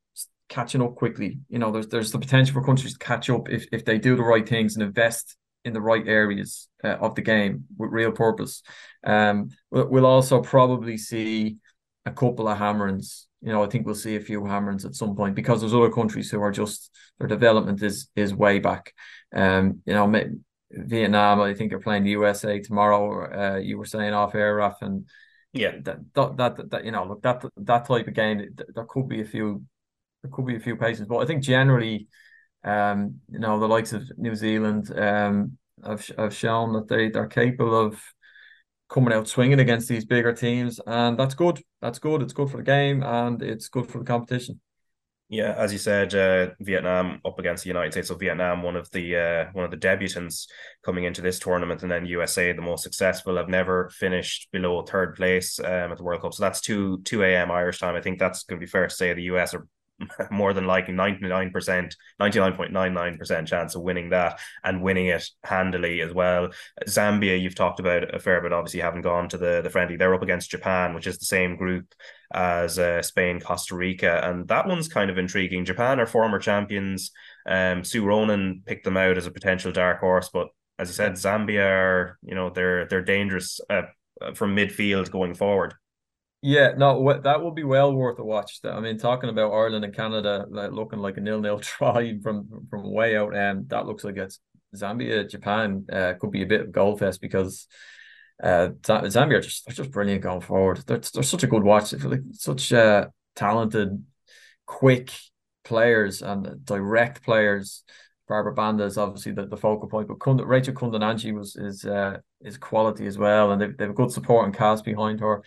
catching 0.49 0.83
up 0.83 0.95
quickly. 0.95 1.41
You 1.49 1.59
know, 1.59 1.73
there's 1.73 1.89
there's 1.89 2.13
the 2.13 2.19
potential 2.19 2.55
for 2.55 2.65
countries 2.65 2.93
to 2.93 2.99
catch 2.99 3.31
up 3.31 3.49
if 3.49 3.67
if 3.73 3.85
they 3.85 3.99
do 3.99 4.17
the 4.17 4.23
right 4.23 4.49
things 4.49 4.75
and 4.77 4.83
invest 4.83 5.37
in 5.65 5.73
the 5.73 5.81
right 5.81 6.07
areas 6.07 6.69
uh, 6.83 6.97
of 7.01 7.15
the 7.15 7.23
game 7.23 7.65
with 7.77 7.91
real 7.91 8.13
purpose. 8.13 8.63
Um, 9.05 9.51
we'll 9.71 10.07
also 10.07 10.43
probably 10.43 10.97
see 10.97 11.57
a 12.07 12.13
couple 12.13 12.49
of 12.49 12.59
hammerings. 12.59 13.27
You 13.41 13.53
know, 13.53 13.63
I 13.63 13.67
think 13.69 13.87
we'll 13.87 13.95
see 13.95 14.17
a 14.17 14.21
few 14.21 14.45
hammerings 14.45 14.85
at 14.85 14.95
some 14.95 15.17
point 15.17 15.35
because 15.35 15.61
there's 15.61 15.75
other 15.75 15.91
countries 15.91 16.31
who 16.31 16.41
are 16.41 16.53
just 16.53 16.91
their 17.19 17.29
development 17.29 17.83
is 17.83 18.09
is 18.17 18.35
way 18.35 18.59
back. 18.59 18.93
Um, 19.35 19.81
you 19.87 19.95
know, 19.95 20.07
Vietnam, 20.71 21.41
I 21.41 21.55
think 21.55 21.73
are 21.73 21.81
playing 21.81 22.05
the 22.05 22.11
USA 22.11 22.61
tomorrow. 22.61 23.55
Uh, 23.55 23.59
you 23.59 23.79
were 23.79 23.85
saying 23.85 24.13
off 24.13 24.35
air, 24.35 24.57
Raf, 24.57 24.83
and 24.83 25.07
yeah, 25.53 25.73
that, 25.83 25.99
that 26.15 26.37
that 26.37 26.71
that 26.71 26.85
you 26.85 26.91
know, 26.91 27.05
look 27.07 27.23
that 27.23 27.45
that 27.57 27.87
type 27.87 28.09
of 28.09 28.15
game, 28.15 28.55
there 28.75 28.85
could 28.85 29.09
be 29.09 29.21
a 29.21 29.25
few, 29.25 29.63
there 30.23 30.31
could 30.33 30.47
be 30.47 30.57
a 30.57 30.61
few 30.61 30.77
paces, 30.77 31.07
but 31.07 31.19
I 31.19 31.27
think 31.27 31.43
generally 31.43 32.09
um, 32.65 33.17
you 33.31 33.39
know, 33.39 33.59
the 33.59 33.69
likes 33.69 33.93
of 33.93 34.11
New 34.17 34.35
Zealand 34.35 34.91
um, 34.99 35.59
have, 35.85 36.07
have 36.19 36.35
shown 36.35 36.73
that 36.73 36.89
they, 36.89 37.11
they're 37.11 37.27
capable 37.27 37.79
of 37.79 38.01
coming 38.89 39.13
out 39.13 39.29
swinging 39.29 39.61
against 39.61 39.89
these 39.89 40.05
bigger 40.05 40.33
teams. 40.33 40.81
And 40.87 41.19
that's 41.19 41.35
good. 41.35 41.61
That's 41.83 41.99
good. 41.99 42.23
It's 42.23 42.33
good 42.33 42.51
for 42.51 42.59
the 42.59 42.63
game 42.63 43.03
and 43.03 43.43
it's 43.43 43.69
good 43.69 43.91
for 43.91 43.99
the 43.99 44.05
competition. 44.05 44.61
Yeah, 45.31 45.55
as 45.57 45.73
you 45.73 45.79
said, 45.79 46.15
uh, 46.15 46.51
Vietnam 46.61 47.21
up 47.25 47.39
against 47.39 47.65
the 47.65 47.69
United 47.69 47.93
States. 47.93 48.09
So 48.09 48.15
Vietnam, 48.15 48.63
one 48.63 48.77
of 48.77 48.91
the 48.91 49.17
uh, 49.17 49.45
one 49.53 49.65
of 49.65 49.71
the 49.71 49.77
debutants 49.79 50.47
coming 50.85 51.05
into 51.05 51.23
this 51.23 51.39
tournament, 51.39 51.83
and 51.83 51.91
then 51.91 52.05
USA, 52.05 52.53
the 52.53 52.61
most 52.61 52.83
successful, 52.83 53.37
have 53.39 53.49
never 53.49 53.89
finished 53.89 54.49
below 54.53 54.83
third 54.83 55.17
place 55.17 55.59
um, 55.59 55.91
at 55.91 55.97
the 55.97 56.05
World 56.05 56.21
Cup. 56.21 56.35
So 56.35 56.43
that's 56.43 56.61
two 56.61 57.01
two 57.05 57.25
a.m. 57.25 57.51
Irish 57.51 57.81
time. 57.81 57.97
I 57.97 58.03
think 58.03 58.19
that's 58.19 58.45
going 58.45 58.61
to 58.61 58.65
be 58.65 58.71
fair 58.71 58.87
to 58.87 58.95
say 58.95 59.15
the 59.15 59.23
US 59.23 59.55
are 59.55 59.67
more 60.31 60.53
than 60.53 60.67
likely 60.67 60.95
99%, 60.95 61.53
99.99% 62.21 63.47
chance 63.47 63.75
of 63.75 63.83
winning 63.83 64.11
that 64.11 64.41
and 64.63 64.83
winning 64.83 65.07
it 65.07 65.25
handily 65.43 66.01
as 66.01 66.13
well. 66.13 66.51
Zambia, 66.87 67.41
you've 67.41 67.55
talked 67.55 67.81
about 67.81 68.15
a 68.15 68.19
fair 68.19 68.41
bit, 68.41 68.53
obviously 68.53 68.81
haven't 68.81 69.03
gone 69.03 69.29
to 69.29 69.39
the, 69.39 69.61
the 69.63 69.71
friendly. 69.71 69.97
They're 69.97 70.15
up 70.15 70.23
against 70.23 70.51
Japan, 70.51 70.95
which 70.95 71.07
is 71.07 71.19
the 71.19 71.27
same 71.27 71.57
group 71.57 71.95
as 72.33 72.79
uh, 72.79 73.03
Spain, 73.03 73.41
Costa 73.41 73.77
Rica. 73.77 74.21
And 74.25 74.49
that 74.49 74.67
one's 74.67 74.89
kind 74.89 75.11
of 75.11 75.19
intriguing. 75.19 75.65
Japan 75.65 76.01
are 76.01 76.07
former 76.07 76.39
champions. 76.39 77.11
Um, 77.47 77.85
Sue 77.85 78.05
Ronan 78.05 78.63
picked 78.67 78.85
them 78.85 78.97
out 78.97 79.19
as 79.19 79.27
a 79.27 79.31
potential 79.31 79.73
dark 79.73 80.01
horse, 80.01 80.31
but 80.33 80.49
as 80.79 80.89
you 80.89 80.95
said, 80.95 81.13
Zambia 81.13 81.65
are, 81.65 82.19
you 82.23 82.35
know, 82.35 82.51
they're 82.51 82.87
they're 82.87 83.03
dangerous 83.03 83.61
uh, 83.71 83.83
from 84.35 84.57
midfield 84.57 85.11
going 85.11 85.35
forward. 85.35 85.75
Yeah, 86.47 86.73
no, 86.77 87.21
that 87.23 87.41
will 87.43 87.53
be 87.53 87.65
well 87.65 87.95
worth 87.95 88.19
a 88.19 88.23
watch. 88.23 88.61
I 88.65 88.79
mean, 88.79 88.99
talking 88.99 89.31
about 89.31 89.51
Ireland 89.51 89.83
and 89.83 89.95
Canada 89.95 90.45
looking 90.51 90.99
like 90.99 91.17
a 91.17 91.23
nil-nil 91.23 91.59
try 91.61 92.19
from 92.23 92.67
from 92.69 92.93
way 92.93 93.17
out, 93.17 93.35
and 93.35 93.61
um, 93.61 93.67
that 93.69 93.87
looks 93.87 94.05
like 94.05 94.19
it's 94.19 94.41
Zambia, 94.77 95.27
Japan 95.27 95.87
uh, 95.91 96.13
could 96.21 96.31
be 96.33 96.43
a 96.43 96.47
bit 96.47 96.61
of 96.61 96.71
goal 96.71 96.99
fest 96.99 97.23
because 97.23 97.67
uh, 98.43 98.69
Zambia 98.83 99.37
are 99.37 99.41
just 99.41 99.65
they're 99.65 99.75
just 99.75 99.91
brilliant 99.91 100.21
going 100.21 100.43
forward. 100.43 100.83
They're 100.87 100.99
they're 100.99 101.23
such 101.23 101.45
a 101.45 101.47
good 101.47 101.63
watch. 101.63 101.95
Like 101.95 102.21
such 102.33 102.75
uh, 102.75 103.07
talented, 103.35 104.05
quick 104.67 105.13
players 105.65 106.21
and 106.21 106.63
direct 106.63 107.23
players. 107.23 107.85
Barbara 108.29 108.53
Banda 108.53 108.85
is 108.85 108.99
obviously 108.99 109.33
the, 109.33 109.47
the 109.47 109.57
focal 109.57 109.89
point, 109.89 110.09
but 110.09 110.19
Kund- 110.19 110.47
Rachel 110.47 110.75
Kundananji 110.75 111.33
was 111.33 111.57
is 111.57 111.87
uh, 111.87 112.19
is 112.43 112.59
quality 112.59 113.07
as 113.07 113.17
well, 113.17 113.51
and 113.51 113.63
they've, 113.63 113.75
they 113.75 113.85
have 113.85 113.93
a 113.93 113.97
good 113.97 114.13
support 114.13 114.45
and 114.45 114.55
cast 114.55 114.85
behind 114.85 115.21
her. 115.21 115.43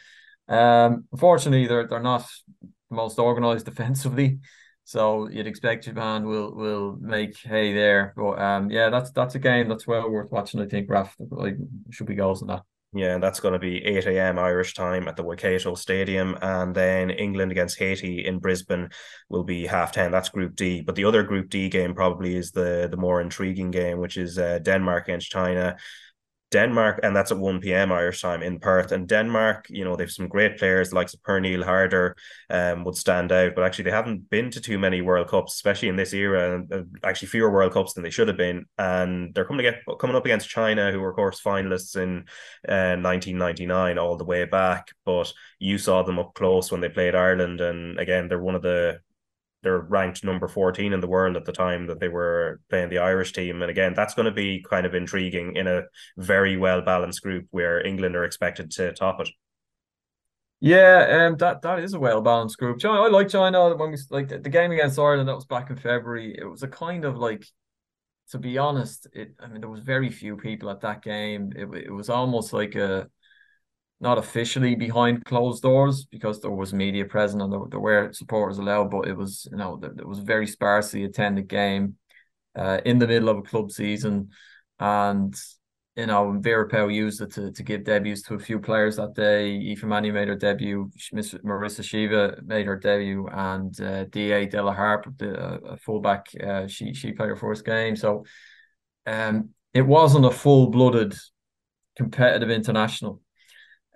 Um, 0.48 1.06
unfortunately, 1.12 1.68
they're 1.68 1.88
they're 1.88 2.00
not 2.00 2.26
most 2.90 3.20
organised 3.20 3.66
defensively, 3.72 4.40
so 4.84 5.28
you'd 5.30 5.48
expect 5.48 5.86
Japan 5.86 6.26
will 6.26 6.56
will 6.56 6.98
make 7.00 7.38
hay 7.38 7.74
there. 7.74 8.14
But 8.16 8.40
um, 8.42 8.70
yeah, 8.70 8.90
that's 8.90 9.12
that's 9.12 9.36
a 9.36 9.40
game 9.40 9.70
that's 9.70 9.88
well 9.88 10.10
worth 10.10 10.32
watching. 10.32 10.62
I 10.62 10.66
think 10.66 10.90
Raf 10.90 11.16
like 11.20 11.58
should 11.92 12.08
be 12.08 12.16
goals 12.16 12.42
in 12.42 12.48
that. 12.48 12.64
Yeah, 12.94 13.14
and 13.16 13.22
that's 13.22 13.42
going 13.42 13.52
to 13.52 13.60
be 13.60 13.84
8 13.84 14.06
a.m. 14.08 14.40
Irish 14.40 14.74
time 14.74 15.10
at 15.10 15.18
the 15.18 15.24
Waikato 15.24 15.76
Stadium. 15.76 16.38
And 16.42 16.74
then 16.74 17.10
England 17.10 17.52
against 17.52 17.78
Haiti 17.78 18.26
in 18.26 18.40
Brisbane 18.40 18.90
will 19.30 19.44
be 19.44 19.68
half 19.68 19.92
10. 19.92 20.10
That's 20.12 20.30
Group 20.30 20.56
D. 20.56 20.82
But 20.82 20.96
the 20.96 21.04
other 21.04 21.24
Group 21.24 21.50
D 21.50 21.68
game 21.68 21.94
probably 21.94 22.36
is 22.36 22.52
the, 22.52 22.88
the 22.90 22.98
more 22.98 23.20
intriguing 23.20 23.72
game, 23.72 24.00
which 24.00 24.16
is 24.16 24.40
uh, 24.40 24.60
Denmark 24.60 25.04
against 25.04 25.30
China. 25.30 25.76
Denmark, 26.52 27.02
and 27.04 27.16
that's 27.16 27.32
at 27.32 27.38
1 27.38 27.60
p.m. 27.60 27.92
Irish 27.92 28.22
time 28.22 28.42
in 28.42 28.60
Perth. 28.60 28.92
And 28.92 29.08
Denmark, 29.08 29.66
you 29.70 29.84
know, 29.84 29.96
they've 29.96 30.10
some 30.10 30.28
great 30.28 30.58
players, 30.58 30.94
of 30.94 31.24
Pernille 31.24 31.64
Harder 31.64 32.16
um, 32.50 32.84
would 32.86 32.96
stand 32.96 33.32
out, 33.32 33.54
but 33.56 33.64
actually 33.66 33.86
they 33.86 33.92
haven't 33.92 34.30
been 34.30 34.50
to 34.52 34.62
too 34.62 34.80
many 34.80 35.02
World 35.02 35.28
Cups, 35.28 35.56
especially 35.56 35.90
in 35.90 35.98
this 35.98 36.14
era, 36.14 36.64
actually 37.04 37.28
fewer 37.28 37.52
World 37.52 37.74
Cups 37.74 37.94
than 37.94 38.04
they 38.04 38.10
should 38.10 38.30
have 38.30 38.38
been. 38.38 38.66
And 38.78 39.34
they're 39.34 39.46
coming 39.46 39.66
to 39.66 39.72
get 39.72 39.82
coming 40.00 40.16
up 40.16 40.26
against 40.26 40.50
China, 40.50 40.92
who 40.92 41.02
were 41.02 41.10
of 41.10 41.16
course 41.16 41.42
finalists 41.42 41.96
in 41.96 42.26
uh, 42.68 42.96
1999 43.00 43.98
all 43.98 44.16
the 44.16 44.26
way 44.26 44.46
back. 44.46 44.92
But 45.06 45.34
you 45.60 45.78
saw 45.78 46.04
them 46.04 46.20
up 46.20 46.34
close 46.34 46.72
when 46.72 46.82
they 46.82 46.90
played 46.90 47.16
Ireland, 47.16 47.60
and 47.60 48.00
again, 48.00 48.28
they're 48.28 48.42
one 48.42 48.56
of 48.56 48.62
the 48.62 49.00
they're 49.68 49.80
ranked 49.82 50.24
number 50.24 50.48
14 50.48 50.94
in 50.94 51.02
the 51.02 51.08
world 51.08 51.36
at 51.36 51.44
the 51.44 51.52
time 51.52 51.88
that 51.88 52.00
they 52.00 52.08
were 52.08 52.62
playing 52.70 52.88
the 52.88 53.00
Irish 53.00 53.34
team. 53.34 53.62
And 53.62 53.70
again, 53.70 53.94
that's 53.94 54.14
going 54.14 54.28
to 54.28 54.32
be 54.32 54.64
kind 54.70 54.86
of 54.86 54.96
intriguing 54.96 55.58
in 55.58 55.68
a 55.68 55.82
very 56.16 56.56
well 56.56 56.82
balanced 56.82 57.22
group 57.22 57.48
where 57.52 57.86
England 57.86 58.16
are 58.16 58.24
expected 58.24 58.72
to 58.72 58.94
top 58.94 59.20
it. 59.20 59.28
Yeah, 60.62 61.26
um, 61.28 61.36
that 61.38 61.62
that 61.64 61.80
is 61.80 61.94
a 61.94 62.00
well 62.00 62.22
balanced 62.22 62.58
group. 62.58 62.80
China, 62.80 63.02
I 63.02 63.10
like 63.10 63.28
China 63.28 63.76
when 63.76 63.92
we 63.92 63.98
like 64.10 64.30
the, 64.30 64.40
game 64.40 64.72
against 64.72 64.98
Ireland. 64.98 65.28
That 65.28 65.36
was 65.36 65.46
back 65.46 65.70
in 65.70 65.76
February. 65.76 66.34
It 66.40 66.46
was 66.46 66.64
a 66.64 66.68
kind 66.68 67.04
of 67.04 67.18
like, 67.18 67.46
to 68.32 68.40
be 68.40 68.58
honest, 68.58 69.06
it. 69.12 69.36
I 69.42 69.48
mean, 69.48 69.60
there 69.60 69.70
was 69.70 69.82
very 69.82 70.10
few 70.10 70.38
people 70.38 70.70
at 70.70 70.82
that 70.82 71.04
game. 71.04 71.52
It 71.56 71.68
it 71.88 71.92
was 71.92 72.10
almost 72.10 72.54
like 72.54 72.76
a 72.76 73.10
not 74.00 74.18
officially 74.18 74.76
behind 74.76 75.26
closed 75.26 75.64
doors 75.64 76.06
because 76.06 76.40
there 76.40 76.52
was 76.52 76.74
media 76.74 77.06
present 77.06 77.42
and 77.42 77.52
there, 77.52 77.62
there 77.70 77.80
were 77.80 78.14
supporters 78.14 78.60
allowed, 78.60 78.92
but 78.92 79.08
it 79.08 79.18
was 79.18 79.48
you 79.52 79.58
know 79.58 79.80
it 79.84 80.08
was 80.08 80.20
very 80.20 80.46
sparsely 80.46 81.04
attended 81.04 81.48
game 81.48 81.96
uh, 82.56 82.80
in 82.86 83.00
the 83.00 83.08
middle 83.08 83.30
of 83.30 83.38
a 83.38 83.42
club 83.42 83.72
season, 83.72 84.30
and 84.80 85.36
you 85.96 86.06
know 86.06 86.38
Vera 86.40 86.70
Pauw 86.70 86.94
used 86.94 87.22
it 87.22 87.32
to, 87.34 87.52
to 87.52 87.64
give 87.64 87.86
debuts 87.86 88.22
to 88.24 88.36
a 88.36 88.40
few 88.40 88.60
players 88.60 88.98
that 88.98 89.16
day. 89.16 89.58
Aoife 89.72 89.84
Mannion 89.84 90.14
made 90.14 90.28
her 90.28 90.36
debut, 90.36 90.92
Miss 91.12 91.34
Marissa 91.34 91.82
Sheva 91.82 92.44
made 92.44 92.68
her 92.68 92.76
debut, 92.76 93.28
and 93.32 93.80
uh, 93.82 94.04
Da 94.06 94.46
Della 94.46 94.68
La 94.68 94.76
Harpe, 94.76 95.18
the 95.18 95.40
uh, 95.40 95.76
fullback, 95.78 96.28
uh, 96.46 96.68
she 96.68 96.94
she 96.94 97.14
played 97.14 97.30
her 97.30 97.36
first 97.36 97.66
game. 97.66 97.96
So, 97.96 98.26
um, 99.08 99.50
it 99.74 99.82
wasn't 99.82 100.26
a 100.26 100.32
full 100.32 100.68
blooded 100.68 101.16
competitive 101.96 102.52
international 102.52 103.22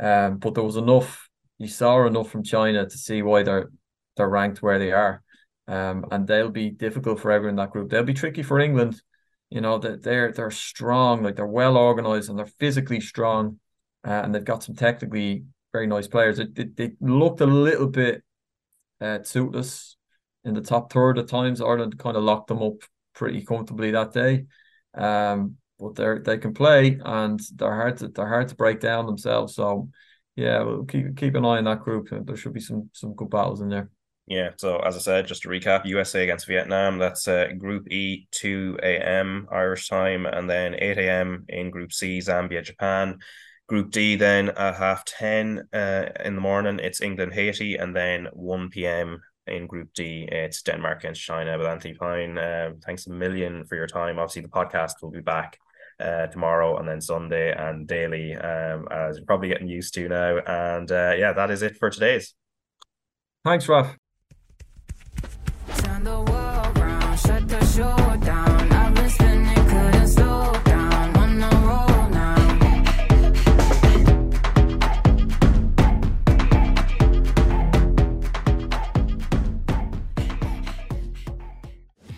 um, 0.02 0.38
but 0.38 0.56
there 0.56 0.64
was 0.64 0.78
enough. 0.78 1.30
You 1.58 1.68
saw 1.68 2.06
enough 2.08 2.32
from 2.32 2.44
China 2.44 2.90
to 2.90 2.98
see 2.98 3.22
why 3.22 3.44
they're 3.44 3.70
they're 4.18 4.30
ranked 4.30 4.62
where 4.62 4.80
they 4.80 4.92
are. 4.92 5.24
Um, 5.68 6.06
and 6.12 6.28
they'll 6.28 6.50
be 6.50 6.70
difficult 6.70 7.20
for 7.20 7.32
everyone 7.32 7.52
in 7.52 7.56
that 7.58 7.72
group. 7.72 7.90
They'll 7.90 8.04
be 8.04 8.14
tricky 8.14 8.44
for 8.44 8.60
England. 8.60 9.02
You 9.50 9.62
know 9.62 9.78
that 9.78 10.04
they're 10.04 10.32
they're 10.32 10.52
strong, 10.52 11.24
like 11.24 11.36
they're 11.36 11.46
well 11.46 11.78
organized 11.78 12.30
and 12.30 12.38
they're 12.38 12.46
physically 12.46 13.00
strong, 13.00 13.60
uh, 14.06 14.22
and 14.24 14.34
they've 14.34 14.44
got 14.44 14.64
some 14.64 14.76
technically 14.76 15.46
very 15.72 15.88
nice 15.88 16.08
players. 16.08 16.40
It, 16.40 16.58
it, 16.58 16.76
they 16.76 16.92
looked 17.00 17.42
a 17.42 17.46
little 17.46 17.88
bit 17.88 18.24
uh, 19.00 19.20
toothless 19.20 19.98
in 20.44 20.54
the 20.54 20.62
top 20.62 20.92
third 20.92 21.20
at 21.20 21.28
times. 21.28 21.62
Ireland 21.62 21.98
kind 22.00 22.18
of 22.18 22.24
locked 22.24 22.48
them 22.48 22.62
up 22.62 22.82
pretty 23.14 23.44
comfortably 23.46 23.92
that 23.92 24.14
day. 24.14 24.46
Um, 24.94 25.58
but 25.82 25.96
they 25.96 26.20
they 26.20 26.38
can 26.38 26.54
play 26.54 27.00
and 27.04 27.40
they're 27.56 27.76
hard 27.76 27.98
to 27.98 28.08
they're 28.10 28.28
hard 28.28 28.48
to 28.50 28.56
break 28.56 28.80
down 28.80 29.06
themselves. 29.06 29.56
So 29.56 29.90
yeah, 30.36 30.62
we'll 30.62 30.86
keep 30.86 31.18
keep 31.18 31.36
an 31.36 31.46
eye 31.46 31.58
on 31.58 31.66
that 31.66 31.82
group. 31.82 32.10
There 32.12 32.38
should 32.38 32.54
be 32.54 32.60
some 32.60 32.90
some 32.94 33.14
good 33.14 33.30
battles 33.30 33.62
in 33.62 33.70
there. 33.70 33.90
Yeah, 34.28 34.52
so 34.56 34.78
as 34.80 34.96
I 34.96 35.00
said, 35.00 35.28
just 35.28 35.42
to 35.42 35.50
recap, 35.50 35.84
USA 35.86 36.24
against 36.24 36.48
Vietnam, 36.48 37.00
that's 37.00 37.28
uh, 37.28 37.48
Group 37.58 37.92
E, 37.92 38.28
2 38.32 38.78
a.m. 38.82 39.48
Irish 39.52 39.90
time, 39.90 40.26
and 40.26 40.50
then 40.50 40.76
8 40.76 40.98
a.m. 41.00 41.44
in 41.50 41.70
Group 41.70 41.92
C, 41.92 42.20
Zambia, 42.20 42.64
Japan. 42.64 43.18
Group 43.68 43.92
D, 43.92 44.16
then 44.16 44.50
at 44.50 44.76
half 44.76 45.04
10 45.06 45.64
uh, 45.74 46.06
in 46.24 46.36
the 46.36 46.42
morning, 46.42 46.80
it's 46.80 47.02
England, 47.02 47.34
Haiti, 47.34 47.76
and 47.76 47.96
then 47.96 48.28
1 48.32 48.70
p.m. 48.70 49.22
in 49.48 49.68
Group 49.68 49.90
D, 49.94 50.28
it's 50.32 50.62
Denmark 50.62 51.00
against 51.00 51.22
China. 51.22 51.58
But 51.58 51.68
Anthony 51.68 51.94
Pyne, 51.96 52.38
uh, 52.38 52.72
thanks 52.86 53.08
a 53.08 53.12
million 53.12 53.66
for 53.66 53.76
your 53.76 53.88
time. 53.88 54.18
Obviously, 54.18 54.44
the 54.44 54.50
podcast 54.50 55.02
will 55.02 55.12
be 55.12 55.22
back 55.22 55.58
uh, 56.02 56.28
tomorrow 56.28 56.78
and 56.78 56.88
then 56.88 57.00
Sunday 57.02 57.54
and 57.58 57.88
daily, 57.88 58.36
um, 58.36 58.88
as 58.92 59.18
you're 59.18 59.26
probably 59.26 59.50
getting 59.50 59.68
used 59.68 59.94
to 59.94 60.10
now. 60.10 60.40
And 60.46 60.92
uh, 60.92 61.14
yeah, 61.18 61.34
that 61.34 61.52
is 61.52 61.62
it 61.62 61.76
for 61.78 61.90
today's. 61.90 62.34
Thanks, 63.44 63.68
Raf. 63.68 63.96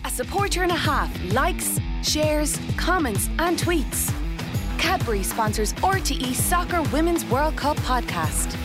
A 0.04 0.10
supporter 0.10 0.62
and 0.62 0.72
a 0.72 0.76
half 0.76 1.32
likes 1.32 1.78
shares, 2.04 2.58
comments, 2.76 3.28
and 3.38 3.58
tweets. 3.58 4.12
Cadbury 4.78 5.22
sponsors 5.22 5.72
RTÉ 5.74 6.34
Soccer 6.34 6.82
Women's 6.92 7.24
World 7.26 7.56
Cup 7.56 7.76
podcast. 7.78 8.63